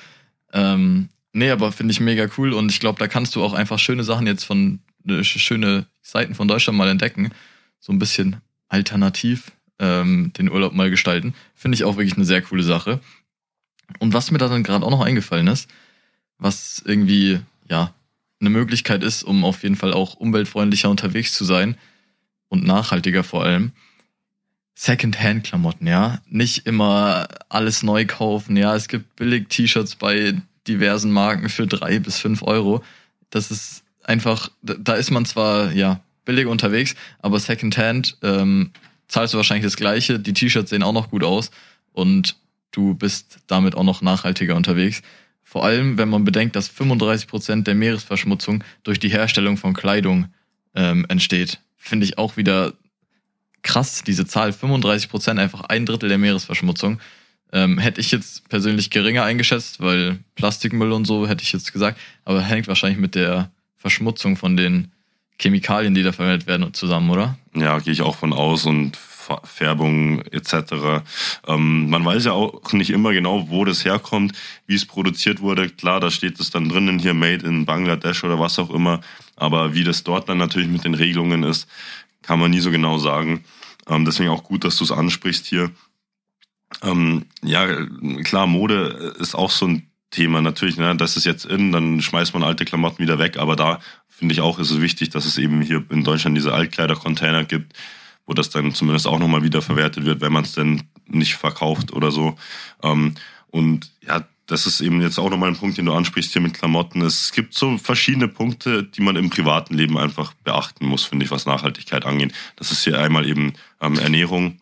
Ähm, 0.53 1.09
nee, 1.33 1.51
aber 1.51 1.71
finde 1.71 1.91
ich 1.91 1.99
mega 1.99 2.27
cool 2.37 2.53
und 2.53 2.71
ich 2.71 2.79
glaube, 2.79 2.99
da 2.99 3.07
kannst 3.07 3.35
du 3.35 3.43
auch 3.43 3.53
einfach 3.53 3.79
schöne 3.79 4.03
Sachen 4.03 4.25
jetzt 4.25 4.45
von, 4.45 4.79
äh, 5.07 5.23
schöne 5.23 5.85
Seiten 6.01 6.33
von 6.33 6.47
Deutschland 6.47 6.77
mal 6.77 6.87
entdecken. 6.87 7.31
So 7.79 7.91
ein 7.91 7.99
bisschen 7.99 8.37
alternativ 8.69 9.51
ähm, 9.79 10.31
den 10.37 10.49
Urlaub 10.49 10.73
mal 10.73 10.89
gestalten. 10.89 11.33
Finde 11.55 11.75
ich 11.75 11.83
auch 11.83 11.97
wirklich 11.97 12.15
eine 12.15 12.25
sehr 12.25 12.41
coole 12.41 12.63
Sache. 12.63 12.99
Und 13.99 14.13
was 14.13 14.31
mir 14.31 14.37
da 14.37 14.47
dann 14.47 14.63
gerade 14.63 14.85
auch 14.85 14.91
noch 14.91 15.05
eingefallen 15.05 15.47
ist, 15.47 15.69
was 16.37 16.81
irgendwie, 16.85 17.39
ja, 17.69 17.93
eine 18.39 18.49
Möglichkeit 18.49 19.03
ist, 19.03 19.23
um 19.23 19.43
auf 19.43 19.63
jeden 19.63 19.75
Fall 19.75 19.93
auch 19.93 20.15
umweltfreundlicher 20.15 20.89
unterwegs 20.89 21.33
zu 21.33 21.43
sein 21.43 21.75
und 22.49 22.63
nachhaltiger 22.63 23.23
vor 23.23 23.43
allem. 23.43 23.71
Second-Hand-Klamotten, 24.75 25.87
ja. 25.87 26.21
Nicht 26.29 26.67
immer 26.67 27.27
alles 27.49 27.81
neu 27.81 28.05
kaufen, 28.05 28.55
ja. 28.55 28.75
Es 28.75 28.87
gibt 28.87 29.15
billig 29.15 29.49
T-Shirts 29.49 29.95
bei 29.95 30.39
diversen 30.67 31.11
Marken 31.11 31.49
für 31.49 31.65
drei 31.65 31.97
bis 31.97 32.19
fünf 32.19 32.43
Euro. 32.43 32.83
Das 33.31 33.49
ist 33.49 33.83
einfach, 34.03 34.51
da 34.61 34.93
ist 34.93 35.09
man 35.09 35.25
zwar, 35.25 35.71
ja, 35.71 36.01
billig 36.25 36.45
unterwegs, 36.45 36.93
aber 37.19 37.39
Second-Hand 37.39 38.17
ähm, 38.21 38.71
zahlst 39.07 39.33
du 39.33 39.37
wahrscheinlich 39.37 39.65
das 39.65 39.77
Gleiche. 39.77 40.19
Die 40.19 40.33
T-Shirts 40.33 40.69
sehen 40.69 40.83
auch 40.83 40.93
noch 40.93 41.09
gut 41.09 41.23
aus 41.23 41.49
und 41.93 42.35
du 42.71 42.93
bist 42.93 43.39
damit 43.47 43.75
auch 43.75 43.83
noch 43.83 44.01
nachhaltiger 44.01 44.55
unterwegs. 44.55 45.01
Vor 45.43 45.63
allem, 45.63 45.97
wenn 45.97 46.09
man 46.09 46.25
bedenkt, 46.25 46.55
dass 46.55 46.67
35 46.67 47.27
Prozent 47.27 47.67
der 47.67 47.75
Meeresverschmutzung 47.75 48.63
durch 48.83 48.99
die 48.99 49.09
Herstellung 49.09 49.57
von 49.57 49.73
Kleidung 49.73 50.27
ähm, 50.75 51.05
entsteht, 51.07 51.59
finde 51.77 52.05
ich 52.05 52.17
auch 52.17 52.35
wieder 52.35 52.73
krass, 53.63 54.03
diese 54.05 54.25
Zahl. 54.25 54.53
35 54.53 55.09
Prozent, 55.09 55.39
einfach 55.39 55.61
ein 55.61 55.85
Drittel 55.85 56.09
der 56.09 56.17
Meeresverschmutzung. 56.17 56.99
Ähm, 57.53 57.77
hätte 57.77 58.01
ich 58.01 58.11
jetzt 58.11 58.49
persönlich 58.49 58.89
geringer 58.89 59.23
eingeschätzt, 59.23 59.79
weil 59.79 60.19
Plastikmüll 60.35 60.91
und 60.91 61.05
so 61.05 61.27
hätte 61.27 61.43
ich 61.43 61.53
jetzt 61.53 61.71
gesagt, 61.71 61.97
aber 62.25 62.41
hängt 62.41 62.67
wahrscheinlich 62.67 62.99
mit 62.99 63.15
der 63.15 63.49
Verschmutzung 63.77 64.35
von 64.35 64.57
den 64.57 64.91
Chemikalien, 65.39 65.93
die 65.93 66.03
da 66.03 66.11
verwendet 66.11 66.47
werden, 66.47 66.73
zusammen, 66.73 67.09
oder? 67.09 67.37
Ja, 67.55 67.79
gehe 67.79 67.93
ich 67.93 68.01
auch 68.01 68.15
von 68.15 68.33
aus 68.33 68.65
und 68.65 68.97
Färbung 69.43 70.21
etc. 70.31 71.03
Ähm, 71.47 71.89
man 71.89 72.05
weiß 72.05 72.25
ja 72.25 72.31
auch 72.33 72.73
nicht 72.73 72.89
immer 72.89 73.13
genau, 73.13 73.49
wo 73.49 73.65
das 73.65 73.85
herkommt, 73.85 74.33
wie 74.65 74.75
es 74.75 74.85
produziert 74.85 75.41
wurde. 75.41 75.69
Klar, 75.69 75.99
da 75.99 76.11
steht 76.11 76.39
es 76.39 76.49
dann 76.49 76.69
drinnen 76.69 76.99
hier 76.99 77.13
Made 77.13 77.45
in 77.45 77.65
Bangladesch 77.65 78.23
oder 78.23 78.39
was 78.39 78.59
auch 78.59 78.69
immer. 78.69 79.01
Aber 79.35 79.73
wie 79.73 79.83
das 79.83 80.03
dort 80.03 80.29
dann 80.29 80.37
natürlich 80.37 80.69
mit 80.69 80.83
den 80.83 80.93
Regelungen 80.93 81.43
ist, 81.43 81.67
kann 82.21 82.39
man 82.39 82.51
nie 82.51 82.59
so 82.59 82.71
genau 82.71 82.97
sagen. 82.97 83.43
Ähm, 83.87 84.05
deswegen 84.05 84.29
auch 84.29 84.43
gut, 84.43 84.63
dass 84.63 84.77
du 84.77 84.83
es 84.83 84.91
ansprichst 84.91 85.45
hier. 85.45 85.71
Ähm, 86.83 87.25
ja, 87.43 87.85
klar, 88.23 88.47
Mode 88.47 89.15
ist 89.19 89.35
auch 89.35 89.51
so 89.51 89.67
ein 89.67 89.87
Thema. 90.11 90.41
Natürlich, 90.41 90.77
ne, 90.77 90.95
das 90.95 91.17
ist 91.17 91.25
jetzt 91.25 91.45
in, 91.45 91.71
dann 91.71 92.01
schmeißt 92.01 92.33
man 92.33 92.43
alte 92.43 92.65
Klamotten 92.65 92.99
wieder 92.99 93.19
weg. 93.19 93.37
Aber 93.37 93.55
da 93.55 93.79
finde 94.07 94.33
ich 94.33 94.41
auch, 94.41 94.59
ist 94.59 94.71
es 94.71 94.81
wichtig, 94.81 95.09
dass 95.09 95.25
es 95.25 95.37
eben 95.37 95.61
hier 95.61 95.83
in 95.89 96.03
Deutschland 96.03 96.35
diese 96.35 96.53
Altkleidercontainer 96.53 97.43
gibt, 97.43 97.73
wo 98.27 98.33
das 98.33 98.51
dann 98.51 98.75
zumindest 98.75 99.07
auch 99.07 99.17
nochmal 99.17 99.41
wieder 99.41 99.63
verwertet 99.63 100.05
wird, 100.05 100.21
wenn 100.21 100.33
man 100.33 100.43
es 100.43 100.51
denn 100.51 100.83
nicht 101.07 101.35
verkauft 101.35 101.93
oder 101.93 102.11
so. 102.11 102.37
Ähm, 102.83 103.15
und 103.49 103.91
ja, 104.05 104.23
das 104.45 104.65
ist 104.65 104.81
eben 104.81 105.01
jetzt 105.01 105.17
auch 105.17 105.29
nochmal 105.29 105.49
ein 105.49 105.57
Punkt, 105.57 105.77
den 105.77 105.85
du 105.85 105.93
ansprichst 105.93 106.33
hier 106.33 106.41
mit 106.41 106.53
Klamotten. 106.53 107.01
Es 107.01 107.31
gibt 107.31 107.53
so 107.53 107.77
verschiedene 107.77 108.27
Punkte, 108.27 108.83
die 108.83 109.01
man 109.01 109.15
im 109.15 109.29
privaten 109.29 109.73
Leben 109.73 109.97
einfach 109.97 110.33
beachten 110.43 110.85
muss, 110.85 111.03
finde 111.03 111.25
ich, 111.25 111.31
was 111.31 111.45
Nachhaltigkeit 111.45 112.05
angeht. 112.05 112.33
Das 112.57 112.71
ist 112.71 112.83
hier 112.83 112.99
einmal 112.99 113.27
eben 113.27 113.53
ähm, 113.81 113.97
Ernährung, 113.97 114.59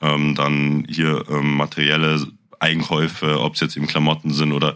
ähm, 0.00 0.34
dann 0.34 0.86
hier 0.88 1.24
ähm, 1.28 1.56
materielle 1.56 2.26
Einkäufe, 2.60 3.40
ob 3.40 3.54
es 3.54 3.60
jetzt 3.60 3.76
eben 3.76 3.86
Klamotten 3.86 4.32
sind 4.32 4.52
oder 4.52 4.74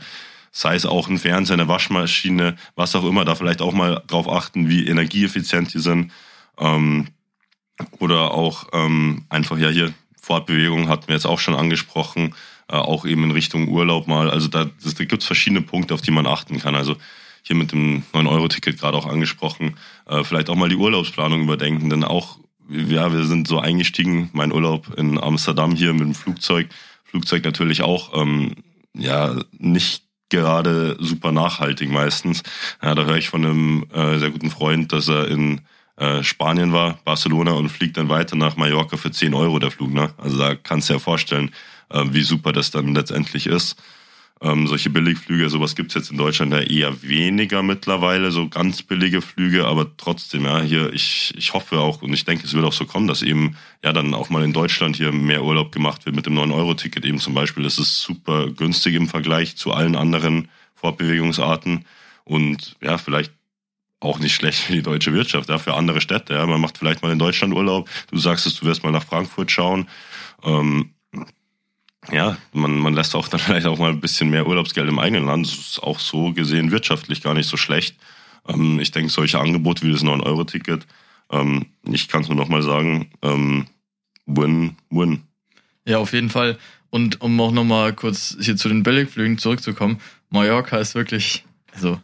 sei 0.51 0.75
es 0.75 0.85
auch 0.85 1.09
ein 1.09 1.19
Fernseher, 1.19 1.55
eine 1.55 1.69
Waschmaschine, 1.69 2.57
was 2.77 2.95
auch 2.95 3.05
immer, 3.05 3.25
da 3.25 3.35
vielleicht 3.35 3.63
auch 3.63 3.73
mal 3.73 4.03
drauf 4.07 4.29
achten, 4.29 4.69
wie 4.69 4.87
energieeffizient 4.87 5.73
die 5.73 5.81
sind. 5.81 6.13
Ähm, 6.59 7.09
oder 7.99 8.33
auch 8.33 8.69
ähm, 8.73 9.25
einfach 9.29 9.59
ja 9.59 9.69
hier 9.69 9.93
Fortbewegung 10.21 10.89
hatten 10.89 11.09
wir 11.09 11.17
jetzt 11.17 11.27
auch 11.27 11.41
schon 11.41 11.55
angesprochen, 11.55 12.35
äh, 12.69 12.77
auch 12.77 13.05
eben 13.05 13.25
in 13.25 13.33
Richtung 13.33 13.69
Urlaub 13.69 14.07
mal. 14.07 14.31
Also 14.31 14.49
da, 14.49 14.65
da 14.65 15.05
gibt 15.05 15.23
es 15.23 15.27
verschiedene 15.27 15.63
Punkte, 15.63 15.95
auf 15.95 16.01
die 16.01 16.13
man 16.13 16.27
achten 16.27 16.61
kann. 16.61 16.77
Also 16.77 16.97
hier 17.43 17.57
mit 17.57 17.73
dem 17.73 18.05
9-Euro-Ticket 18.13 18.79
gerade 18.79 18.97
auch 18.97 19.07
angesprochen, 19.07 19.77
äh, 20.07 20.23
vielleicht 20.23 20.49
auch 20.49 20.55
mal 20.55 20.69
die 20.69 20.77
Urlaubsplanung 20.77 21.43
überdenken, 21.43 21.91
denn 21.91 22.05
auch, 22.05 22.39
ja, 22.69 23.13
wir 23.13 23.25
sind 23.25 23.49
so 23.49 23.59
eingestiegen, 23.59 24.31
mein 24.33 24.53
Urlaub 24.53 24.97
in 24.97 25.21
Amsterdam 25.21 25.75
hier 25.75 25.93
mit 25.93 26.03
dem 26.03 26.15
Flugzeug, 26.15 26.69
Flugzeug 27.05 27.45
natürlich 27.45 27.83
auch, 27.83 28.17
ähm, 28.17 28.55
ja, 28.95 29.35
nicht 29.59 30.05
gerade 30.29 30.97
super 31.01 31.33
nachhaltig 31.33 31.91
meistens. 31.91 32.43
Ja, 32.81 32.95
da 32.95 33.05
höre 33.05 33.19
ich 33.19 33.29
von 33.29 33.45
einem 33.45 33.87
äh, 33.93 34.19
sehr 34.19 34.31
guten 34.31 34.51
Freund, 34.51 34.93
dass 34.93 35.09
er 35.09 35.29
in 35.29 35.61
äh, 35.97 36.23
Spanien 36.23 36.73
war, 36.73 36.99
Barcelona 37.05 37.53
und 37.53 37.69
fliegt 37.69 37.97
dann 37.97 38.09
weiter 38.09 38.37
nach 38.37 38.57
Mallorca 38.57 38.97
für 38.97 39.11
10 39.11 39.35
Euro 39.35 39.59
der 39.59 39.71
Flug. 39.71 39.93
Ne? 39.93 40.13
Also 40.17 40.39
da 40.39 40.55
kannst 40.55 40.89
du 40.89 40.95
dir 40.95 40.99
ja 40.99 41.03
vorstellen, 41.03 41.51
äh, 41.91 42.05
wie 42.11 42.23
super 42.23 42.53
das 42.53 42.71
dann 42.71 42.95
letztendlich 42.95 43.47
ist. 43.47 43.77
Ähm, 44.41 44.67
solche 44.67 44.91
Billigflüge, 44.91 45.49
sowas 45.51 45.77
gibt's 45.77 45.95
jetzt 45.95 46.11
in 46.11 46.17
Deutschland 46.17 46.53
ja 46.53 46.59
eher 46.59 47.03
weniger 47.03 47.63
mittlerweile, 47.63 48.33
so 48.33 48.49
ganz 48.49 48.83
billige 48.83 49.23
Flüge, 49.23 49.67
aber 49.67 49.97
trotzdem, 49.97 50.47
ja, 50.47 50.61
hier, 50.61 50.93
ich, 50.93 51.33
ich 51.37 51.53
hoffe 51.53 51.79
auch 51.79 52.03
und 52.03 52.13
ich 52.13 52.25
denke, 52.25 52.45
es 52.45 52.53
wird 52.53 52.65
auch 52.65 52.73
so 52.73 52.85
kommen, 52.85 53.07
dass 53.07 53.23
eben 53.23 53.57
ja 53.85 53.93
dann 53.93 54.15
auch 54.15 54.31
mal 54.31 54.43
in 54.43 54.53
Deutschland 54.53 54.97
hier 54.97 55.13
mehr 55.13 55.45
Urlaub 55.45 55.71
gemacht 55.71 56.07
wird 56.07 56.17
mit 56.17 56.27
dem 56.27 56.37
9-Euro-Ticket 56.37 57.05
eben 57.05 57.21
zum 57.21 57.35
Beispiel. 57.35 57.63
Das 57.63 57.79
ist 57.79 58.03
super 58.03 58.49
günstig 58.49 58.97
im 58.97 59.07
Vergleich 59.07 59.57
zu 59.57 59.73
allen 59.73 59.95
anderen 59.95 60.49
Fortbewegungsarten 60.75 61.85
und 62.25 62.75
ja, 62.83 62.99
vielleicht 62.99 63.33
auch 64.03 64.19
nicht 64.19 64.35
schlecht 64.35 64.59
für 64.59 64.73
die 64.73 64.83
deutsche 64.83 65.13
Wirtschaft, 65.13 65.49
ja, 65.49 65.59
für 65.59 65.75
andere 65.75 66.01
Städte. 66.01 66.35
Ja. 66.35 66.47
Man 66.47 66.61
macht 66.61 66.79
vielleicht 66.79 67.03
mal 67.03 67.13
in 67.13 67.19
Deutschland 67.19 67.55
Urlaub. 67.55 67.89
Du 68.11 68.19
sagst 68.19 68.47
es, 68.47 68.57
du 68.57 68.67
wirst 68.67 68.83
mal 68.83 68.91
nach 68.91 69.05
Frankfurt 69.05 69.51
schauen. 69.51 69.89
Ähm, 70.43 70.91
ja, 72.11 72.37
man, 72.53 72.79
man 72.79 72.95
lässt 72.95 73.15
auch 73.15 73.29
dann 73.29 73.41
vielleicht 73.41 73.67
auch 73.67 73.79
mal 73.79 73.91
ein 73.91 74.01
bisschen 74.01 74.31
mehr 74.31 74.47
Urlaubsgeld 74.47 74.89
im 74.89 74.99
eigenen 74.99 75.27
Land. 75.27 75.47
Das 75.47 75.55
ist 75.55 75.83
auch 75.83 75.99
so 75.99 76.33
gesehen 76.33 76.71
wirtschaftlich 76.71 77.23
gar 77.23 77.35
nicht 77.35 77.49
so 77.49 77.57
schlecht. 77.57 77.97
Ähm, 78.49 78.81
ich 78.81 78.91
denke, 78.91 79.11
solche 79.11 79.39
Angebote 79.39 79.87
wie 79.87 79.93
das 79.93 80.03
9-Euro-Ticket, 80.03 80.87
ähm, 81.31 81.67
ich 81.85 82.09
kann 82.09 82.23
es 82.23 82.29
nur 82.29 82.37
nochmal 82.37 82.63
sagen, 82.63 83.11
ähm, 83.23 83.67
win, 84.27 84.77
win. 84.91 85.23
Ja, 85.87 85.99
auf 85.99 86.13
jeden 86.13 86.31
Fall. 86.31 86.59
Und 86.91 87.21
um 87.21 87.41
auch 87.41 87.53
nochmal 87.53 87.93
kurz 87.95 88.37
hier 88.41 88.57
zu 88.57 88.69
den 88.69 88.83
Billigflügen 88.83 89.39
zurückzukommen, 89.39 90.01
Mallorca 90.29 90.79
ist 90.79 90.95
wirklich, 90.95 91.45
also 91.73 92.01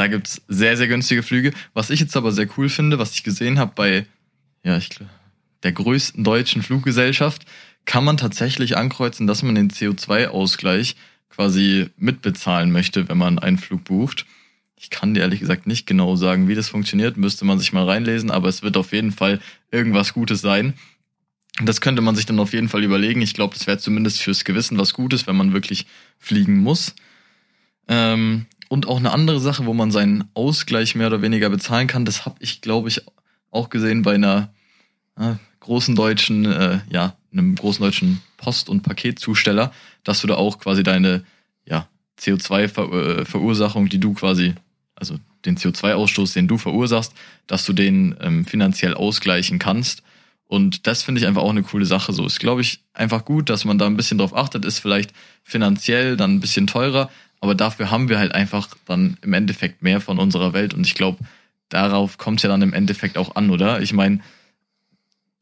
da 0.00 0.06
gibt's 0.06 0.40
sehr, 0.48 0.78
sehr 0.78 0.88
günstige 0.88 1.22
Flüge. 1.22 1.52
Was 1.74 1.90
ich 1.90 2.00
jetzt 2.00 2.16
aber 2.16 2.32
sehr 2.32 2.48
cool 2.56 2.70
finde, 2.70 2.98
was 2.98 3.12
ich 3.12 3.22
gesehen 3.22 3.58
habe 3.58 3.72
bei, 3.74 4.06
ja, 4.64 4.78
ich 4.78 4.88
der 5.62 5.72
größten 5.72 6.24
deutschen 6.24 6.62
Fluggesellschaft, 6.62 7.44
kann 7.84 8.04
man 8.04 8.16
tatsächlich 8.16 8.78
ankreuzen, 8.78 9.26
dass 9.26 9.42
man 9.42 9.56
den 9.56 9.70
CO2-Ausgleich 9.70 10.96
quasi 11.28 11.90
mitbezahlen 11.98 12.72
möchte, 12.72 13.10
wenn 13.10 13.18
man 13.18 13.38
einen 13.38 13.58
Flug 13.58 13.84
bucht. 13.84 14.24
Ich 14.74 14.88
kann 14.88 15.12
dir 15.12 15.20
ehrlich 15.20 15.40
gesagt 15.40 15.66
nicht 15.66 15.86
genau 15.86 16.16
sagen, 16.16 16.48
wie 16.48 16.54
das 16.54 16.70
funktioniert, 16.70 17.18
müsste 17.18 17.44
man 17.44 17.58
sich 17.58 17.74
mal 17.74 17.84
reinlesen, 17.84 18.30
aber 18.30 18.48
es 18.48 18.62
wird 18.62 18.78
auf 18.78 18.94
jeden 18.94 19.12
Fall 19.12 19.38
irgendwas 19.70 20.14
Gutes 20.14 20.40
sein. 20.40 20.72
Das 21.62 21.82
könnte 21.82 22.00
man 22.00 22.16
sich 22.16 22.24
dann 22.24 22.40
auf 22.40 22.54
jeden 22.54 22.70
Fall 22.70 22.84
überlegen. 22.84 23.20
Ich 23.20 23.34
glaube, 23.34 23.52
das 23.52 23.66
wäre 23.66 23.76
zumindest 23.76 24.22
fürs 24.22 24.44
Gewissen 24.44 24.78
was 24.78 24.94
Gutes, 24.94 25.26
wenn 25.26 25.36
man 25.36 25.52
wirklich 25.52 25.84
fliegen 26.18 26.56
muss. 26.56 26.94
Ähm, 27.86 28.46
und 28.70 28.86
auch 28.86 28.98
eine 28.98 29.10
andere 29.10 29.40
Sache, 29.40 29.66
wo 29.66 29.74
man 29.74 29.90
seinen 29.90 30.30
Ausgleich 30.32 30.94
mehr 30.94 31.08
oder 31.08 31.22
weniger 31.22 31.50
bezahlen 31.50 31.88
kann, 31.88 32.04
das 32.04 32.24
habe 32.24 32.36
ich, 32.38 32.60
glaube 32.60 32.88
ich, 32.88 33.02
auch 33.50 33.68
gesehen 33.68 34.02
bei 34.02 34.14
einer 34.14 34.54
äh, 35.18 35.34
großen 35.58 35.96
deutschen, 35.96 36.44
äh, 36.44 36.78
ja, 36.88 37.16
einem 37.32 37.56
großen 37.56 37.82
deutschen 37.82 38.22
Post- 38.36 38.68
und 38.68 38.82
Paketzusteller, 38.82 39.72
dass 40.04 40.20
du 40.20 40.28
da 40.28 40.36
auch 40.36 40.60
quasi 40.60 40.84
deine 40.84 41.24
ja, 41.64 41.88
CO2-Verursachung, 42.20 43.88
die 43.88 43.98
du 43.98 44.14
quasi, 44.14 44.54
also 44.94 45.18
den 45.44 45.56
CO2-Ausstoß, 45.56 46.34
den 46.34 46.46
du 46.46 46.56
verursachst, 46.56 47.12
dass 47.48 47.66
du 47.66 47.72
den 47.72 48.14
ähm, 48.20 48.44
finanziell 48.44 48.94
ausgleichen 48.94 49.58
kannst. 49.58 50.04
Und 50.46 50.86
das 50.86 51.02
finde 51.02 51.20
ich 51.20 51.26
einfach 51.26 51.42
auch 51.42 51.50
eine 51.50 51.64
coole 51.64 51.86
Sache. 51.86 52.12
So 52.12 52.24
ist, 52.24 52.38
glaube 52.38 52.60
ich, 52.60 52.84
einfach 52.92 53.24
gut, 53.24 53.50
dass 53.50 53.64
man 53.64 53.78
da 53.78 53.86
ein 53.86 53.96
bisschen 53.96 54.18
drauf 54.18 54.36
achtet, 54.36 54.64
ist 54.64 54.78
vielleicht 54.78 55.12
finanziell 55.42 56.16
dann 56.16 56.36
ein 56.36 56.40
bisschen 56.40 56.68
teurer, 56.68 57.10
aber 57.40 57.54
dafür 57.54 57.90
haben 57.90 58.08
wir 58.08 58.18
halt 58.18 58.34
einfach 58.34 58.68
dann 58.86 59.16
im 59.22 59.32
Endeffekt 59.32 59.82
mehr 59.82 60.00
von 60.00 60.18
unserer 60.18 60.52
Welt. 60.52 60.74
Und 60.74 60.86
ich 60.86 60.94
glaube, 60.94 61.18
darauf 61.68 62.18
kommt 62.18 62.40
es 62.40 62.42
ja 62.42 62.50
dann 62.50 62.62
im 62.62 62.74
Endeffekt 62.74 63.16
auch 63.16 63.34
an, 63.34 63.50
oder? 63.50 63.80
Ich 63.80 63.92
meine, 63.92 64.20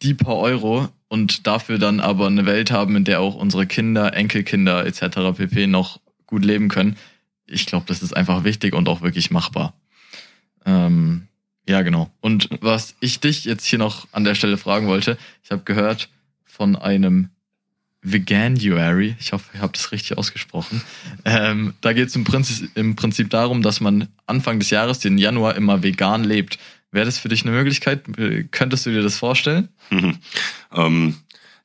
die 0.02 0.14
paar 0.14 0.36
Euro 0.36 0.88
und 1.08 1.46
dafür 1.46 1.78
dann 1.78 2.00
aber 2.00 2.28
eine 2.28 2.46
Welt 2.46 2.70
haben, 2.70 2.94
in 2.94 3.04
der 3.04 3.20
auch 3.20 3.34
unsere 3.34 3.66
Kinder, 3.66 4.14
Enkelkinder 4.14 4.86
etc. 4.86 5.36
pp. 5.36 5.66
noch 5.66 6.00
gut 6.26 6.44
leben 6.44 6.68
können. 6.68 6.96
Ich 7.46 7.66
glaube, 7.66 7.86
das 7.88 8.02
ist 8.02 8.16
einfach 8.16 8.44
wichtig 8.44 8.74
und 8.74 8.88
auch 8.88 9.00
wirklich 9.00 9.30
machbar. 9.30 9.74
Ähm, 10.66 11.26
ja, 11.68 11.82
genau. 11.82 12.10
Und 12.20 12.48
was 12.60 12.94
ich 13.00 13.20
dich 13.20 13.44
jetzt 13.44 13.64
hier 13.64 13.78
noch 13.78 14.06
an 14.12 14.24
der 14.24 14.34
Stelle 14.34 14.56
fragen 14.56 14.86
wollte, 14.86 15.18
ich 15.42 15.50
habe 15.50 15.62
gehört 15.64 16.08
von 16.44 16.76
einem 16.76 17.30
Veganuary, 18.02 19.16
ich 19.18 19.32
hoffe, 19.32 19.50
ihr 19.54 19.60
habt 19.60 19.76
das 19.76 19.90
richtig 19.90 20.16
ausgesprochen. 20.16 20.82
Ähm, 21.24 21.74
da 21.80 21.92
geht 21.92 22.08
es 22.08 22.16
im 22.16 22.24
Prinzip, 22.24 22.70
im 22.76 22.94
Prinzip 22.96 23.30
darum, 23.30 23.62
dass 23.62 23.80
man 23.80 24.08
Anfang 24.26 24.60
des 24.60 24.70
Jahres, 24.70 25.00
den 25.00 25.18
Januar, 25.18 25.56
immer 25.56 25.82
vegan 25.82 26.24
lebt. 26.24 26.58
Wäre 26.92 27.06
das 27.06 27.18
für 27.18 27.28
dich 27.28 27.42
eine 27.42 27.50
Möglichkeit? 27.50 28.04
Könntest 28.50 28.86
du 28.86 28.90
dir 28.90 29.02
das 29.02 29.18
vorstellen? 29.18 29.68
ähm, 30.72 31.16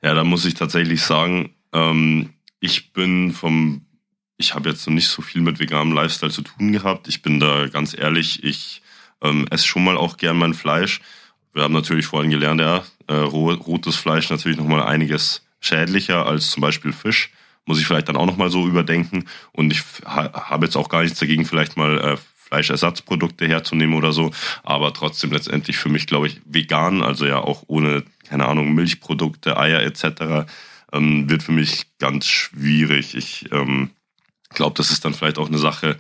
ja, 0.02 0.14
da 0.14 0.24
muss 0.24 0.46
ich 0.46 0.56
tatsächlich 0.56 1.02
sagen, 1.02 1.52
ähm, 1.72 2.32
ich 2.60 2.94
bin 2.94 3.32
vom, 3.32 3.86
ich 4.38 4.56
habe 4.56 4.70
jetzt 4.70 4.86
noch 4.88 4.94
nicht 4.94 5.08
so 5.08 5.22
viel 5.22 5.42
mit 5.42 5.60
veganem 5.60 5.94
Lifestyle 5.94 6.32
zu 6.32 6.42
tun 6.42 6.72
gehabt. 6.72 7.08
Ich 7.08 7.22
bin 7.22 7.40
da 7.40 7.68
ganz 7.68 7.98
ehrlich, 7.98 8.44
ich 8.44 8.82
ähm, 9.22 9.48
esse 9.50 9.68
schon 9.68 9.84
mal 9.84 9.98
auch 9.98 10.18
gern 10.18 10.38
mein 10.38 10.54
Fleisch. 10.54 11.00
Wir 11.54 11.64
haben 11.64 11.74
natürlich 11.74 12.08
vorhin 12.08 12.32
gelernt, 12.32 12.60
ja, 12.60 12.84
äh, 13.08 13.14
rotes 13.14 13.96
Fleisch 13.96 14.30
natürlich 14.30 14.58
nochmal 14.58 14.84
einiges 14.84 15.44
schädlicher 15.66 16.26
als 16.26 16.51
zum 16.51 16.61
Beispiel 16.61 16.93
Fisch. 16.93 17.32
Muss 17.66 17.80
ich 17.80 17.88
vielleicht 17.88 18.09
dann 18.09 18.18
auch 18.18 18.26
nochmal 18.26 18.49
so 18.49 18.68
überdenken. 18.68 19.26
Und 19.53 19.72
ich 19.72 19.84
ha 20.05 20.49
habe 20.49 20.66
jetzt 20.66 20.76
auch 20.76 20.89
gar 20.89 21.03
nichts 21.03 21.20
dagegen, 21.20 21.45
vielleicht 21.45 21.78
mal 21.78 21.97
äh, 21.97 22.18
Fleischersatzprodukte 22.53 23.47
herzunehmen 23.47 23.95
oder 23.95 24.11
so. 24.11 24.32
Aber 24.64 24.93
trotzdem 24.93 25.32
letztendlich 25.32 25.78
für 25.78 25.89
mich, 25.89 26.05
glaube 26.05 26.28
ich, 26.28 26.41
vegan, 26.45 27.01
also 27.01 27.26
ja 27.26 27.39
auch 27.39 27.64
ohne, 27.68 28.03
keine 28.28 28.47
Ahnung, 28.47 28.74
Milchprodukte, 28.74 29.57
Eier 29.57 29.82
etc., 29.82 30.45
ähm, 30.91 31.30
wird 31.30 31.41
für 31.41 31.53
mich 31.53 31.86
ganz 31.97 32.28
schwierig. 32.28 33.16
Ich 33.16 33.51
ähm, 33.51 33.89
glaube, 34.49 34.76
das 34.78 34.91
ist 34.91 35.05
dann 35.05 35.14
vielleicht 35.14 35.38
auch 35.38 35.47
eine 35.47 35.57
Sache 35.57 35.97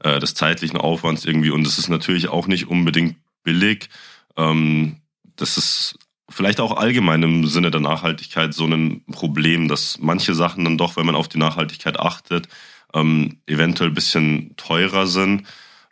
äh, 0.00 0.20
des 0.20 0.34
zeitlichen 0.34 0.76
Aufwands 0.76 1.24
irgendwie. 1.24 1.50
Und 1.50 1.66
es 1.66 1.78
ist 1.78 1.88
natürlich 1.88 2.28
auch 2.28 2.46
nicht 2.46 2.68
unbedingt 2.68 3.16
billig. 3.42 3.88
Ähm, 4.36 5.00
das 5.36 5.58
ist 5.58 5.98
vielleicht 6.28 6.60
auch 6.60 6.76
allgemein 6.76 7.22
im 7.22 7.46
Sinne 7.46 7.70
der 7.70 7.80
Nachhaltigkeit 7.80 8.54
so 8.54 8.66
ein 8.66 9.02
Problem, 9.12 9.68
dass 9.68 9.98
manche 10.00 10.34
Sachen 10.34 10.64
dann 10.64 10.78
doch, 10.78 10.96
wenn 10.96 11.06
man 11.06 11.14
auf 11.14 11.28
die 11.28 11.38
Nachhaltigkeit 11.38 11.98
achtet, 12.00 12.48
ähm, 12.94 13.38
eventuell 13.46 13.90
bisschen 13.90 14.54
teurer 14.56 15.06
sind 15.06 15.46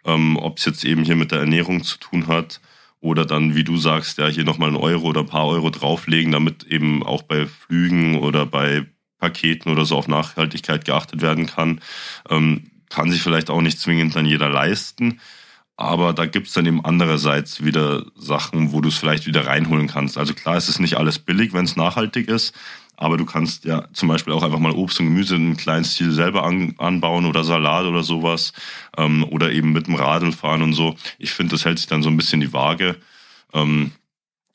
ähm, 0.04 0.36
ob 0.36 0.58
es 0.58 0.64
jetzt 0.64 0.84
eben 0.84 1.04
hier 1.04 1.16
mit 1.16 1.32
der 1.32 1.40
Ernährung 1.40 1.82
zu 1.82 1.98
tun 1.98 2.26
hat 2.26 2.60
oder 3.00 3.24
dann, 3.24 3.54
wie 3.54 3.64
du 3.64 3.76
sagst, 3.76 4.18
ja, 4.18 4.28
hier 4.28 4.44
nochmal 4.44 4.68
einen 4.68 4.76
Euro 4.76 5.08
oder 5.08 5.20
ein 5.20 5.26
paar 5.26 5.46
Euro 5.46 5.70
drauflegen, 5.70 6.32
damit 6.32 6.64
eben 6.64 7.02
auch 7.02 7.22
bei 7.22 7.46
Flügen 7.46 8.18
oder 8.18 8.46
bei 8.46 8.86
Paketen 9.18 9.70
oder 9.70 9.84
so 9.84 9.96
auf 9.96 10.08
Nachhaltigkeit 10.08 10.84
geachtet 10.84 11.22
werden 11.22 11.46
kann. 11.46 11.80
Ähm, 12.28 12.70
kann 12.90 13.10
sich 13.10 13.22
vielleicht 13.22 13.50
auch 13.50 13.60
nicht 13.60 13.78
zwingend 13.78 14.14
dann 14.14 14.26
jeder 14.26 14.48
leisten. 14.48 15.20
Aber 15.76 16.12
da 16.12 16.26
gibt's 16.26 16.52
dann 16.52 16.66
eben 16.66 16.84
andererseits 16.84 17.64
wieder 17.64 18.04
Sachen, 18.14 18.72
wo 18.72 18.80
du 18.80 18.88
es 18.88 18.96
vielleicht 18.96 19.26
wieder 19.26 19.46
reinholen 19.46 19.88
kannst. 19.88 20.16
Also 20.16 20.32
klar, 20.32 20.56
es 20.56 20.68
ist 20.68 20.78
nicht 20.78 20.96
alles 20.96 21.18
billig, 21.18 21.52
wenn 21.52 21.64
es 21.64 21.76
nachhaltig 21.76 22.28
ist. 22.28 22.54
Aber 22.96 23.16
du 23.16 23.24
kannst 23.24 23.64
ja 23.64 23.88
zum 23.92 24.08
Beispiel 24.08 24.32
auch 24.32 24.44
einfach 24.44 24.60
mal 24.60 24.72
Obst 24.72 25.00
und 25.00 25.06
Gemüse 25.06 25.34
in 25.34 25.46
einem 25.46 25.56
kleinen 25.56 25.84
Stil 25.84 26.12
selber 26.12 26.44
an, 26.44 26.74
anbauen 26.78 27.26
oder 27.26 27.42
Salat 27.42 27.86
oder 27.86 28.04
sowas. 28.04 28.52
Ähm, 28.96 29.24
oder 29.24 29.50
eben 29.50 29.72
mit 29.72 29.88
dem 29.88 29.96
Radl 29.96 30.30
fahren 30.30 30.62
und 30.62 30.74
so. 30.74 30.94
Ich 31.18 31.32
finde, 31.32 31.52
das 31.52 31.64
hält 31.64 31.78
sich 31.78 31.88
dann 31.88 32.04
so 32.04 32.08
ein 32.08 32.16
bisschen 32.16 32.40
die 32.40 32.52
Waage, 32.52 32.96
ähm, 33.52 33.90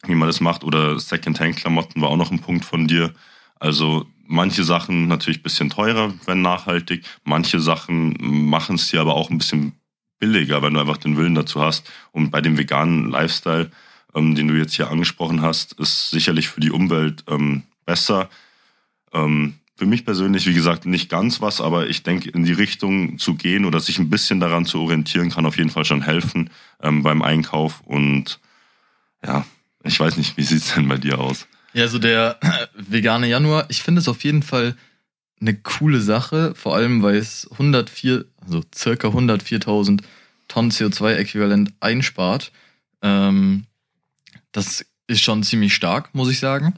wie 0.05 0.15
man 0.15 0.29
das 0.29 0.39
macht. 0.39 0.63
Oder 0.63 0.97
Second-Hand-Klamotten 0.99 2.01
war 2.01 2.09
auch 2.09 2.17
noch 2.17 2.31
ein 2.31 2.39
Punkt 2.39 2.63
von 2.63 2.87
dir. 2.87 3.13
Also 3.59 4.05
manche 4.25 4.63
Sachen 4.63 5.07
natürlich 5.09 5.43
bisschen 5.43 5.69
teurer, 5.69 6.13
wenn 6.25 6.41
nachhaltig. 6.41 7.03
Manche 7.25 7.59
Sachen 7.59 8.15
machen 8.21 8.75
es 8.75 8.89
dir 8.89 9.01
aber 9.01 9.15
auch 9.15 9.29
ein 9.29 9.37
bisschen 9.37 9.78
billiger, 10.19 10.61
wenn 10.61 10.73
du 10.73 10.79
einfach 10.79 10.97
den 10.97 11.17
Willen 11.17 11.35
dazu 11.35 11.61
hast. 11.61 11.89
Und 12.11 12.31
bei 12.31 12.41
dem 12.41 12.57
veganen 12.57 13.09
Lifestyle, 13.09 13.71
ähm, 14.13 14.35
den 14.35 14.47
du 14.47 14.55
jetzt 14.55 14.73
hier 14.73 14.89
angesprochen 14.89 15.41
hast, 15.41 15.73
ist 15.73 16.09
sicherlich 16.11 16.49
für 16.49 16.61
die 16.61 16.71
Umwelt 16.71 17.23
ähm, 17.27 17.63
besser. 17.85 18.29
Ähm, 19.13 19.55
für 19.75 19.85
mich 19.85 20.03
persönlich, 20.03 20.45
wie 20.45 20.53
gesagt, 20.53 20.85
nicht 20.85 21.09
ganz 21.09 21.39
was, 21.39 21.61
aber 21.61 21.87
ich 21.87 22.03
denke, 22.03 22.29
in 22.29 22.43
die 22.43 22.51
Richtung 22.51 23.17
zu 23.17 23.35
gehen 23.35 23.63
oder 23.63 23.79
sich 23.79 23.97
ein 23.97 24.09
bisschen 24.09 24.41
daran 24.41 24.65
zu 24.65 24.81
orientieren, 24.81 25.29
kann 25.29 25.45
auf 25.45 25.57
jeden 25.57 25.69
Fall 25.69 25.85
schon 25.85 26.01
helfen 26.01 26.49
ähm, 26.81 27.01
beim 27.01 27.21
Einkauf. 27.21 27.81
Und 27.85 28.39
ja, 29.25 29.45
ich 29.83 29.97
weiß 29.97 30.17
nicht, 30.17 30.35
wie 30.35 30.43
sieht 30.43 30.63
es 30.63 30.73
denn 30.73 30.89
bei 30.89 30.97
dir 30.97 31.19
aus? 31.19 31.47
Ja, 31.73 31.87
so 31.87 31.97
der 31.97 32.37
vegane 32.73 33.29
Januar, 33.29 33.67
ich 33.69 33.81
finde 33.81 34.01
es 34.01 34.09
auf 34.09 34.23
jeden 34.23 34.43
Fall 34.43 34.75
eine 35.41 35.55
coole 35.55 36.01
Sache, 36.01 36.53
vor 36.55 36.75
allem 36.75 37.01
weil 37.01 37.15
es 37.15 37.47
104, 37.51 38.25
also 38.45 38.61
circa 38.75 39.07
104.000 39.07 40.01
Tonnen 40.47 40.71
CO2-Äquivalent 40.71 41.73
einspart. 41.79 42.51
Ähm, 43.01 43.65
das 44.51 44.85
ist 45.07 45.21
schon 45.21 45.43
ziemlich 45.43 45.73
stark, 45.73 46.13
muss 46.13 46.29
ich 46.29 46.39
sagen. 46.39 46.73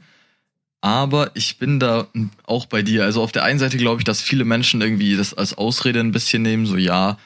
Aber 0.80 1.30
ich 1.34 1.58
bin 1.58 1.78
da 1.78 2.08
auch 2.44 2.66
bei 2.66 2.82
dir. 2.82 3.04
Also 3.04 3.22
auf 3.22 3.32
der 3.32 3.44
einen 3.44 3.58
Seite 3.58 3.76
glaube 3.76 4.00
ich, 4.00 4.04
dass 4.04 4.20
viele 4.20 4.44
Menschen 4.44 4.80
irgendwie 4.80 5.16
das 5.16 5.32
als 5.32 5.54
Ausrede 5.54 6.00
ein 6.00 6.12
bisschen 6.12 6.42
nehmen, 6.42 6.66
so 6.66 6.76
ja, 6.76 7.18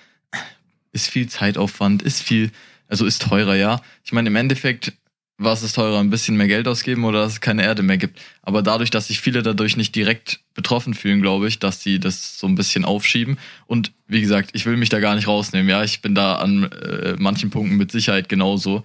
ist 0.92 1.08
viel 1.08 1.28
Zeitaufwand, 1.28 2.02
ist 2.02 2.22
viel, 2.22 2.50
also 2.88 3.06
ist 3.06 3.22
teurer, 3.22 3.54
ja. 3.54 3.80
Ich 4.04 4.12
meine, 4.12 4.28
im 4.28 4.36
Endeffekt 4.36 4.92
was 5.38 5.62
ist 5.62 5.74
teurer, 5.74 6.00
ein 6.00 6.10
bisschen 6.10 6.36
mehr 6.36 6.48
Geld 6.48 6.66
ausgeben 6.66 7.04
oder 7.04 7.20
dass 7.20 7.34
es 7.34 7.40
keine 7.40 7.62
Erde 7.62 7.82
mehr 7.82 7.98
gibt. 7.98 8.20
Aber 8.42 8.62
dadurch, 8.62 8.90
dass 8.90 9.08
sich 9.08 9.20
viele 9.20 9.42
dadurch 9.42 9.76
nicht 9.76 9.94
direkt 9.94 10.40
betroffen 10.54 10.94
fühlen, 10.94 11.20
glaube 11.20 11.46
ich, 11.48 11.58
dass 11.58 11.82
sie 11.82 12.00
das 12.00 12.38
so 12.38 12.46
ein 12.46 12.54
bisschen 12.54 12.84
aufschieben. 12.86 13.38
Und 13.66 13.92
wie 14.06 14.22
gesagt, 14.22 14.50
ich 14.54 14.64
will 14.64 14.78
mich 14.78 14.88
da 14.88 14.98
gar 14.98 15.14
nicht 15.14 15.28
rausnehmen. 15.28 15.68
Ja, 15.68 15.84
ich 15.84 16.00
bin 16.00 16.14
da 16.14 16.36
an 16.36 16.64
äh, 16.64 17.16
manchen 17.18 17.50
Punkten 17.50 17.76
mit 17.76 17.92
Sicherheit 17.92 18.30
genauso. 18.30 18.82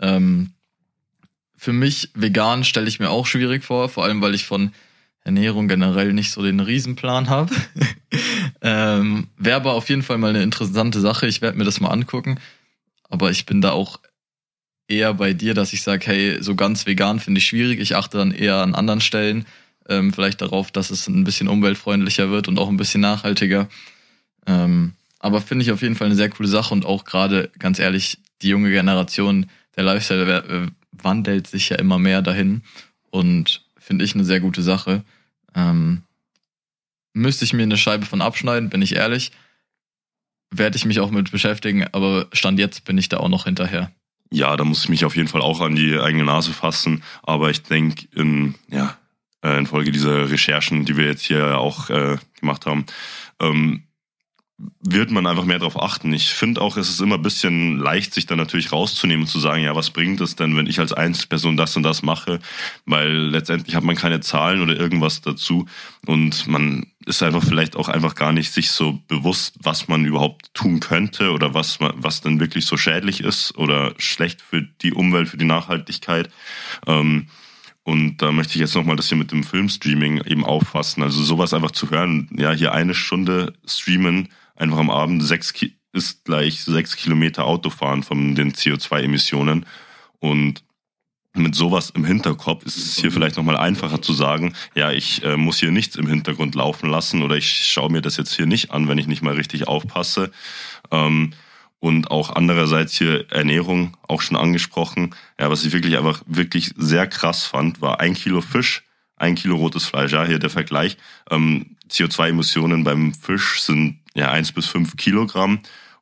Ähm, 0.00 0.50
für 1.56 1.72
mich 1.72 2.10
vegan 2.14 2.64
stelle 2.64 2.88
ich 2.88 2.98
mir 2.98 3.10
auch 3.10 3.26
schwierig 3.26 3.62
vor, 3.62 3.88
vor 3.88 4.02
allem 4.02 4.20
weil 4.20 4.34
ich 4.34 4.44
von 4.44 4.72
Ernährung 5.22 5.68
generell 5.68 6.12
nicht 6.12 6.32
so 6.32 6.42
den 6.42 6.58
Riesenplan 6.58 7.28
habe. 7.28 7.54
ähm, 8.60 9.28
Wäre 9.36 9.56
aber 9.56 9.74
auf 9.74 9.88
jeden 9.88 10.02
Fall 10.02 10.18
mal 10.18 10.30
eine 10.30 10.42
interessante 10.42 11.00
Sache. 11.00 11.28
Ich 11.28 11.40
werde 11.42 11.56
mir 11.56 11.64
das 11.64 11.80
mal 11.80 11.90
angucken. 11.90 12.40
Aber 13.08 13.30
ich 13.30 13.46
bin 13.46 13.60
da 13.60 13.70
auch 13.70 14.00
eher 14.88 15.14
bei 15.14 15.32
dir, 15.32 15.54
dass 15.54 15.72
ich 15.72 15.82
sage, 15.82 16.06
hey, 16.06 16.42
so 16.42 16.54
ganz 16.54 16.86
vegan 16.86 17.20
finde 17.20 17.38
ich 17.38 17.46
schwierig. 17.46 17.80
Ich 17.80 17.96
achte 17.96 18.18
dann 18.18 18.32
eher 18.32 18.56
an 18.56 18.74
anderen 18.74 19.00
Stellen 19.00 19.46
ähm, 19.88 20.12
vielleicht 20.12 20.40
darauf, 20.40 20.70
dass 20.70 20.90
es 20.90 21.08
ein 21.08 21.24
bisschen 21.24 21.48
umweltfreundlicher 21.48 22.30
wird 22.30 22.48
und 22.48 22.58
auch 22.58 22.68
ein 22.68 22.76
bisschen 22.76 23.00
nachhaltiger. 23.00 23.68
Ähm, 24.46 24.92
aber 25.18 25.40
finde 25.40 25.64
ich 25.64 25.72
auf 25.72 25.82
jeden 25.82 25.94
Fall 25.94 26.06
eine 26.06 26.16
sehr 26.16 26.30
coole 26.30 26.48
Sache 26.48 26.74
und 26.74 26.84
auch 26.84 27.04
gerade, 27.04 27.50
ganz 27.58 27.78
ehrlich, 27.78 28.18
die 28.42 28.48
junge 28.48 28.70
Generation, 28.70 29.46
der 29.76 29.84
Lifestyle 29.84 30.44
äh, 30.44 30.66
wandelt 30.90 31.46
sich 31.46 31.68
ja 31.68 31.76
immer 31.76 31.98
mehr 31.98 32.22
dahin 32.22 32.62
und 33.10 33.64
finde 33.78 34.04
ich 34.04 34.14
eine 34.14 34.24
sehr 34.24 34.40
gute 34.40 34.62
Sache. 34.62 35.04
Ähm, 35.54 36.02
müsste 37.12 37.44
ich 37.44 37.52
mir 37.52 37.62
eine 37.62 37.76
Scheibe 37.76 38.06
von 38.06 38.22
abschneiden, 38.22 38.70
bin 38.70 38.82
ich 38.82 38.96
ehrlich. 38.96 39.32
Werde 40.50 40.76
ich 40.76 40.84
mich 40.84 41.00
auch 41.00 41.10
mit 41.10 41.30
beschäftigen, 41.30 41.86
aber 41.92 42.26
Stand 42.32 42.58
jetzt 42.58 42.84
bin 42.84 42.98
ich 42.98 43.08
da 43.08 43.18
auch 43.18 43.28
noch 43.28 43.44
hinterher. 43.44 43.90
Ja, 44.32 44.56
da 44.56 44.64
muss 44.64 44.84
ich 44.84 44.88
mich 44.88 45.04
auf 45.04 45.14
jeden 45.14 45.28
Fall 45.28 45.42
auch 45.42 45.60
an 45.60 45.76
die 45.76 45.98
eigene 45.98 46.24
Nase 46.24 46.52
fassen. 46.52 47.02
Aber 47.22 47.50
ich 47.50 47.62
denke, 47.62 48.06
in, 48.14 48.54
ja, 48.68 48.96
äh, 49.44 49.58
infolge 49.58 49.92
dieser 49.92 50.30
Recherchen, 50.30 50.86
die 50.86 50.96
wir 50.96 51.04
jetzt 51.04 51.22
hier 51.22 51.58
auch 51.58 51.90
äh, 51.90 52.16
gemacht 52.40 52.64
haben, 52.64 52.86
ähm, 53.40 53.84
wird 54.80 55.10
man 55.10 55.26
einfach 55.26 55.44
mehr 55.44 55.58
darauf 55.58 55.80
achten. 55.80 56.12
Ich 56.12 56.30
finde 56.30 56.60
auch, 56.60 56.76
es 56.76 56.88
ist 56.88 57.00
immer 57.00 57.16
ein 57.16 57.22
bisschen 57.22 57.78
leicht, 57.78 58.14
sich 58.14 58.26
dann 58.26 58.38
natürlich 58.38 58.72
rauszunehmen 58.72 59.24
und 59.24 59.28
zu 59.28 59.40
sagen, 59.40 59.62
ja, 59.62 59.74
was 59.74 59.90
bringt 59.90 60.20
es 60.20 60.36
denn, 60.36 60.56
wenn 60.56 60.66
ich 60.66 60.78
als 60.78 60.92
Einzelperson 60.92 61.56
das 61.56 61.76
und 61.76 61.82
das 61.82 62.02
mache? 62.02 62.40
Weil 62.86 63.12
letztendlich 63.12 63.74
hat 63.74 63.84
man 63.84 63.96
keine 63.96 64.20
Zahlen 64.20 64.60
oder 64.60 64.76
irgendwas 64.76 65.20
dazu 65.20 65.66
und 66.06 66.46
man 66.46 66.86
ist 67.06 67.22
einfach 67.22 67.42
vielleicht 67.42 67.76
auch 67.76 67.88
einfach 67.88 68.14
gar 68.14 68.32
nicht 68.32 68.52
sich 68.52 68.70
so 68.70 69.00
bewusst, 69.08 69.56
was 69.60 69.88
man 69.88 70.04
überhaupt 70.04 70.54
tun 70.54 70.80
könnte 70.80 71.32
oder 71.32 71.54
was, 71.54 71.78
was 71.80 72.20
denn 72.20 72.40
wirklich 72.40 72.66
so 72.66 72.76
schädlich 72.76 73.20
ist 73.20 73.56
oder 73.56 73.94
schlecht 73.98 74.40
für 74.40 74.62
die 74.62 74.92
Umwelt, 74.92 75.28
für 75.28 75.36
die 75.36 75.44
Nachhaltigkeit. 75.44 76.30
Ähm, 76.86 77.26
und 77.84 78.18
da 78.18 78.30
möchte 78.30 78.54
ich 78.54 78.60
jetzt 78.60 78.76
nochmal 78.76 78.96
das 78.96 79.08
hier 79.08 79.18
mit 79.18 79.32
dem 79.32 79.42
Filmstreaming 79.42 80.22
eben 80.24 80.44
auffassen. 80.44 81.02
Also 81.02 81.22
sowas 81.22 81.52
einfach 81.52 81.72
zu 81.72 81.90
hören, 81.90 82.28
ja, 82.36 82.52
hier 82.52 82.72
eine 82.72 82.94
Stunde 82.94 83.54
streamen, 83.66 84.28
einfach 84.56 84.78
am 84.78 84.90
Abend 84.90 85.22
sechs 85.22 85.52
ist 85.92 86.24
gleich 86.24 86.64
sechs 86.64 86.96
Kilometer 86.96 87.44
Autofahren 87.44 88.02
von 88.02 88.34
den 88.34 88.52
CO2-Emissionen. 88.52 89.66
Und 90.20 90.64
mit 91.34 91.54
sowas 91.54 91.90
im 91.90 92.04
Hinterkopf 92.04 92.64
ist 92.64 92.76
es 92.76 92.98
hier 92.98 93.10
vielleicht 93.10 93.36
nochmal 93.36 93.56
einfacher 93.56 94.02
zu 94.02 94.12
sagen, 94.12 94.54
ja, 94.74 94.90
ich 94.90 95.24
äh, 95.24 95.36
muss 95.36 95.58
hier 95.58 95.70
nichts 95.70 95.96
im 95.96 96.06
Hintergrund 96.06 96.54
laufen 96.54 96.90
lassen 96.90 97.22
oder 97.22 97.36
ich 97.36 97.64
schaue 97.66 97.90
mir 97.90 98.02
das 98.02 98.16
jetzt 98.16 98.34
hier 98.34 98.46
nicht 98.46 98.70
an, 98.70 98.88
wenn 98.88 98.98
ich 98.98 99.06
nicht 99.06 99.22
mal 99.22 99.34
richtig 99.34 99.66
aufpasse. 99.66 100.30
Ähm, 100.90 101.32
und 101.80 102.10
auch 102.12 102.30
andererseits 102.30 102.96
hier 102.96 103.28
Ernährung 103.32 103.96
auch 104.06 104.20
schon 104.20 104.36
angesprochen. 104.36 105.14
Ja, 105.40 105.50
was 105.50 105.64
ich 105.64 105.72
wirklich 105.72 105.96
einfach 105.98 106.22
wirklich 106.26 106.72
sehr 106.76 107.08
krass 107.08 107.44
fand, 107.44 107.80
war 107.80 107.98
ein 107.98 108.14
Kilo 108.14 108.40
Fisch, 108.40 108.84
ein 109.16 109.34
Kilo 109.34 109.56
rotes 109.56 109.86
Fleisch. 109.86 110.12
Ja, 110.12 110.24
hier 110.24 110.38
der 110.38 110.50
Vergleich. 110.50 110.96
Ähm, 111.30 111.76
CO2-Emissionen 111.90 112.84
beim 112.84 113.14
Fisch 113.14 113.60
sind 113.62 113.98
ja 114.14 114.30
eins 114.30 114.52
bis 114.52 114.66
fünf 114.66 114.96
Kilogramm 114.96 115.60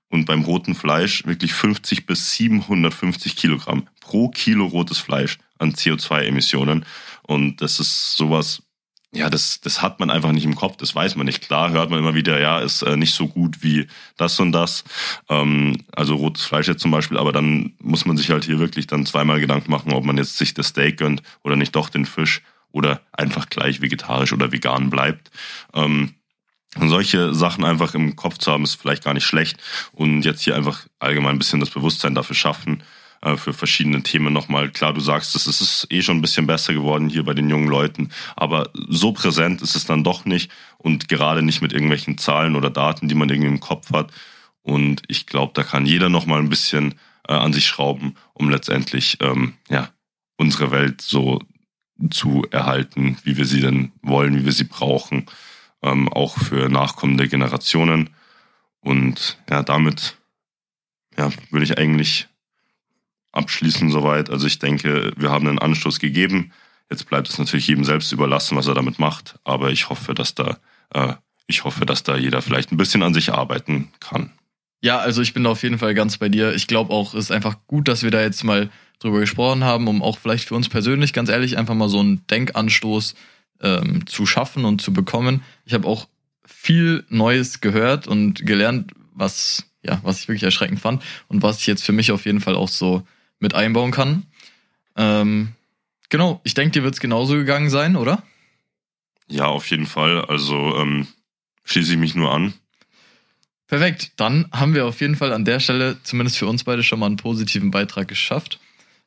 und 0.08 0.26
beim 0.26 0.42
roten 0.42 0.74
Fleisch 0.74 1.24
wirklich 1.26 1.52
50 1.52 2.06
bis 2.06 2.34
750 2.34 3.36
Kilogramm 3.36 3.86
pro 4.00 4.28
Kilo 4.28 4.66
rotes 4.66 4.98
Fleisch 4.98 5.38
an 5.58 5.72
CO2-Emissionen. 5.72 6.84
Und 7.22 7.62
das 7.62 7.78
ist 7.78 8.16
sowas, 8.16 8.62
ja, 9.12 9.28
das, 9.28 9.60
das 9.60 9.82
hat 9.82 9.98
man 9.98 10.10
einfach 10.10 10.32
nicht 10.32 10.44
im 10.44 10.54
Kopf, 10.54 10.76
das 10.76 10.94
weiß 10.94 11.16
man 11.16 11.26
nicht. 11.26 11.42
Klar 11.42 11.70
hört 11.70 11.90
man 11.90 11.98
immer 11.98 12.14
wieder, 12.14 12.40
ja, 12.40 12.60
ist 12.60 12.82
äh, 12.82 12.96
nicht 12.96 13.14
so 13.14 13.28
gut 13.28 13.62
wie 13.62 13.86
das 14.16 14.38
und 14.38 14.52
das. 14.52 14.84
Ähm, 15.28 15.78
also 15.92 16.14
rotes 16.16 16.44
Fleisch 16.44 16.68
jetzt 16.68 16.82
zum 16.82 16.90
Beispiel, 16.90 17.18
aber 17.18 17.32
dann 17.32 17.74
muss 17.80 18.06
man 18.06 18.16
sich 18.16 18.30
halt 18.30 18.44
hier 18.44 18.58
wirklich 18.58 18.86
dann 18.86 19.06
zweimal 19.06 19.40
Gedanken 19.40 19.70
machen, 19.70 19.92
ob 19.92 20.04
man 20.04 20.16
jetzt 20.16 20.38
sich 20.38 20.54
das 20.54 20.68
Steak 20.68 20.96
gönnt 20.96 21.22
oder 21.42 21.56
nicht 21.56 21.74
doch 21.74 21.88
den 21.88 22.06
Fisch 22.06 22.42
oder 22.72 23.00
einfach 23.12 23.48
gleich 23.48 23.80
vegetarisch 23.80 24.32
oder 24.32 24.52
vegan 24.52 24.90
bleibt. 24.90 25.30
Ähm, 25.74 26.14
und 26.80 26.88
solche 26.88 27.34
Sachen 27.34 27.64
einfach 27.64 27.94
im 27.94 28.16
Kopf 28.16 28.38
zu 28.38 28.50
haben, 28.50 28.64
ist 28.64 28.74
vielleicht 28.74 29.04
gar 29.04 29.14
nicht 29.14 29.26
schlecht. 29.26 29.58
Und 29.92 30.24
jetzt 30.24 30.42
hier 30.42 30.56
einfach 30.56 30.86
allgemein 30.98 31.36
ein 31.36 31.38
bisschen 31.38 31.60
das 31.60 31.70
Bewusstsein 31.70 32.14
dafür 32.14 32.34
schaffen, 32.34 32.82
äh, 33.22 33.36
für 33.36 33.52
verschiedene 33.52 34.02
Themen 34.02 34.32
nochmal. 34.32 34.70
Klar, 34.70 34.94
du 34.94 35.00
sagst, 35.00 35.36
es 35.36 35.46
ist 35.46 35.86
eh 35.90 36.00
schon 36.00 36.18
ein 36.18 36.22
bisschen 36.22 36.46
besser 36.46 36.72
geworden 36.72 37.10
hier 37.10 37.22
bei 37.22 37.34
den 37.34 37.50
jungen 37.50 37.68
Leuten, 37.68 38.10
aber 38.34 38.70
so 38.88 39.12
präsent 39.12 39.60
ist 39.60 39.76
es 39.76 39.84
dann 39.84 40.04
doch 40.04 40.24
nicht 40.24 40.50
und 40.78 41.08
gerade 41.08 41.42
nicht 41.42 41.60
mit 41.60 41.72
irgendwelchen 41.72 42.16
Zahlen 42.16 42.56
oder 42.56 42.70
Daten, 42.70 43.08
die 43.08 43.14
man 43.14 43.28
irgendwie 43.28 43.50
im 43.50 43.60
Kopf 43.60 43.92
hat. 43.92 44.10
Und 44.62 45.02
ich 45.08 45.26
glaube, 45.26 45.52
da 45.54 45.62
kann 45.62 45.84
jeder 45.84 46.08
nochmal 46.08 46.38
ein 46.38 46.48
bisschen 46.48 46.94
äh, 47.28 47.34
an 47.34 47.52
sich 47.52 47.66
schrauben, 47.66 48.16
um 48.32 48.48
letztendlich 48.48 49.18
ähm, 49.20 49.54
ja, 49.68 49.90
unsere 50.38 50.70
Welt 50.70 51.02
so 51.02 51.42
zu 52.10 52.46
erhalten, 52.50 53.18
wie 53.24 53.36
wir 53.36 53.44
sie 53.44 53.60
denn 53.60 53.92
wollen, 54.00 54.34
wie 54.34 54.46
wir 54.46 54.52
sie 54.52 54.64
brauchen 54.64 55.26
ähm, 55.82 56.08
auch 56.08 56.38
für 56.38 56.68
nachkommende 56.68 57.28
Generationen. 57.28 58.10
Und 58.80 59.38
ja, 59.48 59.62
damit 59.62 60.16
ja, 61.18 61.30
würde 61.50 61.64
ich 61.64 61.78
eigentlich 61.78 62.28
abschließen 63.32 63.90
soweit. 63.90 64.30
Also 64.30 64.46
ich 64.46 64.58
denke, 64.58 65.12
wir 65.16 65.30
haben 65.30 65.46
einen 65.46 65.58
Anstoß 65.58 65.98
gegeben. 65.98 66.52
Jetzt 66.90 67.08
bleibt 67.08 67.28
es 67.28 67.38
natürlich 67.38 67.68
jedem 67.68 67.84
selbst 67.84 68.10
überlassen, 68.12 68.56
was 68.56 68.66
er 68.66 68.74
damit 68.74 68.98
macht. 68.98 69.38
Aber 69.44 69.70
ich 69.70 69.88
hoffe, 69.88 70.14
dass 70.14 70.34
da, 70.34 70.58
äh, 70.92 71.14
ich 71.46 71.64
hoffe, 71.64 71.86
dass 71.86 72.02
da 72.02 72.16
jeder 72.16 72.42
vielleicht 72.42 72.72
ein 72.72 72.76
bisschen 72.76 73.02
an 73.02 73.14
sich 73.14 73.32
arbeiten 73.32 73.92
kann. 74.00 74.32
Ja, 74.82 74.98
also 74.98 75.20
ich 75.20 75.34
bin 75.34 75.44
da 75.44 75.50
auf 75.50 75.62
jeden 75.62 75.78
Fall 75.78 75.94
ganz 75.94 76.16
bei 76.16 76.28
dir. 76.28 76.54
Ich 76.54 76.66
glaube 76.66 76.92
auch, 76.92 77.14
es 77.14 77.24
ist 77.24 77.32
einfach 77.32 77.56
gut, 77.66 77.86
dass 77.86 78.02
wir 78.02 78.10
da 78.10 78.22
jetzt 78.22 78.42
mal 78.44 78.70
drüber 78.98 79.20
gesprochen 79.20 79.62
haben, 79.62 79.88
um 79.88 80.02
auch 80.02 80.18
vielleicht 80.18 80.48
für 80.48 80.54
uns 80.54 80.68
persönlich, 80.68 81.12
ganz 81.12 81.28
ehrlich, 81.28 81.58
einfach 81.58 81.74
mal 81.74 81.88
so 81.88 82.00
einen 82.00 82.26
Denkanstoß 82.28 83.14
ähm, 83.60 84.06
zu 84.06 84.26
schaffen 84.26 84.64
und 84.64 84.80
zu 84.80 84.92
bekommen. 84.92 85.42
Ich 85.64 85.74
habe 85.74 85.86
auch 85.86 86.08
viel 86.44 87.04
Neues 87.08 87.60
gehört 87.60 88.06
und 88.06 88.44
gelernt, 88.46 88.92
was 89.14 89.70
ja, 89.82 90.00
was 90.02 90.20
ich 90.20 90.28
wirklich 90.28 90.42
erschreckend 90.42 90.80
fand 90.80 91.02
und 91.28 91.42
was 91.42 91.60
ich 91.60 91.66
jetzt 91.66 91.84
für 91.84 91.92
mich 91.92 92.12
auf 92.12 92.26
jeden 92.26 92.40
Fall 92.40 92.54
auch 92.54 92.68
so 92.68 93.06
mit 93.38 93.54
einbauen 93.54 93.90
kann. 93.90 94.24
Ähm, 94.96 95.52
genau, 96.08 96.40
ich 96.44 96.54
denke, 96.54 96.72
dir 96.72 96.82
wird 96.82 96.94
es 96.94 97.00
genauso 97.00 97.34
gegangen 97.34 97.70
sein, 97.70 97.96
oder? 97.96 98.22
Ja, 99.28 99.46
auf 99.46 99.70
jeden 99.70 99.86
Fall. 99.86 100.24
Also 100.24 100.76
ähm, 100.76 101.06
schließe 101.64 101.92
ich 101.92 101.98
mich 101.98 102.14
nur 102.14 102.32
an. 102.32 102.52
Perfekt, 103.68 104.12
dann 104.16 104.46
haben 104.50 104.74
wir 104.74 104.86
auf 104.86 105.00
jeden 105.00 105.14
Fall 105.14 105.32
an 105.32 105.44
der 105.44 105.60
Stelle 105.60 105.96
zumindest 106.02 106.36
für 106.36 106.46
uns 106.46 106.64
beide 106.64 106.82
schon 106.82 106.98
mal 106.98 107.06
einen 107.06 107.16
positiven 107.16 107.70
Beitrag 107.70 108.08
geschafft. 108.08 108.58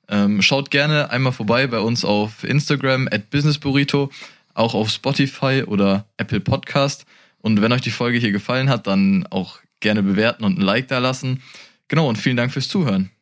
Ähm, 0.07 0.41
schaut 0.41 0.71
gerne 0.71 1.11
einmal 1.11 1.33
vorbei 1.33 1.67
bei 1.67 1.79
uns 1.79 2.05
auf 2.05 2.43
Instagram 2.43 3.07
at 3.11 3.29
businessburrito 3.29 4.09
auch 4.53 4.73
auf 4.73 4.89
Spotify 4.89 5.63
oder 5.65 6.07
Apple 6.17 6.39
Podcast. 6.39 7.05
Und 7.39 7.61
wenn 7.61 7.71
euch 7.71 7.81
die 7.81 7.91
Folge 7.91 8.17
hier 8.17 8.31
gefallen 8.31 8.69
hat, 8.69 8.87
dann 8.87 9.27
auch 9.29 9.59
gerne 9.79 10.03
bewerten 10.03 10.43
und 10.43 10.57
ein 10.57 10.61
Like 10.61 10.87
da 10.87 10.99
lassen. 10.99 11.41
Genau, 11.87 12.07
und 12.07 12.17
vielen 12.17 12.37
Dank 12.37 12.51
fürs 12.51 12.67
Zuhören. 12.67 13.12